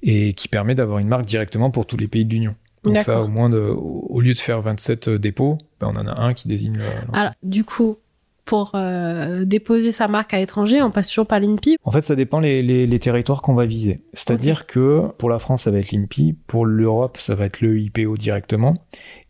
et 0.03 0.33
qui 0.33 0.47
permet 0.47 0.75
d'avoir 0.75 0.99
une 0.99 1.07
marque 1.07 1.25
directement 1.25 1.71
pour 1.71 1.85
tous 1.85 1.97
les 1.97 2.07
pays 2.07 2.25
de 2.25 2.31
l'Union. 2.33 2.55
Donc 2.83 2.97
ça, 2.99 3.21
au 3.23 3.27
moins, 3.27 3.49
de, 3.49 3.57
au 3.59 4.05
au 4.09 4.21
lieu 4.21 4.33
de 4.33 4.39
faire 4.39 4.61
27 4.61 5.09
dépôts, 5.09 5.57
ben, 5.79 5.87
on 5.93 5.97
en 5.97 6.05
a 6.07 6.21
un 6.21 6.33
qui 6.33 6.47
désigne 6.47 6.77
le-. 6.77 6.83
Alors, 7.13 7.31
du 7.43 7.63
coup, 7.63 7.97
pour 8.45 8.71
euh, 8.75 9.43
déposer 9.45 9.91
sa 9.91 10.07
marque 10.07 10.33
à 10.33 10.37
l'étranger, 10.37 10.81
on 10.83 10.91
passe 10.91 11.07
toujours 11.07 11.25
par 11.25 11.39
l'INPI? 11.39 11.77
En 11.83 11.91
fait, 11.91 12.03
ça 12.03 12.15
dépend 12.15 12.39
les, 12.39 12.61
les, 12.61 12.85
les 12.85 12.99
territoires 12.99 13.41
qu'on 13.41 13.55
va 13.55 13.65
viser. 13.65 14.01
C'est-à-dire 14.13 14.67
que 14.67 15.01
pour 15.17 15.29
la 15.31 15.39
France, 15.39 15.63
ça 15.63 15.71
va 15.71 15.79
être 15.79 15.91
l'INPI, 15.91 16.35
pour 16.45 16.65
l'Europe, 16.65 17.17
ça 17.19 17.33
va 17.35 17.45
être 17.45 17.61
le 17.61 17.79
IPO 17.79 18.17
directement, 18.17 18.75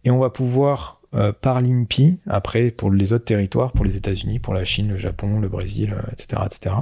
et 0.03 0.11
on 0.11 0.19
va 0.19 0.29
pouvoir 0.29 0.99
euh, 1.15 1.31
par 1.31 1.61
l'INPI, 1.61 2.17
après 2.27 2.71
pour 2.71 2.91
les 2.91 3.13
autres 3.13 3.25
territoires, 3.25 3.71
pour 3.71 3.85
les 3.85 3.95
États-Unis, 3.97 4.39
pour 4.39 4.53
la 4.53 4.65
Chine, 4.65 4.89
le 4.89 4.97
Japon, 4.97 5.39
le 5.39 5.47
Brésil, 5.49 5.93
euh, 5.93 6.01
etc., 6.11 6.41
etc., 6.45 6.75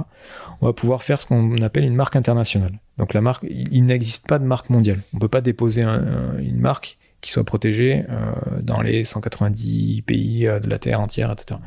on 0.60 0.66
va 0.66 0.72
pouvoir 0.72 1.02
faire 1.02 1.20
ce 1.20 1.26
qu'on 1.26 1.56
appelle 1.62 1.84
une 1.84 1.94
marque 1.94 2.16
internationale. 2.16 2.72
Donc 2.98 3.14
la 3.14 3.20
marque, 3.20 3.44
il, 3.48 3.84
n'existe 3.86 4.26
pas 4.26 4.38
de 4.38 4.44
marque 4.44 4.70
mondiale. 4.70 5.00
On 5.14 5.18
peut 5.18 5.28
pas 5.28 5.40
déposer 5.40 5.82
un- 5.82 5.90
un- 6.34 6.38
une 6.38 6.58
marque 6.58 6.98
qui 7.20 7.30
soit 7.30 7.44
protégée 7.44 8.04
euh, 8.10 8.32
dans 8.62 8.82
les 8.82 9.04
190 9.04 10.02
pays 10.02 10.44
de 10.44 10.68
la 10.68 10.78
Terre 10.78 11.00
entière, 11.00 11.32
etc. 11.32 11.58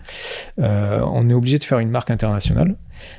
On 0.57 1.29
est 1.29 1.33
obligé 1.33 1.57
de 1.59 1.63
faire 1.63 1.79
une 1.79 1.89
marque 1.89 2.11
internationale. 2.11 2.75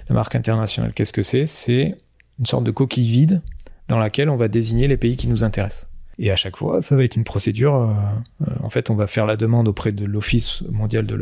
La 0.08 0.14
marque 0.14 0.34
internationale, 0.36 0.92
qu'est-ce 0.94 1.12
que 1.12 1.22
c'est? 1.24 1.46
C'est 1.46 1.96
une 2.38 2.46
sorte 2.46 2.62
de 2.64 2.70
coquille 2.70 3.10
vide 3.10 3.42
dans 3.88 3.98
laquelle 3.98 4.28
on 4.28 4.36
va 4.36 4.48
désigner 4.48 4.86
les 4.86 4.96
pays 4.96 5.16
qui 5.16 5.26
nous 5.28 5.42
intéressent. 5.44 5.87
Et 6.18 6.30
à 6.30 6.36
chaque 6.36 6.56
fois, 6.56 6.82
ça 6.82 6.96
va 6.96 7.04
être 7.04 7.16
une 7.16 7.24
procédure. 7.24 7.74
euh, 7.74 8.46
euh, 8.48 8.54
en 8.62 8.70
fait, 8.70 8.90
on 8.90 8.94
va 8.94 9.06
faire 9.06 9.26
la 9.26 9.36
demande 9.36 9.68
auprès 9.68 9.92
de 9.92 10.04
l'Office 10.04 10.62
mondial 10.70 11.06
de 11.06 11.14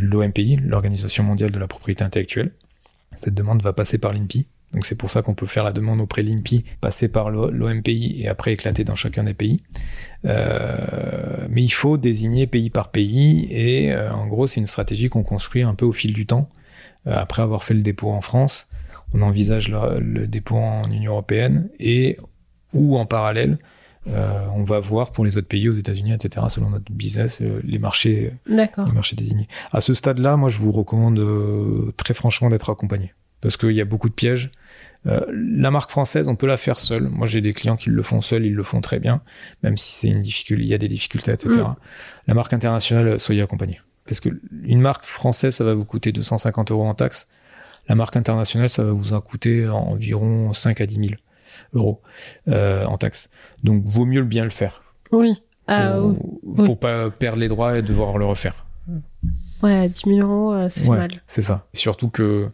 l'OMPI, 0.00 0.56
l'Organisation 0.56 1.24
mondiale 1.24 1.50
de 1.50 1.58
la 1.58 1.68
propriété 1.68 2.04
intellectuelle. 2.04 2.52
Cette 3.16 3.34
demande 3.34 3.62
va 3.62 3.72
passer 3.72 3.98
par 3.98 4.12
l'INPI. 4.12 4.46
Donc 4.72 4.84
c'est 4.84 4.96
pour 4.96 5.10
ça 5.10 5.22
qu'on 5.22 5.34
peut 5.34 5.46
faire 5.46 5.64
la 5.64 5.72
demande 5.72 6.00
auprès 6.00 6.22
de 6.22 6.28
l'INPI, 6.28 6.64
passer 6.80 7.08
par 7.08 7.30
l'O- 7.30 7.50
l'OMPI 7.50 8.16
et 8.20 8.28
après 8.28 8.52
éclater 8.52 8.84
dans 8.84 8.96
chacun 8.96 9.24
des 9.24 9.32
pays. 9.32 9.62
Euh, 10.24 11.46
mais 11.48 11.62
il 11.62 11.70
faut 11.70 11.96
désigner 11.96 12.46
pays 12.46 12.68
par 12.68 12.90
pays 12.90 13.46
et 13.50 13.96
en 13.96 14.26
gros 14.26 14.46
c'est 14.46 14.60
une 14.60 14.66
stratégie 14.66 15.08
qu'on 15.08 15.22
construit 15.22 15.62
un 15.62 15.74
peu 15.74 15.84
au 15.86 15.92
fil 15.92 16.12
du 16.12 16.26
temps. 16.26 16.48
Après 17.06 17.42
avoir 17.42 17.62
fait 17.62 17.74
le 17.74 17.82
dépôt 17.82 18.10
en 18.10 18.20
France, 18.20 18.68
on 19.14 19.22
envisage 19.22 19.68
le, 19.68 20.00
le 20.00 20.26
dépôt 20.26 20.56
en 20.56 20.82
Union 20.90 21.12
européenne 21.12 21.68
et 21.78 22.18
ou 22.72 22.98
en 22.98 23.06
parallèle, 23.06 23.58
euh, 24.08 24.46
on 24.54 24.62
va 24.62 24.80
voir 24.80 25.12
pour 25.12 25.24
les 25.24 25.36
autres 25.36 25.48
pays, 25.48 25.68
aux 25.68 25.74
États-Unis, 25.74 26.12
etc. 26.12 26.46
Selon 26.48 26.70
notre 26.70 26.92
business, 26.92 27.38
euh, 27.40 27.60
les 27.64 27.78
marchés, 27.78 28.32
D'accord. 28.48 28.86
les 28.86 28.92
marchés 28.92 29.16
désignés. 29.16 29.48
À 29.72 29.80
ce 29.80 29.94
stade-là, 29.94 30.36
moi 30.36 30.48
je 30.48 30.58
vous 30.58 30.72
recommande 30.72 31.18
euh, 31.18 31.92
très 31.96 32.14
franchement 32.14 32.48
d'être 32.48 32.70
accompagné 32.70 33.12
parce 33.40 33.56
qu'il 33.56 33.72
y 33.72 33.80
a 33.80 33.84
beaucoup 33.84 34.08
de 34.08 34.14
pièges. 34.14 34.50
Euh, 35.06 35.20
la 35.30 35.70
marque 35.70 35.90
française, 35.90 36.26
on 36.26 36.34
peut 36.34 36.46
la 36.46 36.56
faire 36.56 36.80
seule. 36.80 37.08
Moi, 37.08 37.26
j'ai 37.26 37.40
des 37.40 37.52
clients 37.52 37.76
qui 37.76 37.90
le 37.90 38.02
font 38.02 38.20
seuls, 38.20 38.44
ils 38.44 38.54
le 38.54 38.62
font 38.64 38.80
très 38.80 38.98
bien, 38.98 39.22
même 39.62 39.76
si 39.76 39.92
c'est 39.92 40.08
une 40.08 40.20
difficulté, 40.20 40.64
il 40.64 40.68
y 40.68 40.74
a 40.74 40.78
des 40.78 40.88
difficultés, 40.88 41.30
etc. 41.30 41.50
Mm. 41.60 41.74
La 42.26 42.34
marque 42.34 42.52
internationale, 42.52 43.20
soyez 43.20 43.42
accompagné. 43.42 43.80
Parce 44.04 44.20
que 44.20 44.30
une 44.64 44.80
marque 44.80 45.04
française, 45.04 45.54
ça 45.54 45.64
va 45.64 45.74
vous 45.74 45.84
coûter 45.84 46.10
250 46.12 46.70
euros 46.70 46.86
en 46.86 46.94
taxes. 46.94 47.28
La 47.88 47.94
marque 47.94 48.16
internationale, 48.16 48.68
ça 48.68 48.82
va 48.82 48.90
vous 48.90 49.12
en 49.12 49.20
coûter 49.20 49.68
environ 49.68 50.52
5 50.52 50.80
à 50.80 50.86
10 50.86 50.94
000 50.96 51.08
euros 51.74 52.00
euh, 52.48 52.84
en 52.86 52.98
taxes. 52.98 53.28
Donc, 53.64 53.84
vaut 53.84 54.06
mieux 54.06 54.20
le 54.20 54.26
bien 54.26 54.44
le 54.44 54.50
faire. 54.50 54.82
Oui. 55.12 55.42
Ah, 55.68 55.96
pour, 55.98 56.16
oui. 56.44 56.64
pour 56.66 56.78
pas 56.78 57.10
perdre 57.10 57.38
les 57.38 57.48
droits 57.48 57.76
et 57.78 57.82
devoir 57.82 58.18
le 58.18 58.24
refaire. 58.24 58.66
ouais, 59.62 59.88
10 59.88 60.02
000 60.06 60.20
euros, 60.20 60.52
euh, 60.52 60.68
ça 60.68 60.80
fait 60.80 60.88
Ouais, 60.88 60.98
mal. 60.98 61.10
C'est 61.26 61.42
ça. 61.42 61.66
Surtout 61.74 62.08
que 62.08 62.48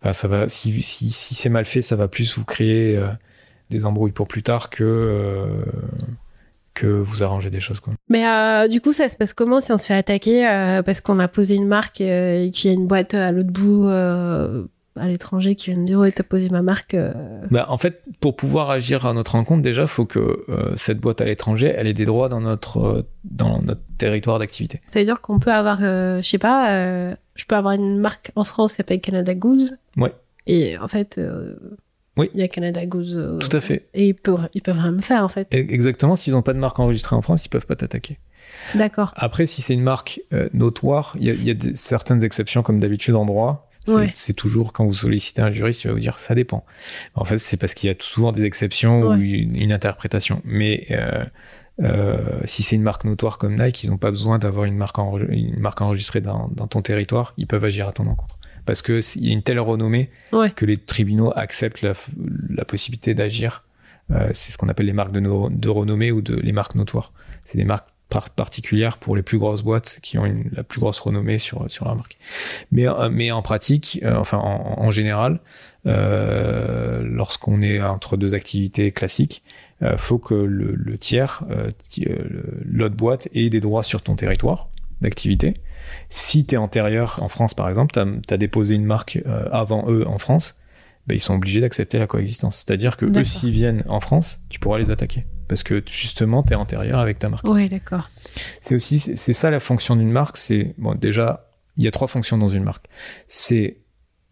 enfin, 0.00 0.12
ça 0.12 0.28
va, 0.28 0.48
si, 0.48 0.80
si, 0.80 1.10
si 1.10 1.34
c'est 1.34 1.48
mal 1.48 1.64
fait, 1.64 1.82
ça 1.82 1.96
va 1.96 2.06
plus 2.06 2.36
vous 2.38 2.44
créer 2.44 2.96
euh, 2.96 3.08
des 3.70 3.84
embrouilles 3.84 4.12
pour 4.12 4.28
plus 4.28 4.44
tard 4.44 4.70
que, 4.70 4.84
euh, 4.84 5.64
que 6.74 6.86
vous 6.86 7.24
arranger 7.24 7.50
des 7.50 7.60
choses. 7.60 7.80
Quoi. 7.80 7.94
Mais 8.08 8.68
du 8.68 8.80
coup, 8.80 8.92
ça 8.92 9.08
se 9.08 9.16
passe 9.16 9.34
comment 9.34 9.60
si 9.60 9.72
on 9.72 9.78
se 9.78 9.86
fait 9.86 9.94
attaquer 9.94 10.42
parce 10.86 11.00
qu'on 11.00 11.18
a 11.18 11.26
posé 11.28 11.56
une 11.56 11.66
marque 11.66 12.00
et 12.00 12.50
qu'il 12.54 12.70
y 12.70 12.72
a 12.72 12.74
une 12.76 12.86
boîte 12.86 13.14
à 13.14 13.32
l'autre 13.32 13.50
bout 13.50 13.88
à 15.00 15.08
l'étranger 15.08 15.54
qui 15.56 15.70
vient 15.70 15.78
de 15.80 15.84
dire 15.86 15.98
ouais 15.98 16.12
t'as 16.12 16.22
posé 16.22 16.48
ma 16.50 16.62
marque. 16.62 16.94
euh. 16.94 17.12
Bah, 17.50 17.66
en 17.68 17.78
fait, 17.78 18.02
pour 18.20 18.36
pouvoir 18.36 18.70
agir 18.70 19.06
à 19.06 19.12
notre 19.14 19.32
rencontre, 19.32 19.62
déjà, 19.62 19.86
faut 19.86 20.04
que 20.04 20.44
euh, 20.48 20.76
cette 20.76 20.98
boîte 21.00 21.20
à 21.20 21.24
l'étranger, 21.24 21.72
elle 21.76 21.86
ait 21.86 21.92
des 21.94 22.04
droits 22.04 22.28
dans 22.28 22.40
notre, 22.40 22.78
euh, 22.78 23.02
dans 23.24 23.60
notre 23.62 23.80
territoire 23.98 24.38
d'activité. 24.38 24.80
Ça 24.88 24.98
veut 25.00 25.04
dire 25.04 25.20
qu'on 25.20 25.38
peut 25.38 25.52
avoir, 25.52 25.78
euh, 25.82 26.22
je 26.22 26.28
sais 26.28 26.38
pas, 26.38 26.70
je 27.34 27.44
peux 27.48 27.56
avoir 27.56 27.74
une 27.74 27.98
marque 27.98 28.30
en 28.36 28.44
France 28.44 28.72
qui 28.72 28.76
s'appelle 28.76 29.00
Canada 29.00 29.34
Goose. 29.34 29.78
Ouais. 29.96 30.12
Et 30.46 30.76
en 30.78 30.88
fait, 30.88 31.20
Oui. 32.16 32.30
il 32.34 32.40
y 32.40 32.42
a 32.42 32.48
Canada 32.48 32.84
Goose. 32.86 33.38
Tout 33.40 33.56
à 33.56 33.60
fait. 33.60 33.88
Et 33.94 34.08
ils 34.08 34.14
peuvent, 34.14 34.48
ils 34.54 34.62
peuvent 34.62 34.78
rien 34.78 34.92
me 34.92 35.00
faire 35.02 35.24
en 35.24 35.28
fait. 35.28 35.48
Et- 35.54 35.58
Exactement. 35.72 36.16
S'ils 36.16 36.32
n'ont 36.34 36.42
pas 36.42 36.52
de 36.54 36.58
marque 36.58 36.78
enregistrée 36.78 37.16
en 37.16 37.22
France, 37.22 37.44
ils 37.46 37.48
peuvent 37.50 37.66
pas 37.66 37.76
t'attaquer. 37.76 38.18
D'accord. 38.74 39.12
Après, 39.16 39.46
si 39.46 39.62
c'est 39.62 39.74
une 39.74 39.82
marque 39.82 40.20
euh, 40.32 40.48
notoire, 40.52 41.14
il 41.20 41.24
y 41.26 41.30
a, 41.30 41.34
il 41.34 41.44
y 41.44 41.50
a 41.50 41.54
des- 41.54 41.74
certaines 41.76 42.24
exceptions, 42.24 42.62
comme 42.62 42.80
d'habitude 42.80 43.14
en 43.14 43.24
droit. 43.24 43.69
C'est 43.90 43.96
Ouais. 43.96 44.10
c'est 44.14 44.32
toujours 44.32 44.72
quand 44.72 44.84
vous 44.86 44.94
sollicitez 44.94 45.42
un 45.42 45.50
juriste, 45.50 45.84
il 45.84 45.88
va 45.88 45.92
vous 45.94 46.00
dire 46.00 46.18
ça 46.18 46.34
dépend. 46.34 46.64
En 47.14 47.24
fait, 47.24 47.38
c'est 47.38 47.56
parce 47.56 47.74
qu'il 47.74 47.88
y 47.90 47.92
a 47.92 47.96
souvent 48.00 48.32
des 48.32 48.44
exceptions 48.44 49.02
ou 49.02 49.12
une, 49.14 49.56
une 49.56 49.72
interprétation. 49.72 50.40
Mais 50.44 50.86
euh, 50.90 51.24
euh, 51.82 52.18
si 52.44 52.62
c'est 52.62 52.76
une 52.76 52.82
marque 52.82 53.04
notoire 53.04 53.38
comme 53.38 53.56
Nike, 53.58 53.84
ils 53.84 53.90
n'ont 53.90 53.96
pas 53.98 54.10
besoin 54.10 54.38
d'avoir 54.38 54.64
une 54.66 54.76
marque, 54.76 54.98
enre- 54.98 55.26
une 55.30 55.58
marque 55.60 55.80
enregistrée 55.80 56.20
dans, 56.20 56.48
dans 56.48 56.66
ton 56.66 56.82
territoire. 56.82 57.32
Ils 57.38 57.46
peuvent 57.46 57.64
agir 57.64 57.88
à 57.88 57.92
ton 57.92 58.06
encontre. 58.06 58.38
Parce 58.66 58.82
que 58.82 59.00
il 59.16 59.26
y 59.26 59.30
a 59.30 59.32
une 59.32 59.42
telle 59.42 59.58
renommée 59.60 60.10
Ouais. 60.32 60.50
que 60.50 60.66
les 60.66 60.76
tribunaux 60.76 61.32
acceptent 61.34 61.82
la, 61.82 61.94
possibilité 62.66 63.14
d'agir. 63.14 63.64
Euh, 64.10 64.28
c'est 64.32 64.52
ce 64.52 64.58
qu'on 64.58 64.68
appelle 64.68 64.86
les 64.86 64.92
marques 64.92 65.12
de, 65.12 65.20
no- 65.20 65.48
de 65.50 65.68
renommée 65.68 66.12
ou 66.12 66.20
de, 66.20 66.34
les 66.36 66.52
marques 66.52 66.74
notoires. 66.74 67.12
C'est 67.44 67.56
des 67.58 67.64
marques 67.64 67.88
par- 68.10 68.30
particulières 68.30 68.98
pour 68.98 69.16
les 69.16 69.22
plus 69.22 69.38
grosses 69.38 69.62
boîtes 69.62 70.00
qui 70.02 70.18
ont 70.18 70.26
une, 70.26 70.50
la 70.52 70.62
plus 70.62 70.80
grosse 70.80 71.00
renommée 71.00 71.38
sur, 71.38 71.70
sur 71.70 71.86
leur 71.86 71.96
marque. 71.96 72.18
Mais, 72.72 72.86
euh, 72.86 73.08
mais 73.10 73.30
en 73.30 73.40
pratique, 73.40 74.00
euh, 74.02 74.16
enfin 74.16 74.38
en, 74.38 74.74
en 74.78 74.90
général, 74.90 75.40
euh, 75.86 77.00
lorsqu'on 77.02 77.62
est 77.62 77.80
entre 77.80 78.16
deux 78.18 78.34
activités 78.34 78.92
classiques, 78.92 79.42
euh, 79.82 79.96
faut 79.96 80.18
que 80.18 80.34
le, 80.34 80.74
le 80.74 80.98
tiers, 80.98 81.42
euh, 81.50 81.70
euh, 82.06 82.42
l'autre 82.66 82.96
boîte, 82.96 83.28
ait 83.32 83.48
des 83.48 83.60
droits 83.60 83.82
sur 83.82 84.02
ton 84.02 84.16
territoire 84.16 84.68
d'activité. 85.00 85.54
Si 86.10 86.44
tu 86.44 86.54
es 86.54 86.58
antérieur 86.58 87.20
en 87.22 87.30
France, 87.30 87.54
par 87.54 87.68
exemple, 87.70 87.94
tu 87.94 88.34
as, 88.34 88.36
déposé 88.36 88.74
une 88.74 88.84
marque 88.84 89.18
euh, 89.26 89.48
avant 89.50 89.86
eux 89.88 90.06
en 90.06 90.18
France, 90.18 90.56
ben, 91.06 91.14
ils 91.14 91.20
sont 91.20 91.34
obligés 91.34 91.60
d'accepter 91.62 91.98
la 91.98 92.06
coexistence. 92.06 92.56
C'est-à-dire 92.58 92.98
que 92.98 93.06
eux, 93.06 93.24
s'ils 93.24 93.52
viennent 93.52 93.82
en 93.88 94.00
France, 94.00 94.40
tu 94.50 94.60
pourras 94.60 94.78
les 94.78 94.90
attaquer. 94.90 95.24
Parce 95.50 95.64
que 95.64 95.82
justement, 95.84 96.44
tu 96.44 96.52
es 96.52 96.54
antérieur 96.54 97.00
avec 97.00 97.18
ta 97.18 97.28
marque. 97.28 97.44
Ouais, 97.44 97.68
d'accord. 97.68 98.08
C'est 98.60 98.76
aussi, 98.76 99.00
c'est 99.00 99.32
ça 99.32 99.50
la 99.50 99.58
fonction 99.58 99.96
d'une 99.96 100.12
marque. 100.12 100.36
C'est 100.36 100.76
bon, 100.78 100.94
déjà, 100.94 101.50
il 101.76 101.82
y 101.82 101.88
a 101.88 101.90
trois 101.90 102.06
fonctions 102.06 102.38
dans 102.38 102.48
une 102.48 102.62
marque. 102.62 102.86
C'est 103.26 103.78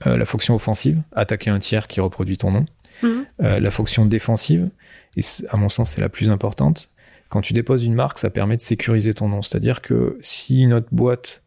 euh, 0.06 0.16
la 0.16 0.24
fonction 0.26 0.54
offensive, 0.54 1.02
attaquer 1.10 1.50
un 1.50 1.58
tiers 1.58 1.88
qui 1.88 1.98
reproduit 1.98 2.38
ton 2.38 2.52
nom. 2.52 2.66
Mhm. 3.02 3.26
Euh, 3.42 3.58
la 3.58 3.70
fonction 3.72 4.06
défensive, 4.06 4.70
et 5.16 5.22
à 5.50 5.56
mon 5.56 5.68
sens 5.68 5.90
c'est 5.90 6.00
la 6.00 6.08
plus 6.08 6.30
importante. 6.30 6.94
Quand 7.30 7.40
tu 7.40 7.52
déposes 7.52 7.84
une 7.84 7.94
marque, 7.94 8.18
ça 8.18 8.30
permet 8.30 8.56
de 8.56 8.62
sécuriser 8.62 9.12
ton 9.12 9.28
nom. 9.28 9.42
C'est-à-dire 9.42 9.82
que 9.82 10.18
si 10.20 10.62
une 10.62 10.72
autre 10.72 10.86
boîte, 10.92 11.42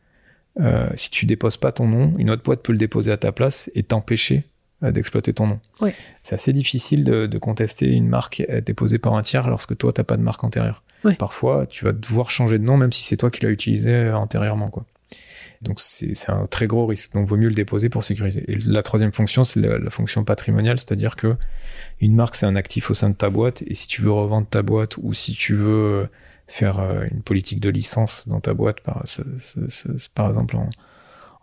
euh, 0.60 0.90
si 0.96 1.12
tu 1.12 1.26
déposes 1.26 1.56
pas 1.56 1.72
ton 1.72 1.88
nom, 1.88 2.14
une 2.18 2.30
autre 2.30 2.44
boîte 2.44 2.62
peut 2.62 2.74
le 2.74 2.78
déposer 2.78 3.14
à 3.14 3.18
ta 3.18 3.32
place 3.32 3.72
et 3.74 3.84
t'empêcher 3.84 4.44
d'exploiter 4.90 5.34
ton 5.34 5.48
nom. 5.48 5.60
C'est 6.24 6.36
assez 6.36 6.54
difficile 6.54 7.04
de, 7.04 7.28
de 7.28 7.38
contester 7.38 7.88
une 7.92 8.08
marque 8.08 8.44
euh, 8.50 8.62
déposée 8.62 8.98
par 8.98 9.14
un 9.14 9.22
tiers 9.22 9.48
lorsque 9.48 9.78
toi 9.78 9.94
t'as 9.94 10.04
pas 10.04 10.18
de 10.18 10.24
marque 10.24 10.44
antérieure. 10.44 10.84
Parfois, 11.18 11.66
tu 11.66 11.86
vas 11.86 11.94
devoir 11.94 12.30
changer 12.30 12.60
de 12.60 12.64
nom 12.64 12.78
même 12.78 12.92
si 12.92 13.04
c'est 13.04 13.18
toi 13.18 13.32
qui 13.32 13.44
l'as 13.44 13.50
utilisé 13.50 13.90
euh, 13.90 14.16
antérieurement, 14.16 14.70
quoi. 14.70 14.86
Donc 15.62 15.80
c'est 15.80 16.16
un 16.30 16.48
très 16.48 16.66
gros 16.66 16.88
risque. 16.88 17.14
Donc 17.14 17.28
vaut 17.28 17.38
mieux 17.38 17.50
le 17.50 17.54
déposer 17.54 17.90
pour 17.90 18.04
sécuriser. 18.04 18.44
Et 18.52 18.56
la 18.66 18.82
troisième 18.82 19.12
fonction, 19.12 19.44
c'est 19.44 19.60
la, 19.60 19.78
la 19.78 19.90
fonction 19.92 20.24
patrimoniale, 20.24 20.80
c'est-à-dire 20.80 21.16
que 21.16 21.36
une 22.00 22.16
marque 22.16 22.36
c'est 22.36 22.48
un 22.48 22.56
actif 22.56 22.90
au 22.90 22.96
sein 22.96 23.12
de 23.12 23.16
ta 23.16 23.30
boîte 23.30 23.64
et 23.68 23.76
si 23.76 23.88
tu 23.88 24.02
veux 24.02 24.12
revendre 24.12 24.48
ta 24.48 24.64
boîte 24.64 24.98
ou 24.98 25.14
si 25.14 25.34
tu 25.34 25.54
veux 25.54 26.10
faire 26.48 26.80
euh, 26.80 27.06
une 27.12 27.22
politique 27.22 27.60
de 27.60 27.70
licence 27.70 28.28
dans 28.28 28.40
ta 28.40 28.54
boîte, 28.54 28.82
par, 28.82 29.04
par 30.16 30.30
exemple 30.30 30.56
en, 30.58 30.70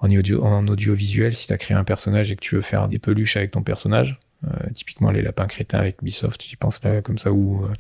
en, 0.01 0.11
audio, 0.11 0.44
en 0.44 0.66
audiovisuel, 0.68 1.34
si 1.34 1.46
tu 1.46 1.53
as 1.53 1.59
créé 1.59 1.76
un 1.76 1.84
personnage 1.84 2.30
et 2.30 2.36
que 2.36 2.40
tu 2.40 2.55
veux 2.55 2.62
faire 2.62 2.88
des 2.88 2.99
peluches 2.99 3.36
avec 3.36 3.51
ton 3.51 3.62
personnage, 3.62 4.20
euh, 4.46 4.70
typiquement 4.72 5.11
les 5.11 5.20
lapins 5.20 5.46
crétins 5.46 5.80
avec 5.80 6.01
Ubisoft, 6.01 6.40
tu 6.40 6.53
y 6.53 6.57
penses 6.57 6.84
là 6.84 7.03
comme 7.03 7.18
ça, 7.18 7.32
ou 7.32 7.64
euh, 7.64 7.72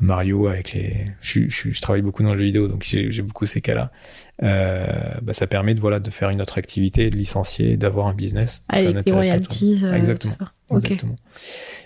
Mario 0.00 0.46
avec 0.46 0.72
les... 0.72 1.10
Je, 1.20 1.48
je, 1.48 1.70
je 1.72 1.80
travaille 1.80 2.02
beaucoup 2.02 2.22
dans 2.22 2.30
le 2.30 2.38
jeu 2.38 2.44
vidéo, 2.44 2.68
donc 2.68 2.84
j'ai 2.84 3.22
beaucoup 3.22 3.46
ces 3.46 3.60
cas-là. 3.60 3.90
Euh, 4.44 4.86
bah, 5.22 5.32
ça 5.32 5.48
permet 5.48 5.74
de, 5.74 5.80
voilà, 5.80 5.98
de 5.98 6.10
faire 6.10 6.30
une 6.30 6.40
autre 6.40 6.56
activité, 6.58 7.10
de 7.10 7.16
licencier, 7.16 7.76
d'avoir 7.76 8.06
un 8.06 8.14
business. 8.14 8.64
Avec 8.68 8.94
un 8.94 9.02
les 9.04 9.12
royalties, 9.12 9.80
euh, 9.82 9.94
Exactement. 9.94 10.32
tout 10.32 10.44
ça. 10.44 10.52
Exactement. 10.76 11.16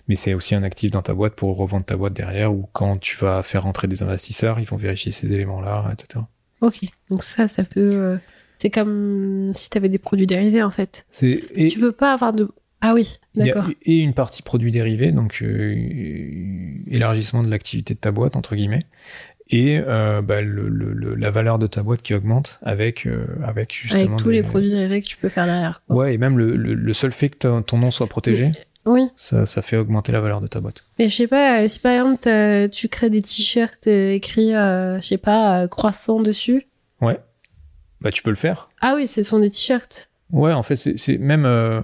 Mais 0.09 0.15
c'est 0.15 0.35
aussi 0.35 0.55
un 0.55 0.63
actif 0.63 0.91
dans 0.91 1.03
ta 1.03 1.15
boîte 1.15 1.35
pour 1.35 1.57
revendre 1.57 1.87
ta 1.87 1.97
boîte 1.97 2.13
derrière 2.13 2.53
ou 2.53 2.69
quand 2.75 2.99
tu 2.99 3.17
vas 3.17 3.43
faire 3.43 3.63
rentrer 3.63 3.89
des 3.89 4.03
investisseurs, 4.03 4.61
ils 4.61 4.67
vont 4.67 4.77
vérifier 4.77 5.11
ces 5.11 5.33
éléments-là, 5.33 5.91
etc. 5.91 6.25
Ok. 6.61 6.81
Donc 7.09 7.23
ça, 7.23 7.49
ça 7.49 7.65
peut. 7.65 8.19
C'est 8.59 8.71
comme 8.71 9.51
si 9.53 9.71
tu 9.71 9.79
avais 9.79 9.89
des 9.89 9.99
produits 9.99 10.27
dérivés 10.27 10.63
en 10.63 10.71
fait. 10.71 11.07
Et 11.23 11.69
Tu 11.69 11.79
peux 11.79 11.93
pas 11.93 12.13
avoir 12.13 12.33
de. 12.33 12.49
Ah 12.81 12.95
oui, 12.95 13.19
d'accord. 13.35 13.65
et 13.83 13.97
une 13.99 14.15
partie 14.15 14.43
produit 14.43 14.71
dérivé, 14.71 15.11
donc 15.11 15.41
euh, 15.43 15.75
élargissement 16.87 17.43
de 17.43 17.51
l'activité 17.51 17.95
de 17.95 17.99
ta 17.99 18.11
boîte 18.13 18.37
entre 18.37 18.55
guillemets, 18.55 18.85
et 19.51 19.79
euh, 19.85 20.23
bah, 20.23 20.41
le, 20.43 20.69
le- 20.69 20.93
le- 20.93 21.15
la 21.15 21.31
valeur 21.31 21.59
de 21.59 21.67
ta 21.67 21.83
boîte 21.83 22.03
qui 22.03 22.15
augmente 22.15 22.61
avec 22.63 23.07
euh, 23.07 23.27
avec 23.45 23.73
justement 23.75 24.05
Avec 24.15 24.19
tous 24.19 24.29
des- 24.31 24.37
les 24.37 24.43
produits 24.43 24.71
dérivés 24.71 25.01
que 25.03 25.07
tu 25.07 25.17
peux 25.17 25.29
faire 25.29 25.47
derrière. 25.47 25.83
quoi. 25.87 25.97
Ouais, 25.97 26.15
et 26.15 26.19
même 26.19 26.39
le, 26.39 26.55
le, 26.57 26.95
seul 26.95 27.13
fait 27.13 27.31
que 27.31 27.39
ton- 27.61 27.79
nom 27.79 27.91
soit 27.91 28.07
protégé, 28.07 28.53
Oui. 28.87 29.09
ça, 29.17 29.45
ça 29.47 29.61
fait 29.63 29.77
augmenter 29.77 30.13
la 30.13 30.21
valeur 30.21 30.41
de 30.41 30.47
ta 30.47 30.61
boîte. 30.61 30.85
Mais 30.99 31.09
je 31.09 31.15
sais 31.17 31.27
pas, 31.27 31.67
si 31.69 31.81
par 31.81 31.93
exemple 31.93 32.69
tu 32.71 32.89
crées 32.89 33.11
des 33.11 33.23
t-shirts 33.23 33.87
écrits, 33.89 34.53
je 34.53 34.99
sais 35.03 35.19
pas, 35.19 35.67
croissant 35.69 36.21
dessus. 36.21 36.67
Ouais. 37.01 37.19
Bah 38.01 38.11
tu 38.11 38.23
peux 38.23 38.31
le 38.31 38.37
faire. 38.37 38.71
Ah 38.81 38.95
oui, 38.97 39.09
ce 39.09 39.23
sont 39.23 39.39
des 39.39 39.51
t-shirts. 39.51 40.09
Ouais, 40.33 40.53
en 40.53 40.63
fait, 40.63 40.77
c'est 40.77 41.19
même 41.19 41.47
euh, 41.47 41.81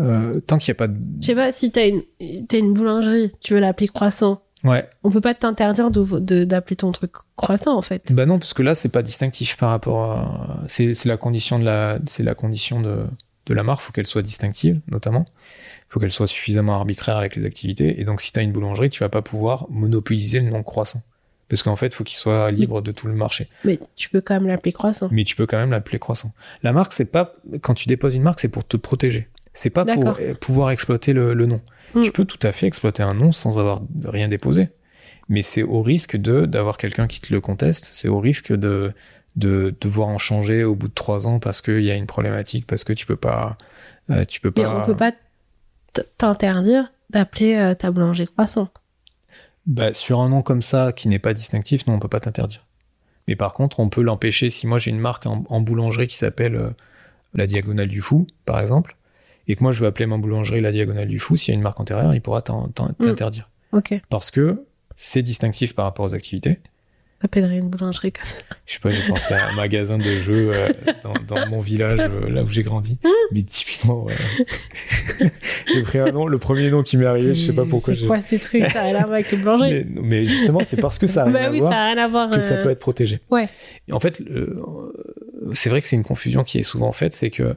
euh, 0.00 0.40
tant 0.40 0.58
qu'il 0.58 0.70
n'y 0.70 0.76
a 0.76 0.78
pas 0.78 0.88
de. 0.88 0.96
Je 1.20 1.26
sais 1.26 1.34
pas, 1.34 1.50
si 1.50 1.72
t'as 1.72 1.88
une, 1.88 2.02
t'as 2.46 2.58
une 2.58 2.74
boulangerie, 2.74 3.32
tu 3.40 3.54
veux 3.54 3.60
l'appeler 3.60 3.88
croissant. 3.88 4.42
Ouais. 4.62 4.88
On 5.02 5.10
peut 5.10 5.20
pas 5.20 5.34
t'interdire 5.34 5.90
d'appeler 5.90 6.76
ton 6.76 6.90
truc 6.92 7.12
croissant 7.36 7.76
en 7.76 7.82
fait. 7.82 8.12
Bah 8.12 8.26
non, 8.26 8.38
parce 8.38 8.54
que 8.54 8.62
là, 8.62 8.74
c'est 8.74 8.88
pas 8.88 9.02
distinctif 9.02 9.56
par 9.56 9.70
rapport 9.70 10.12
à. 10.12 10.60
C'est 10.68 10.94
c'est 10.94 11.08
la 11.08 11.16
condition 11.16 11.58
de 11.58 11.64
la, 11.64 11.98
c'est 12.06 12.22
la 12.22 12.34
condition 12.34 12.80
de, 12.80 13.04
de 13.46 13.54
la 13.54 13.62
marque. 13.62 13.82
Faut 13.82 13.92
qu'elle 13.92 14.06
soit 14.06 14.22
distinctive, 14.22 14.80
notamment. 14.88 15.26
Faut 15.88 16.00
qu'elle 16.00 16.12
soit 16.12 16.26
suffisamment 16.26 16.76
arbitraire 16.76 17.16
avec 17.16 17.36
les 17.36 17.44
activités. 17.44 18.00
Et 18.00 18.04
donc, 18.04 18.20
si 18.20 18.32
t'as 18.32 18.42
une 18.42 18.52
boulangerie, 18.52 18.88
tu 18.88 19.00
vas 19.00 19.10
pas 19.10 19.22
pouvoir 19.22 19.66
monopoliser 19.68 20.40
le 20.40 20.50
nom 20.50 20.62
croissant, 20.62 21.02
parce 21.48 21.62
qu'en 21.62 21.76
fait, 21.76 21.94
faut 21.94 22.04
qu'il 22.04 22.16
soit 22.16 22.50
libre 22.50 22.80
de 22.80 22.92
tout 22.92 23.06
le 23.06 23.14
marché. 23.14 23.48
Mais 23.64 23.78
tu 23.96 24.08
peux 24.08 24.20
quand 24.20 24.34
même 24.34 24.46
l'appeler 24.46 24.72
croissant. 24.72 25.08
Mais 25.10 25.24
tu 25.24 25.36
peux 25.36 25.46
quand 25.46 25.58
même 25.58 25.70
l'appeler 25.70 25.98
croissant. 25.98 26.32
La 26.62 26.72
marque, 26.72 26.92
c'est 26.92 27.04
pas 27.04 27.34
quand 27.60 27.74
tu 27.74 27.88
déposes 27.88 28.14
une 28.14 28.22
marque, 28.22 28.40
c'est 28.40 28.48
pour 28.48 28.66
te 28.66 28.76
protéger. 28.76 29.28
C'est 29.52 29.70
pas 29.70 29.84
pour 29.84 30.16
euh, 30.18 30.34
pouvoir 30.34 30.70
exploiter 30.70 31.12
le, 31.12 31.32
le 31.34 31.46
nom. 31.46 31.60
Mm. 31.94 32.02
Tu 32.02 32.12
peux 32.12 32.24
tout 32.24 32.44
à 32.44 32.52
fait 32.52 32.66
exploiter 32.66 33.02
un 33.02 33.14
nom 33.14 33.30
sans 33.32 33.58
avoir 33.58 33.82
rien 34.04 34.28
déposé. 34.28 34.68
Mais 35.28 35.42
c'est 35.42 35.62
au 35.62 35.80
risque 35.80 36.16
de 36.16 36.44
d'avoir 36.44 36.76
quelqu'un 36.76 37.06
qui 37.06 37.20
te 37.20 37.32
le 37.32 37.40
conteste. 37.40 37.90
C'est 37.92 38.08
au 38.08 38.18
risque 38.18 38.52
de 38.52 38.92
de 39.36 39.74
devoir 39.80 40.08
en 40.08 40.18
changer 40.18 40.64
au 40.64 40.74
bout 40.76 40.88
de 40.88 40.94
trois 40.94 41.26
ans 41.26 41.40
parce 41.40 41.60
qu'il 41.60 41.82
y 41.82 41.90
a 41.90 41.94
une 41.94 42.06
problématique, 42.06 42.66
parce 42.66 42.84
que 42.84 42.92
tu 42.92 43.04
peux 43.04 43.16
pas, 43.16 43.56
euh, 44.10 44.24
tu 44.24 44.40
peux 44.40 44.52
Mais 44.56 44.62
pas. 44.62 44.82
on 44.82 44.86
peut 44.86 44.96
pas 44.96 45.12
t'interdire 46.18 46.92
d'appeler 47.10 47.54
euh, 47.54 47.74
ta 47.74 47.90
boulanger 47.90 48.26
croissant. 48.26 48.68
Bah, 49.66 49.94
sur 49.94 50.20
un 50.20 50.28
nom 50.28 50.42
comme 50.42 50.62
ça 50.62 50.92
qui 50.92 51.08
n'est 51.08 51.18
pas 51.18 51.34
distinctif, 51.34 51.86
non, 51.86 51.94
on 51.94 51.98
peut 51.98 52.08
pas 52.08 52.20
t'interdire. 52.20 52.66
Mais 53.28 53.36
par 53.36 53.54
contre, 53.54 53.80
on 53.80 53.88
peut 53.88 54.02
l'empêcher. 54.02 54.50
Si 54.50 54.66
moi 54.66 54.78
j'ai 54.78 54.90
une 54.90 54.98
marque 55.00 55.24
en, 55.26 55.44
en 55.48 55.60
boulangerie 55.62 56.06
qui 56.06 56.16
s'appelle 56.16 56.54
euh, 56.56 56.70
la 57.34 57.46
Diagonale 57.46 57.88
du 57.88 58.02
Fou, 58.02 58.26
par 58.44 58.60
exemple, 58.60 58.96
et 59.48 59.56
que 59.56 59.62
moi 59.62 59.72
je 59.72 59.80
veux 59.80 59.86
appeler 59.86 60.06
ma 60.06 60.18
boulangerie 60.18 60.60
la 60.60 60.72
Diagonale 60.72 61.08
du 61.08 61.18
Fou, 61.18 61.36
s'il 61.36 61.52
y 61.52 61.54
a 61.54 61.56
une 61.56 61.62
marque 61.62 61.80
antérieure, 61.80 62.14
il 62.14 62.20
pourra 62.20 62.42
t'en- 62.42 62.68
t'interdire. 62.68 63.48
Parce 64.10 64.30
que 64.30 64.64
c'est 64.96 65.22
distinctif 65.22 65.74
par 65.74 65.86
rapport 65.86 66.04
aux 66.06 66.14
activités. 66.14 66.60
T'appellerais 67.24 67.56
une 67.56 67.70
boulangerie 67.70 68.12
comme 68.12 68.26
ça. 68.26 68.42
Je 68.66 68.74
sais 68.74 68.80
pas, 68.80 68.90
j'ai 68.90 69.08
pensé 69.08 69.32
à 69.32 69.48
un 69.48 69.52
magasin 69.54 69.96
de 69.96 70.14
jeux 70.16 70.50
euh, 70.52 70.68
dans, 71.02 71.14
dans 71.26 71.46
mon 71.48 71.60
village, 71.62 72.00
euh, 72.00 72.28
là 72.28 72.42
où 72.42 72.48
j'ai 72.48 72.62
grandi. 72.62 72.98
Mais 73.32 73.42
typiquement, 73.42 74.04
ouais. 74.04 74.12
j'ai 75.72 75.82
pris 75.84 76.00
un 76.00 76.12
nom, 76.12 76.26
le 76.26 76.36
premier 76.36 76.68
nom 76.68 76.82
qui 76.82 76.98
m'est 76.98 77.06
arrivé, 77.06 77.34
je 77.34 77.40
sais 77.40 77.54
pas 77.54 77.64
pourquoi 77.64 77.96
C'est 77.96 78.06
quoi 78.06 78.20
ce 78.20 78.36
truc? 78.36 78.66
Ça 78.66 78.82
a 78.82 78.84
rien 78.84 78.96
à 78.96 79.04
voir 79.04 79.14
avec 79.14 79.32
une 79.32 79.40
boulangerie. 79.40 79.86
Mais, 79.88 80.02
mais 80.02 80.24
justement, 80.26 80.60
c'est 80.66 80.78
parce 80.78 80.98
que 80.98 81.06
ça 81.06 81.22
a 81.22 81.24
rien 81.24 81.32
bah 81.32 81.44
à 81.46 81.50
oui, 81.50 81.60
voir 81.60 81.72
ça 81.72 81.78
a 81.78 81.86
rien 81.86 82.04
à 82.04 82.08
voir. 82.08 82.30
que 82.30 82.40
ça 82.40 82.52
euh, 82.56 82.62
peut 82.62 82.68
être 82.68 82.80
protégé. 82.80 83.20
Ouais. 83.30 83.48
Et 83.88 83.94
en 83.94 84.00
fait, 84.00 84.22
c'est 85.54 85.70
vrai 85.70 85.80
que 85.80 85.88
c'est 85.88 85.96
une 85.96 86.04
confusion 86.04 86.44
qui 86.44 86.58
est 86.58 86.62
souvent 86.62 86.92
faite, 86.92 87.14
c'est 87.14 87.30
que 87.30 87.56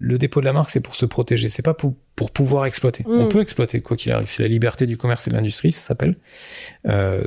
le 0.00 0.18
dépôt 0.18 0.40
de 0.40 0.46
la 0.46 0.54
marque, 0.54 0.70
c'est 0.70 0.80
pour 0.80 0.96
se 0.96 1.04
protéger, 1.04 1.50
c'est 1.50 1.62
pas 1.62 1.74
pour, 1.74 1.94
pour 2.16 2.30
pouvoir 2.30 2.64
exploiter. 2.64 3.04
Mm. 3.06 3.20
On 3.20 3.28
peut 3.28 3.40
exploiter 3.40 3.82
quoi 3.82 3.96
qu'il 3.96 4.10
arrive. 4.12 4.28
C'est 4.30 4.42
la 4.42 4.48
liberté 4.48 4.86
du 4.86 4.96
commerce 4.96 5.28
et 5.28 5.30
de 5.30 5.36
l'industrie, 5.36 5.72
ça 5.72 5.88
s'appelle. 5.88 6.16
Euh, 6.86 7.22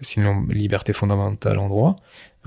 sinon, 0.00 0.46
liberté 0.48 0.92
fondamentale 0.92 1.58
en 1.58 1.68
droit. 1.68 1.96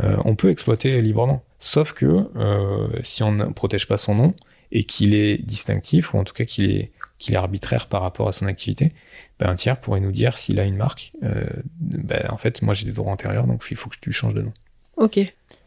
Euh, 0.03 0.17
on 0.23 0.35
peut 0.35 0.49
exploiter 0.49 1.01
librement. 1.01 1.43
Sauf 1.59 1.91
que 1.91 2.05
euh, 2.35 2.87
si 3.03 3.23
on 3.23 3.33
ne 3.33 3.45
protège 3.45 3.87
pas 3.87 3.97
son 3.97 4.15
nom 4.15 4.33
et 4.71 4.85
qu'il 4.85 5.13
est 5.13 5.37
distinctif, 5.45 6.13
ou 6.13 6.17
en 6.17 6.23
tout 6.23 6.33
cas 6.33 6.45
qu'il 6.45 6.71
est, 6.71 6.91
qu'il 7.17 7.33
est 7.33 7.37
arbitraire 7.37 7.87
par 7.87 8.01
rapport 8.01 8.29
à 8.29 8.31
son 8.31 8.45
activité, 8.45 8.93
ben, 9.39 9.49
un 9.49 9.55
tiers 9.55 9.79
pourrait 9.79 9.99
nous 9.99 10.11
dire 10.13 10.37
s'il 10.37 10.59
a 10.59 10.63
une 10.63 10.77
marque, 10.77 11.11
euh, 11.23 11.45
ben, 11.79 12.25
en 12.29 12.37
fait, 12.37 12.61
moi 12.61 12.73
j'ai 12.73 12.85
des 12.85 12.93
droits 12.93 13.11
antérieurs, 13.11 13.47
donc 13.47 13.65
il 13.69 13.77
faut 13.77 13.89
que 13.89 13.97
tu 13.99 14.13
changes 14.13 14.33
de 14.33 14.41
nom. 14.41 14.53
Ok. 14.97 15.19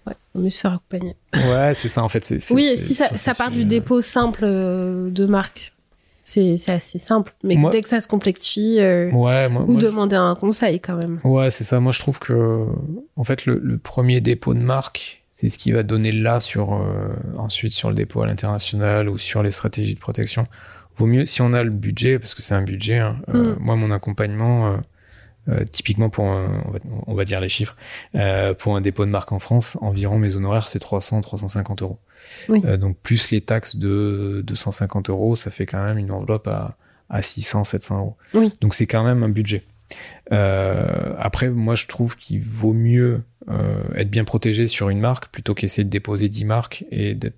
Ouais, 0.09 0.15
vaut 0.35 0.43
mieux 0.43 0.51
se 0.51 0.61
faire 0.61 0.73
accompagner. 0.75 1.15
Ouais, 1.35 1.75
c'est 1.75 1.89
ça 1.89 2.03
en 2.03 2.09
fait. 2.09 2.25
c'est- 2.25 2.41
c'est- 2.41 2.55
Oui, 2.55 2.75
c'est- 2.77 2.85
si 2.85 2.95
ça, 2.95 3.35
part 3.35 3.51
du 3.51 3.57
sujet. 3.57 3.67
dépôt 3.67 4.01
simple 4.01 4.41
euh, 4.45 5.11
de 5.11 5.27
marque, 5.27 5.73
c'est 6.23 6.57
c'est 6.59 6.73
assez 6.73 6.99
simple. 6.99 7.35
Mais 7.45 7.57
Moi- 7.57 7.71
dès 7.71 7.83
que 7.83 7.89
ça 7.89 8.01
se 8.01 8.09
complexifie, 8.09 8.79
euh, 8.81 9.11
Ouais, 9.11 9.49
moi, 9.49 9.63
ou 9.63 9.73
moi, 9.73 9.81
je- 9.81 9.87
demander 9.87 10.17
un 10.17 10.35
conseil 10.35 10.81
quand 10.81 10.97
même. 10.97 11.21
ouais, 11.25 11.51
c'est 11.51 11.65
ça. 11.65 11.81
Moi, 11.81 11.93
je 11.93 12.01
trouve 12.01 12.19
que, 12.19 12.67
en 13.17 13.25
fait, 13.25 13.47
le, 13.47 13.59
le 13.63 13.79
premier 13.79 14.21
dépôt 14.21 14.55
de 14.55 14.61
marque, 14.61 15.23
c'est 15.33 15.49
ce 15.49 15.57
qui 15.59 15.71
va 15.73 15.83
donner 15.83 16.13
là 16.13 16.41
sur 16.41 16.75
euh, 16.75 17.15
ensuite 17.37 17.73
sur 17.73 17.89
le 17.91 17.95
dépôt 17.95 18.23
à 18.23 18.27
l'international 18.27 19.09
ou 19.09 19.19
sur 19.19 19.43
les 19.43 19.51
stratégies 19.53 19.95
de 19.95 20.01
protection. 20.01 20.47
Vaut 20.97 21.07
mieux 21.07 21.27
si 21.27 21.43
on 21.43 21.53
a 21.53 21.63
le 21.63 21.71
budget, 21.71 22.19
parce 22.19 22.35
que 22.35 22.43
c'est 22.43 22.55
un 22.55 22.63
budget. 22.63 22.99
hein, 22.99 23.17
euh, 23.35 23.55
Mm. 23.55 23.59
moi, 23.61 23.77
mon 23.77 23.91
accompagnement, 23.93 24.75
euh, 25.49 25.65
typiquement 25.65 26.11
pour, 26.11 26.27
un- 26.27 26.63
on, 26.67 26.71
va, 26.71 26.79
on 27.07 27.15
va 27.15 27.25
dire 27.25 27.41
les 27.41 27.49
chiffres, 27.49 27.77
euh, 28.15 28.55
pour 28.55 28.77
un 28.77 28.81
dépôt 28.81 29.05
de 29.05 29.11
marque 29.11 29.33
en 29.33 29.39
France, 29.39 29.77
environ 29.81 30.19
mes 30.19 30.37
honoraires 30.37 30.69
c'est 30.69 30.79
300, 30.79 31.21
350 31.23 31.83
euros. 31.83 31.99
Oui. 32.49 32.61
Euh, 32.65 32.77
donc 32.77 32.97
plus 32.99 33.31
les 33.31 33.41
taxes 33.41 33.77
de 33.77 34.43
250 34.47 35.11
euros, 35.11 35.37
ça 35.37 35.51
fait 35.51 35.67
quand 35.67 35.83
même 35.85 35.99
une 35.99 36.11
enveloppe 36.13 36.49
à, 36.49 36.77
à 37.11 37.23
600, 37.23 37.65
700 37.65 37.99
euros. 37.99 38.17
Oui. 38.35 38.53
Donc 38.61 38.75
c'est 38.75 38.87
quand 38.87 39.05
même 39.05 39.23
un 39.23 39.29
budget. 39.29 39.63
Après, 40.31 41.49
moi, 41.49 41.75
je 41.75 41.87
trouve 41.87 42.17
qu'il 42.17 42.43
vaut 42.43 42.73
mieux 42.73 43.23
être 43.95 44.11
bien 44.11 44.25
protégé 44.25 44.67
sur 44.67 44.91
une 44.91 45.01
marque 45.01 45.29
plutôt 45.29 45.55
qu'essayer 45.55 45.85
de 45.85 45.89
déposer 45.89 46.29
10 46.29 46.45
marques 46.45 46.85
et 46.91 47.15
de 47.15 47.33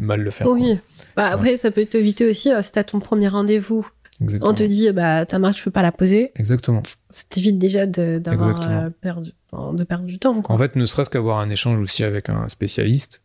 mal 0.00 0.22
le 0.22 0.30
faire. 0.30 0.46
Oui. 0.48 0.78
Bah, 1.16 1.26
après, 1.26 1.56
ça 1.58 1.70
peut 1.70 1.84
t'éviter 1.84 2.28
aussi, 2.30 2.50
si 2.62 2.72
t'as 2.72 2.84
ton 2.84 3.00
premier 3.00 3.28
rendez-vous, 3.28 3.86
Exactement. 4.22 4.50
on 4.50 4.54
te 4.54 4.62
dit, 4.64 4.90
bah, 4.92 5.24
ta 5.24 5.38
marque, 5.38 5.58
je 5.58 5.64
peux 5.64 5.70
pas 5.70 5.82
la 5.82 5.92
poser. 5.92 6.32
Exactement. 6.36 6.82
Ça 7.10 7.24
t'évite 7.28 7.58
déjà 7.58 7.86
d'avoir, 7.86 8.60
euh, 8.68 8.90
perdu, 9.00 9.32
de 9.52 9.84
perdre 9.84 10.04
du 10.04 10.18
temps, 10.18 10.42
quoi. 10.42 10.54
En 10.54 10.58
fait, 10.58 10.76
ne 10.76 10.84
serait-ce 10.86 11.10
qu'avoir 11.10 11.38
un 11.38 11.50
échange 11.50 11.78
aussi 11.78 12.04
avec 12.04 12.28
un 12.28 12.48
spécialiste, 12.48 13.22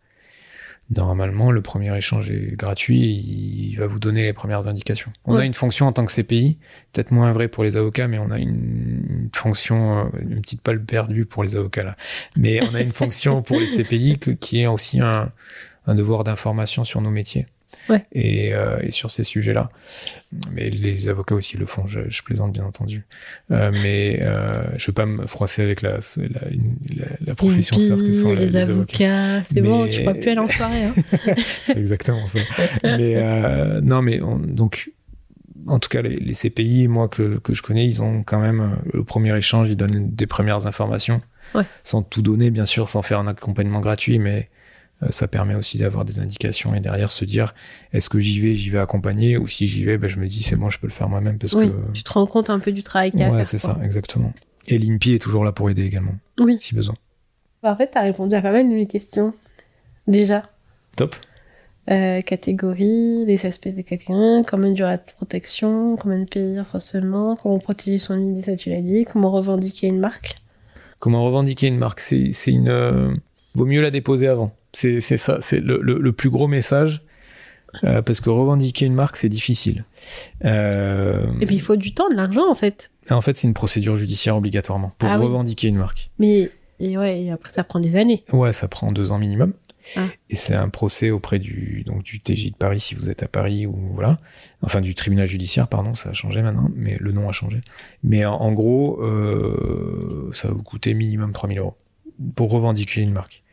normalement, 0.96 1.52
le 1.52 1.62
premier 1.62 1.96
échange 1.98 2.30
est 2.30 2.56
gratuit 2.56 3.04
et 3.04 3.12
il 3.72 3.76
va 3.78 3.88
vous 3.88 4.00
donner 4.00 4.24
les 4.24 4.34
premières 4.34 4.68
indications. 4.68 5.12
On 5.26 5.36
a 5.36 5.44
une 5.44 5.54
fonction 5.54 5.88
en 5.88 5.92
tant 5.92 6.06
que 6.06 6.14
CPI, 6.14 6.60
peut-être 6.94 7.12
moins 7.12 7.34
vrai 7.34 7.48
pour 7.48 7.64
les 7.64 7.76
avocats, 7.76 8.08
mais 8.08 8.20
on 8.20 8.32
a 8.32 8.40
une, 8.40 9.30
fonction, 9.34 10.00
euh, 10.00 10.20
une 10.22 10.42
petite 10.42 10.64
balle 10.64 10.84
perdue 10.84 11.26
pour 11.26 11.44
les 11.44 11.56
avocats 11.56 11.84
là. 11.84 11.98
Mais 12.38 12.60
on 12.64 12.76
a 12.76 12.82
une 12.82 12.94
fonction 12.94 13.42
pour 13.42 13.60
les 13.60 13.68
CPI 13.78 14.18
qui 14.40 14.62
est 14.62 14.68
aussi 14.68 15.02
un, 15.02 15.32
un 15.88 15.96
devoir 15.96 16.24
d'information 16.24 16.84
sur 16.84 17.02
nos 17.02 17.12
métiers. 17.12 17.48
Ouais. 17.90 18.06
Et, 18.14 18.54
euh, 18.54 18.78
et 18.82 18.92
sur 18.92 19.12
ces 19.12 19.24
sujets-là. 19.24 19.70
Mais 20.54 20.70
les 20.70 21.10
avocats 21.10 21.36
aussi 21.36 21.58
le 21.58 21.66
font, 21.66 21.86
je, 21.88 22.02
je 22.10 22.22
plaisante 22.24 22.52
bien 22.54 22.66
entendu. 22.66 23.06
Euh, 23.52 23.72
mais 23.84 24.20
euh, 24.22 24.64
je 24.78 24.88
veux 24.88 24.94
pas 24.94 25.06
me 25.06 25.26
froisser 25.28 25.62
avec 25.62 25.82
la, 25.82 25.92
la, 26.18 26.50
une- 26.52 26.76
la, 26.96 27.06
la 27.26 27.36
profession 27.36 27.78
Les 27.78 27.84
sœur 27.88 27.98
que 27.98 28.14
sont 28.14 28.34
les, 28.34 28.46
les 28.46 28.56
avocats. 28.56 29.06
avocats, 29.34 29.48
c'est 29.54 29.62
bon, 29.62 29.84
Mais- 29.84 29.90
tu 29.90 30.00
pourras 30.02 30.14
plus 30.16 30.30
aller 30.30 30.40
en 30.40 30.48
soirée, 30.48 30.84
hein. 30.86 30.94
C'est 31.66 31.78
exactement 31.78 32.26
ça. 32.28 32.40
mais 32.84 33.82
non, 33.82 34.02
mais 34.02 34.22
on- 34.22 34.40
donc, 34.40 34.92
en 35.68 35.80
tout 35.80 35.90
cas, 35.90 36.02
les, 36.02 36.16
les 36.16 36.34
CPI, 36.34 36.88
moi 36.88 37.08
que, 37.08 37.38
que 37.40 37.54
je 37.54 37.62
connais, 37.64 37.88
ils 37.88 38.02
ont 38.02 38.24
quand 38.24 38.40
même 38.40 38.78
le 38.94 39.04
premier 39.04 39.36
échange, 39.38 39.70
ils 39.70 39.76
donnent 39.78 40.10
des 40.14 40.28
premières 40.28 40.68
informations, 40.68 41.22
Ouais. 41.54 41.64
sans 41.84 42.02
tout 42.02 42.22
donner, 42.24 42.50
bien 42.50 42.66
sûr, 42.66 42.90
sans 42.90 43.02
faire 43.04 43.20
un 43.20 43.28
accompagnement 43.28 43.80
gratuit, 43.80 44.18
mais 44.20 44.50
ça 45.10 45.28
permet 45.28 45.56
aussi 45.56 45.78
d'avoir 45.78 46.06
des 46.06 46.20
indications 46.20 46.74
et 46.76 46.80
derrière 46.80 47.12
se 47.12 47.26
dire 47.26 47.54
est-ce 47.94 48.10
que 48.10 48.20
j'y 48.20 48.40
vais, 48.40 48.54
j'y 48.54 48.70
vais 48.70 48.80
accompagner, 48.80 49.38
ou 49.38 49.48
si 49.48 49.68
j'y 49.68 49.84
vais, 49.84 49.98
ben, 49.98 50.08
je 50.10 50.18
me 50.20 50.28
dis 50.28 50.42
c'est 50.44 50.56
bon, 50.56 50.70
je 50.70 50.80
peux 50.80 50.88
le 50.88 50.94
faire 50.94 51.10
moi-même 51.10 51.38
parce 51.38 51.54
Oui, 51.54 51.70
que 51.70 51.92
tu 51.94 52.04
te 52.04 52.12
rends 52.14 52.26
compte 52.26 52.50
un 52.50 52.60
peu 52.60 52.72
du 52.72 52.82
travail 52.84 53.12
qu'il 53.12 53.20
y 53.20 53.24
a 53.24 53.28
à 53.28 53.30
ouais, 53.32 53.38
faire, 53.38 53.46
c'est 53.48 53.58
ça, 53.58 53.78
exactement. 53.84 54.34
Et 54.68 54.78
l'INPI 54.78 55.14
est 55.14 55.20
toujours 55.20 55.44
là 55.44 55.52
pour 55.52 55.70
aider 55.70 55.84
également, 55.86 56.16
Oui. 56.40 56.58
si 56.62 56.74
besoin. 56.74 56.96
Bah, 57.62 57.72
en 57.74 57.76
fait, 57.78 57.88
t'as 57.94 58.02
répondu 58.02 58.34
à 58.36 58.42
pas 58.42 58.52
mal 58.52 58.68
de 58.70 58.74
mes 58.74 58.88
questions. 58.88 59.34
Déjà. 60.08 60.44
Top. 60.96 61.16
Euh, 61.92 62.22
catégorie, 62.22 63.26
les 63.26 63.46
aspects 63.46 63.68
de 63.68 63.82
quelqu'un, 63.82 64.44
combien 64.44 64.70
de 64.72 64.76
durée 64.76 64.98
de 64.98 65.02
protection, 65.18 65.96
combien 65.98 66.20
de 66.20 66.26
pays 66.26 66.60
seulement, 66.80 67.36
comment 67.36 67.60
protéger 67.60 68.00
son 68.00 68.20
idée, 68.20 68.42
ça 68.42 68.56
tu 68.56 68.72
l'as 68.72 68.82
dit, 68.82 69.06
comment 69.06 69.30
revendiquer 69.32 69.88
une 69.88 70.00
marque. 70.00 70.36
Comment 71.00 71.24
revendiquer 71.24 71.68
une 71.68 71.78
marque 71.78 72.00
C'est 72.00 72.32
c'est 72.32 72.52
une. 72.52 72.70
euh, 72.70 73.14
vaut 73.54 73.66
mieux 73.66 73.82
la 73.82 73.92
déposer 73.92 74.28
avant. 74.28 74.52
C'est 74.76 75.00
ça. 75.18 75.38
C'est 75.42 75.60
le, 75.60 75.80
le, 75.82 75.98
le 76.00 76.12
plus 76.12 76.30
gros 76.30 76.48
message. 76.48 77.02
euh, 77.84 78.02
parce 78.02 78.22
que 78.22 78.30
revendiquer 78.30 78.86
une 78.86 78.94
marque, 78.94 79.18
c'est 79.18 79.30
difficile. 79.30 79.84
Euh, 80.46 81.26
Et 81.42 81.46
puis 81.46 81.56
il 81.56 81.62
faut 81.62 81.76
du 81.76 81.94
temps, 81.94 82.10
de 82.10 82.16
l'argent 82.16 82.50
en 82.50 82.56
fait. 82.56 82.92
en 83.10 83.22
fait, 83.22 83.36
c'est 83.38 83.48
une 83.48 83.54
procédure 83.54 83.96
judiciaire 83.96 84.38
obligatoirement 84.38 84.94
pour 84.98 85.10
Ah 85.10 85.18
oui. 85.20 85.26
revendiquer 85.26 85.68
une 85.68 85.78
marque. 85.78 86.10
Mais 86.20 86.52
et 86.80 86.98
ouais, 86.98 87.24
et 87.24 87.32
après 87.32 87.52
ça 87.52 87.64
prend 87.64 87.80
des 87.80 87.96
années. 87.96 88.24
Ouais, 88.32 88.54
ça 88.54 88.68
prend 88.68 88.92
deux 88.92 89.12
ans 89.12 89.18
minimum. 89.20 89.54
Ah. 89.98 90.02
Et 90.32 90.36
c'est 90.36 90.56
un 90.56 90.70
procès 90.70 91.12
auprès 91.12 91.38
du, 91.38 91.84
donc, 91.86 92.02
du 92.02 92.20
TJ 92.20 92.52
de 92.52 92.56
Paris 92.58 92.80
si 92.80 92.96
vous 92.96 93.10
êtes 93.10 93.22
à 93.24 93.28
Paris 93.28 93.68
ou 93.68 93.76
voilà. 93.94 94.18
Enfin, 94.64 94.82
du 94.82 94.96
tribunal 94.96 95.28
judiciaire, 95.28 95.68
pardon, 95.68 95.94
ça 95.94 96.10
a 96.10 96.14
changé 96.14 96.42
maintenant, 96.42 96.70
mais 96.76 96.98
le 97.00 97.12
nom 97.12 97.30
a 97.30 97.32
changé. 97.34 97.62
Mais 98.04 98.26
en, 98.26 98.34
en 98.34 98.52
gros, 98.52 99.00
euh, 99.04 100.30
ça 100.34 100.48
va 100.48 100.56
vous 100.56 100.64
coûter 100.64 100.94
minimum 100.96 101.32
3000 101.34 101.60
euros 101.60 101.76
pour 102.36 102.50
revendiquer 102.52 103.02
une 103.02 103.12
marque. 103.12 103.44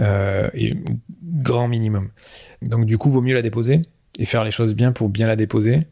Euh, 0.00 0.48
et 0.54 0.74
grand 1.22 1.68
minimum. 1.68 2.10
Donc, 2.62 2.86
du 2.86 2.98
coup, 2.98 3.10
vaut 3.10 3.22
mieux 3.22 3.34
la 3.34 3.42
déposer 3.42 3.82
et 4.18 4.24
faire 4.26 4.44
les 4.44 4.50
choses 4.50 4.74
bien 4.74 4.92
pour 4.92 5.08
bien 5.08 5.26
la 5.26 5.36
déposer. 5.36 5.86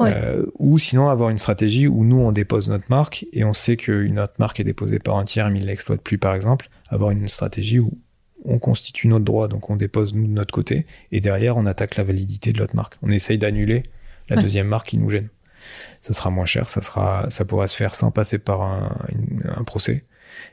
Ouais. 0.00 0.12
Euh, 0.12 0.46
ou 0.58 0.76
sinon 0.78 1.08
avoir 1.08 1.30
une 1.30 1.38
stratégie 1.38 1.86
où 1.86 2.02
nous 2.02 2.16
on 2.18 2.32
dépose 2.32 2.68
notre 2.68 2.86
marque 2.90 3.26
et 3.32 3.44
on 3.44 3.52
sait 3.52 3.76
qu'une 3.76 4.18
autre 4.18 4.32
marque 4.40 4.58
est 4.58 4.64
déposée 4.64 4.98
par 4.98 5.18
un 5.18 5.24
tiers 5.24 5.48
mais 5.50 5.60
il 5.60 5.66
l'exploite 5.66 6.00
plus 6.00 6.18
par 6.18 6.34
exemple 6.34 6.68
avoir 6.88 7.12
une 7.12 7.28
stratégie 7.28 7.78
où 7.78 7.92
on 8.44 8.58
constitue 8.58 9.06
notre 9.06 9.24
droit, 9.24 9.46
donc 9.46 9.70
on 9.70 9.76
dépose 9.76 10.12
nous 10.12 10.26
de 10.26 10.32
notre 10.32 10.52
côté, 10.52 10.84
et 11.12 11.20
derrière 11.20 11.56
on 11.56 11.64
attaque 11.64 11.94
la 11.94 12.02
validité 12.02 12.52
de 12.52 12.58
l'autre 12.58 12.74
marque. 12.74 12.96
On 13.02 13.10
essaye 13.10 13.38
d'annuler 13.38 13.84
la 14.28 14.34
Ouais. 14.36 14.42
deuxième 14.42 14.66
marque 14.66 14.88
qui 14.88 14.98
nous 14.98 15.10
gêne. 15.10 15.28
Ça 16.00 16.12
sera 16.12 16.28
moins 16.28 16.44
cher, 16.44 16.68
ça 16.68 16.82
sera, 16.82 17.30
ça 17.30 17.44
pourra 17.44 17.68
se 17.68 17.76
faire 17.76 17.94
sans 17.94 18.10
passer 18.10 18.38
par 18.38 18.62
un, 18.62 18.96
une- 19.10 19.44
un 19.54 19.62
procès, 19.62 20.04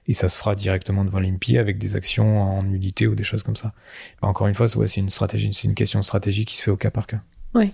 et 0.08 0.14
ça 0.14 0.30
se 0.30 0.38
fera 0.38 0.56
directement 0.56 1.06
devant 1.06 1.20
l'INPI 1.20 1.58
avec 1.58 1.78
des 1.78 1.95
actions 1.95 2.41
en 2.41 2.64
nullité 2.64 3.08
ou 3.08 3.16
des 3.16 3.24
choses 3.24 3.43
comme 3.43 3.56
ça. 3.56 3.74
Encore 4.22 4.47
une 4.47 4.56
fois, 4.56 4.68
c'est 4.68 4.78
ouais, 4.78 4.88
c'est 4.88 4.99
une 5.02 5.10
stratégie, 5.10 5.54
c'est 5.54 5.68
une 5.68 5.76
question 5.76 5.99
de 5.99 6.06
stratégie 6.06 6.45
qui 6.45 6.58
se 6.58 6.64
fait 6.64 6.72
au 6.72 6.78
cas 6.78 6.91
par 6.91 7.08
cas. 7.08 7.22
Ouais. 7.54 7.72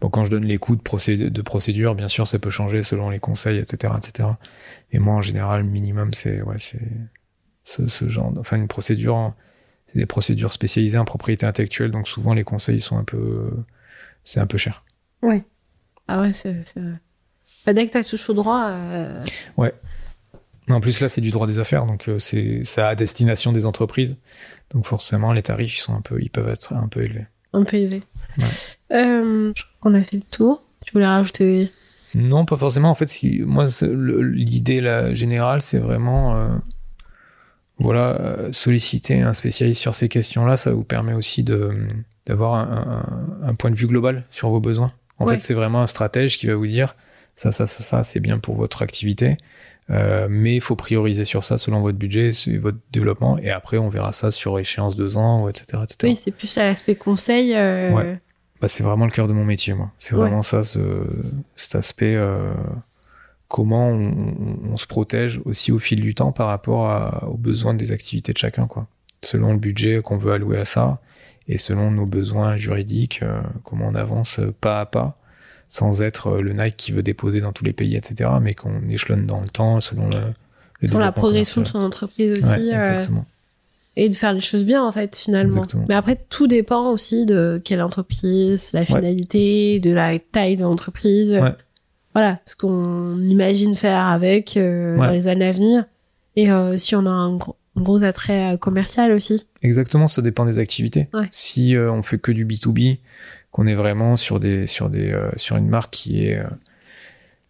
Bon, 0.00 0.10
quand 0.10 0.24
je 0.24 0.30
donne 0.30 0.44
les 0.44 0.58
coûts 0.58 0.76
de, 0.76 0.82
procé- 0.82 1.30
de 1.30 1.42
procédure, 1.42 1.94
bien 1.94 2.08
sûr, 2.08 2.26
ça 2.26 2.38
peut 2.38 2.50
changer 2.50 2.82
selon 2.82 3.08
les 3.08 3.20
conseils, 3.20 3.58
etc., 3.58 3.94
etc. 3.96 4.28
Et 4.90 4.98
moi, 4.98 5.14
en 5.14 5.22
général, 5.22 5.62
le 5.62 5.68
minimum, 5.68 6.12
c'est, 6.12 6.42
ouais, 6.42 6.58
c'est 6.58 6.90
ce, 7.64 7.86
ce 7.86 8.08
genre, 8.08 8.32
enfin, 8.38 8.56
une 8.56 8.68
procédure, 8.68 9.32
c'est 9.86 9.98
des 9.98 10.06
procédures 10.06 10.52
spécialisées 10.52 10.98
en 10.98 11.04
propriété 11.04 11.46
intellectuelle, 11.46 11.92
donc 11.92 12.08
souvent 12.08 12.34
les 12.34 12.44
conseils 12.44 12.80
sont 12.80 12.98
un 12.98 13.04
peu, 13.04 13.50
c'est 14.24 14.40
un 14.40 14.46
peu 14.46 14.58
cher. 14.58 14.84
Ah 16.08 16.20
ouais, 16.20 16.32
c'est. 16.32 16.56
Bah, 17.64 17.72
dès 17.72 17.86
que 17.86 17.92
t'as 17.92 18.04
touché 18.04 18.30
au 18.30 18.34
droit, 18.34 18.68
euh, 18.68 19.24
En 20.68 20.80
plus, 20.80 21.00
là, 21.00 21.08
c'est 21.08 21.20
du 21.20 21.30
droit 21.30 21.46
des 21.46 21.58
affaires, 21.60 21.86
donc 21.86 22.08
euh, 22.08 22.18
c'est, 22.18 22.62
à 22.78 22.94
destination 22.96 23.52
des 23.52 23.66
entreprises. 23.66 24.18
Donc 24.72 24.84
forcément, 24.86 25.32
les 25.32 25.42
tarifs, 25.42 25.76
ils 25.76 25.80
sont 25.80 25.94
un 25.94 26.00
peu, 26.00 26.20
ils 26.20 26.30
peuvent 26.30 26.48
être 26.48 26.72
un 26.72 26.88
peu 26.88 27.02
élevés. 27.02 27.26
on 27.52 27.64
peut 27.64 27.76
élever. 27.76 28.02
Ouais. 28.38 28.44
Euh, 28.92 29.52
je 29.54 29.62
crois 29.62 29.92
qu'on 29.92 29.94
a 29.94 30.02
fait 30.02 30.16
le 30.16 30.22
tour. 30.30 30.62
Tu 30.84 30.92
voulais 30.92 31.06
rajouter? 31.06 31.70
Non, 32.14 32.44
pas 32.44 32.56
forcément. 32.56 32.90
En 32.90 32.94
fait, 32.96 33.08
si, 33.08 33.40
moi, 33.46 33.66
l'idée 33.82 34.82
générale, 35.14 35.62
c'est 35.62 35.78
vraiment, 35.78 36.34
euh, 36.34 36.48
voilà, 37.78 38.20
euh, 38.20 38.52
solliciter 38.52 39.22
un 39.22 39.34
spécialiste 39.34 39.80
sur 39.80 39.94
ces 39.94 40.08
questions-là. 40.08 40.56
Ça 40.56 40.72
vous 40.72 40.84
permet 40.84 41.12
aussi 41.12 41.42
d'avoir 41.44 42.54
un, 42.54 43.40
un- 43.42 43.48
un 43.48 43.54
point 43.54 43.70
de 43.70 43.76
vue 43.76 43.86
global 43.86 44.24
sur 44.30 44.48
vos 44.50 44.60
besoins. 44.60 44.92
En 45.18 45.26
Ouais. 45.26 45.34
fait, 45.34 45.40
c'est 45.40 45.54
vraiment 45.54 45.82
un 45.82 45.86
stratège 45.86 46.38
qui 46.38 46.46
va 46.46 46.54
vous 46.54 46.66
dire 46.66 46.96
ça, 47.34 47.52
ça, 47.52 47.66
ça, 47.66 47.82
ça, 47.82 48.02
c'est 48.04 48.20
bien 48.20 48.38
pour 48.38 48.56
votre 48.56 48.80
activité, 48.82 49.36
euh, 49.90 50.26
mais 50.30 50.56
il 50.56 50.60
faut 50.60 50.76
prioriser 50.76 51.24
sur 51.24 51.44
ça 51.44 51.58
selon 51.58 51.80
votre 51.80 51.98
budget, 51.98 52.30
votre 52.60 52.78
développement, 52.92 53.38
et 53.38 53.50
après, 53.50 53.78
on 53.78 53.88
verra 53.88 54.12
ça 54.12 54.30
sur 54.30 54.58
échéance 54.58 54.96
deux 54.96 55.16
ans, 55.16 55.48
etc., 55.48 55.82
etc. 55.84 55.96
Oui, 56.04 56.18
c'est 56.22 56.32
plus 56.32 56.56
l'aspect 56.56 56.96
conseil. 56.96 57.54
euh, 57.54 57.92
Ouais. 57.92 58.18
Bah, 58.60 58.68
c'est 58.68 58.82
vraiment 58.82 59.04
le 59.04 59.10
cœur 59.10 59.28
de 59.28 59.32
mon 59.34 59.44
métier, 59.44 59.74
moi. 59.74 59.90
C'est 59.98 60.14
Ouais. 60.14 60.22
vraiment 60.22 60.42
ça, 60.42 60.64
ce, 60.64 60.78
cet 61.56 61.74
aspect, 61.74 62.14
euh, 62.16 62.52
comment 63.48 63.88
on, 63.90 64.76
se 64.76 64.86
protège 64.86 65.40
aussi 65.44 65.72
au 65.72 65.78
fil 65.78 66.00
du 66.00 66.14
temps 66.14 66.32
par 66.32 66.48
rapport 66.48 66.90
à- 66.90 67.24
aux 67.28 67.36
besoins 67.36 67.74
des 67.74 67.92
activités 67.92 68.32
de 68.32 68.38
chacun, 68.38 68.66
quoi. 68.66 68.86
Selon 69.22 69.52
le 69.52 69.58
budget 69.58 70.00
qu'on 70.02 70.18
veut 70.18 70.32
allouer 70.32 70.58
à 70.58 70.64
ça 70.64 71.00
et 71.48 71.58
selon 71.58 71.90
nos 71.90 72.06
besoins 72.06 72.56
juridiques, 72.56 73.20
comment 73.64 73.86
on 73.88 73.94
avance 73.94 74.40
pas 74.60 74.80
à 74.80 74.86
pas 74.86 75.16
sans 75.68 76.02
être 76.02 76.28
euh, 76.28 76.42
le 76.42 76.52
Nike 76.52 76.76
qui 76.76 76.92
veut 76.92 77.02
déposer 77.02 77.40
dans 77.40 77.52
tous 77.52 77.64
les 77.64 77.72
pays, 77.72 77.96
etc., 77.96 78.30
mais 78.40 78.54
qu'on 78.54 78.88
échelonne 78.88 79.26
dans 79.26 79.40
le 79.40 79.48
temps 79.48 79.80
selon 79.80 80.08
le, 80.08 80.18
le 80.80 80.88
Sur 80.88 80.98
la 80.98 81.12
progression 81.12 81.62
de 81.62 81.66
son 81.66 81.80
entreprise 81.80 82.38
aussi. 82.38 82.48
Ouais, 82.48 82.74
euh, 82.74 82.78
exactement. 82.78 83.24
et 83.96 84.08
de 84.08 84.14
faire 84.14 84.32
les 84.32 84.40
choses 84.40 84.64
bien 84.64 84.84
en 84.84 84.92
fait 84.92 85.16
finalement. 85.16 85.56
Exactement. 85.56 85.86
Mais 85.88 85.94
après 85.94 86.16
tout 86.28 86.46
dépend 86.46 86.90
aussi 86.90 87.26
de 87.26 87.60
quelle 87.64 87.82
entreprise, 87.82 88.72
la 88.72 88.84
finalité, 88.84 89.80
de 89.80 89.90
la 89.90 90.18
taille 90.18 90.56
de 90.56 90.62
l'entreprise. 90.62 91.32
Ouais. 91.32 91.54
Voilà, 92.16 92.38
ce 92.46 92.56
qu'on 92.56 93.20
imagine 93.20 93.74
faire 93.74 94.06
avec 94.06 94.56
euh, 94.56 94.96
dans 94.96 95.10
les 95.10 95.28
années 95.28 95.48
à 95.48 95.52
venir. 95.52 95.84
Et 96.34 96.50
euh, 96.50 96.78
si 96.78 96.94
on 96.94 97.04
a 97.04 97.10
un, 97.10 97.38
gros- 97.76 98.02
attrait 98.02 98.54
euh, 98.54 98.56
commercial 98.56 99.12
aussi. 99.12 99.46
Exactement, 99.62 100.08
ça 100.08 100.22
dépend 100.22 100.44
des 100.44 100.58
activités. 100.58 101.08
Ouais. 101.14 101.28
Si 101.30 101.76
euh, 101.76 101.90
on 101.92 102.02
fait 102.02 102.18
que 102.18 102.32
du 102.32 102.44
B2B, 102.46 102.98
qu'on 103.50 103.66
est 103.66 103.74
vraiment 103.74 104.16
sur 104.16 104.40
des 104.40 104.66
sur 104.66 104.90
des 104.90 105.12
euh, 105.12 105.30
sur 105.36 105.56
une 105.56 105.68
marque 105.68 105.92
qui 105.92 106.26
est 106.26 106.38
euh, 106.38 106.44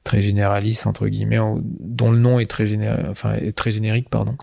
très 0.05 0.23
généraliste 0.23 0.87
entre 0.87 1.09
guillemets, 1.09 1.39
dont 1.81 2.13
le 2.13 2.19
nom 2.19 2.39
est 2.39 2.49
très 2.49 2.67
enfin 3.09 3.35
est 3.35 3.57
très 3.57 3.73
générique 3.73 4.09
pardon. 4.09 4.37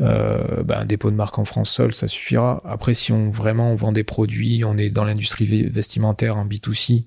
Euh, 0.00 0.62
bah, 0.62 0.78
un 0.80 0.84
dépôt 0.84 1.10
de 1.10 1.16
marque 1.16 1.38
en 1.38 1.44
France 1.44 1.70
seul, 1.70 1.94
ça 1.94 2.08
suffira. 2.08 2.62
Après, 2.64 2.94
si 2.94 3.12
on 3.12 3.30
vraiment 3.30 3.72
on 3.72 3.74
vend 3.76 3.92
des 3.92 4.04
produits, 4.04 4.64
on 4.64 4.76
est 4.76 4.90
dans 4.90 5.04
l'industrie 5.04 5.68
vestimentaire 5.68 6.36
en 6.36 6.46
B2C. 6.46 7.04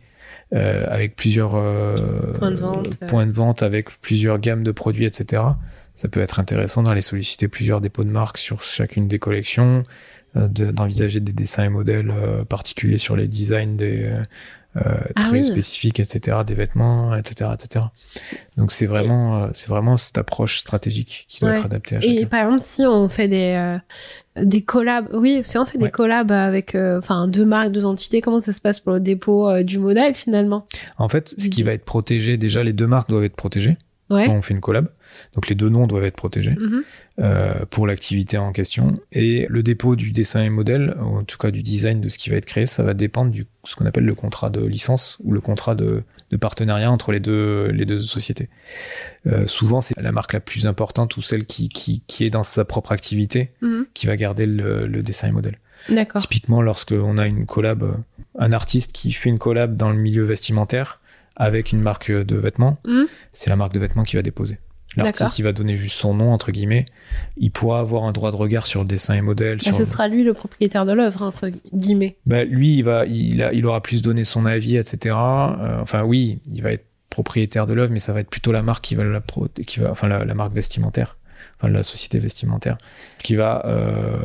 Euh, 0.53 0.85
avec 0.89 1.15
plusieurs 1.15 1.55
euh, 1.55 2.33
points, 2.37 2.51
de 2.51 2.55
vente, 2.57 2.97
points 3.07 3.25
de 3.27 3.31
vente, 3.31 3.63
avec 3.63 3.89
plusieurs 4.01 4.37
gammes 4.37 4.63
de 4.63 4.71
produits, 4.71 5.05
etc. 5.05 5.43
Ça 5.95 6.07
peut 6.07 6.21
être 6.21 6.39
intéressant 6.39 6.83
d'aller 6.83 7.01
solliciter 7.01 7.47
plusieurs 7.47 7.81
dépôts 7.81 8.03
de 8.03 8.09
marque 8.09 8.37
sur 8.37 8.63
chacune 8.63 9.07
des 9.07 9.19
collections, 9.19 9.83
euh, 10.35 10.47
d'envisager 10.47 11.19
des 11.19 11.33
dessins 11.33 11.65
et 11.65 11.69
modèles 11.69 12.11
euh, 12.11 12.43
particuliers 12.43 12.97
sur 12.97 13.15
les 13.15 13.27
designs 13.27 13.75
des, 13.75 14.11
euh, 14.77 14.81
ah 15.17 15.23
très 15.23 15.43
spécifiques, 15.43 15.99
etc., 15.99 16.37
des 16.47 16.53
vêtements, 16.53 17.13
etc., 17.13 17.49
etc. 17.53 17.85
Donc 18.55 18.71
c'est 18.71 18.85
vraiment, 18.85 19.43
euh, 19.43 19.47
c'est 19.53 19.67
vraiment 19.67 19.97
cette 19.97 20.17
approche 20.17 20.59
stratégique 20.59 21.25
qui 21.27 21.41
doit 21.41 21.55
être 21.55 21.65
adaptée 21.65 21.97
à 21.97 21.99
chacun. 21.99 22.13
Et 22.13 22.25
par 22.25 22.43
exemple, 22.43 22.61
si 22.61 22.85
on 22.85 23.09
fait 23.09 23.27
des 23.27 23.53
euh, 23.57 23.77
des 24.41 24.61
collabs, 24.61 25.09
oui, 25.13 25.41
si 25.43 25.57
on 25.57 25.65
fait 25.65 25.77
des 25.77 25.91
collabs 25.91 26.31
avec, 26.31 26.75
enfin, 26.75 27.27
deux 27.27 27.43
marques, 27.43 27.73
deux 27.73 27.85
entités, 27.85 28.21
comment 28.21 28.39
ça 28.39 28.53
se 28.53 28.61
passe 28.61 28.79
pour 28.79 28.93
le 28.93 29.01
dépôt 29.01 29.61
du 29.61 29.77
modèle 29.77 30.15
finalement? 30.15 30.65
En 30.97 31.09
fait, 31.09 31.35
ce 31.37 31.49
qui 31.49 31.63
va 31.63 31.73
être 31.73 31.83
protégé, 31.83 32.37
déjà, 32.37 32.63
les 32.63 32.73
deux 32.73 32.87
marques 32.87 33.09
doivent 33.09 33.25
être 33.25 33.35
protégées 33.35 33.77
quand 34.07 34.29
on 34.29 34.41
fait 34.41 34.53
une 34.53 34.61
collab. 34.61 34.87
Donc 35.33 35.47
les 35.47 35.55
deux 35.55 35.69
noms 35.69 35.87
doivent 35.87 36.03
être 36.03 36.15
protégés 36.15 36.55
mhm. 36.59 36.83
euh, 37.19 37.65
pour 37.69 37.87
l'activité 37.87 38.37
en 38.37 38.51
question. 38.51 38.93
Et 39.11 39.45
le 39.49 39.63
dépôt 39.63 39.95
du 39.95 40.11
dessin 40.11 40.43
et 40.43 40.49
modèle, 40.49 40.95
en 40.99 41.23
tout 41.23 41.37
cas 41.37 41.51
du 41.51 41.63
design 41.63 42.01
de 42.01 42.09
ce 42.09 42.17
qui 42.17 42.29
va 42.29 42.37
être 42.37 42.45
créé, 42.45 42.65
ça 42.65 42.83
va 42.83 42.93
dépendre 42.93 43.31
du 43.31 43.45
ce 43.63 43.75
qu'on 43.75 43.85
appelle 43.85 44.05
le 44.05 44.15
contrat 44.15 44.49
de 44.49 44.65
licence 44.65 45.17
ou 45.23 45.31
le 45.33 45.41
contrat 45.41 45.75
de, 45.75 46.03
de 46.31 46.37
partenariat 46.37 46.91
entre 46.91 47.11
les 47.11 47.19
deux 47.19 47.67
les 47.71 47.85
deux 47.85 48.01
sociétés. 48.01 48.49
Euh, 49.27 49.45
souvent, 49.47 49.81
c'est 49.81 49.99
la 49.99 50.11
marque 50.11 50.33
la 50.33 50.39
plus 50.39 50.65
importante 50.65 51.17
ou 51.17 51.21
celle 51.21 51.45
qui 51.45 51.69
qui, 51.69 52.01
qui 52.07 52.25
est 52.25 52.29
dans 52.29 52.43
sa 52.43 52.65
propre 52.65 52.91
activité 52.91 53.51
mhm. 53.61 53.85
qui 53.93 54.07
va 54.07 54.15
garder 54.17 54.45
le, 54.45 54.87
le 54.87 55.03
dessin 55.03 55.27
et 55.27 55.31
modèle. 55.31 55.57
D'accord. 55.89 56.21
Typiquement, 56.21 56.61
lorsqu'on 56.61 57.17
a 57.17 57.27
une 57.27 57.45
collab, 57.45 57.95
un 58.37 58.53
artiste 58.53 58.91
qui 58.91 59.11
fait 59.11 59.29
une 59.29 59.39
collab 59.39 59.75
dans 59.75 59.89
le 59.89 59.97
milieu 59.97 60.23
vestimentaire 60.23 60.99
avec 61.35 61.71
une 61.71 61.81
marque 61.81 62.11
de 62.11 62.35
vêtements, 62.35 62.77
mhm. 62.87 63.07
c'est 63.31 63.49
la 63.49 63.55
marque 63.55 63.73
de 63.73 63.79
vêtements 63.79 64.03
qui 64.03 64.15
va 64.15 64.21
déposer. 64.21 64.57
L'artiste, 64.97 65.39
il 65.39 65.43
va 65.43 65.53
donner 65.53 65.77
juste 65.77 65.97
son 65.97 66.13
nom, 66.13 66.31
entre 66.31 66.51
guillemets. 66.51 66.85
Il 67.37 67.51
pourra 67.51 67.79
avoir 67.79 68.03
un 68.03 68.11
droit 68.11 68.31
de 68.31 68.35
regard 68.35 68.67
sur 68.67 68.81
le 68.81 68.87
dessin 68.87 69.15
et 69.15 69.21
modèle. 69.21 69.59
Bah, 69.65 69.71
ce 69.71 69.85
sera 69.85 70.07
lui 70.07 70.23
le 70.23 70.33
propriétaire 70.33 70.85
de 70.85 70.91
l'œuvre, 70.91 71.21
entre 71.21 71.49
guillemets. 71.73 72.17
Bah, 72.25 72.43
lui, 72.43 72.77
il, 72.77 72.83
va, 72.83 73.05
il, 73.05 73.41
a, 73.41 73.53
il 73.53 73.65
aura 73.65 73.81
plus 73.81 74.01
donné 74.01 74.23
son 74.23 74.45
avis, 74.45 74.75
etc. 74.75 75.15
Euh, 75.15 75.79
enfin, 75.79 76.03
oui, 76.03 76.39
il 76.51 76.61
va 76.61 76.73
être 76.73 76.85
propriétaire 77.09 77.67
de 77.67 77.73
l'œuvre, 77.73 77.91
mais 77.91 77.99
ça 77.99 78.13
va 78.13 78.19
être 78.19 78.29
plutôt 78.29 78.51
la 78.51 78.63
marque 78.63 78.83
qui 78.83 78.95
va 78.95 79.03
la, 79.03 79.21
qui 79.65 79.79
va, 79.79 79.91
enfin, 79.91 80.07
la, 80.07 80.33
marque 80.33 80.53
vestimentaire, 80.53 81.17
enfin, 81.57 81.71
la 81.71 81.83
société 81.83 82.19
vestimentaire, 82.19 82.77
qui 83.23 83.35
va 83.35 83.65
euh, 83.65 84.17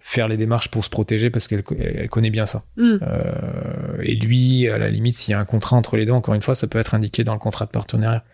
faire 0.00 0.28
les 0.28 0.36
démarches 0.36 0.68
pour 0.68 0.84
se 0.84 0.90
protéger 0.90 1.30
parce 1.30 1.48
qu'elle 1.48 1.62
elle 1.78 2.08
connaît 2.08 2.30
bien 2.30 2.46
ça. 2.46 2.62
Mm. 2.76 2.96
Euh, 3.02 3.98
et 4.02 4.16
lui, 4.16 4.68
à 4.68 4.76
la 4.78 4.88
limite, 4.90 5.16
s'il 5.16 5.32
y 5.32 5.34
a 5.34 5.38
un 5.38 5.44
contrat 5.44 5.76
entre 5.76 5.96
les 5.96 6.04
deux, 6.04 6.12
encore 6.12 6.34
une 6.34 6.42
fois, 6.42 6.54
ça 6.54 6.66
peut 6.66 6.78
être 6.78 6.94
indiqué 6.94 7.24
dans 7.24 7.34
le 7.34 7.38
contrat 7.38 7.66
de 7.66 7.70
partenariat 7.70 8.24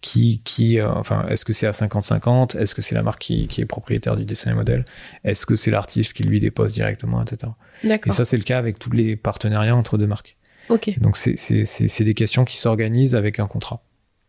qui, 0.00 0.40
qui 0.44 0.78
euh, 0.78 0.90
enfin, 0.92 1.26
est-ce 1.28 1.44
que 1.44 1.52
c'est 1.52 1.66
à 1.66 1.72
50-50 1.72 2.56
Est-ce 2.56 2.74
que 2.74 2.82
c'est 2.82 2.94
la 2.94 3.02
marque 3.02 3.20
qui, 3.20 3.48
qui, 3.48 3.60
est 3.60 3.66
propriétaire 3.66 4.16
du 4.16 4.24
dessin 4.24 4.52
et 4.52 4.54
modèle? 4.54 4.84
Est-ce 5.24 5.46
que 5.46 5.56
c'est 5.56 5.70
l'artiste 5.70 6.14
qui 6.14 6.22
lui 6.22 6.40
dépose 6.40 6.72
directement, 6.72 7.22
etc. 7.22 7.52
Et 7.84 8.10
ça, 8.10 8.24
c'est 8.24 8.36
le 8.36 8.42
cas 8.42 8.58
avec 8.58 8.78
tous 8.78 8.90
les 8.90 9.16
partenariats 9.16 9.76
entre 9.76 9.98
deux 9.98 10.06
marques. 10.06 10.36
Ok. 10.68 10.98
Donc, 11.00 11.16
c'est 11.16 12.04
des 12.04 12.14
questions 12.14 12.44
qui 12.44 12.56
s'organisent 12.56 13.14
avec 13.14 13.38
un 13.40 13.46
contrat. 13.46 13.82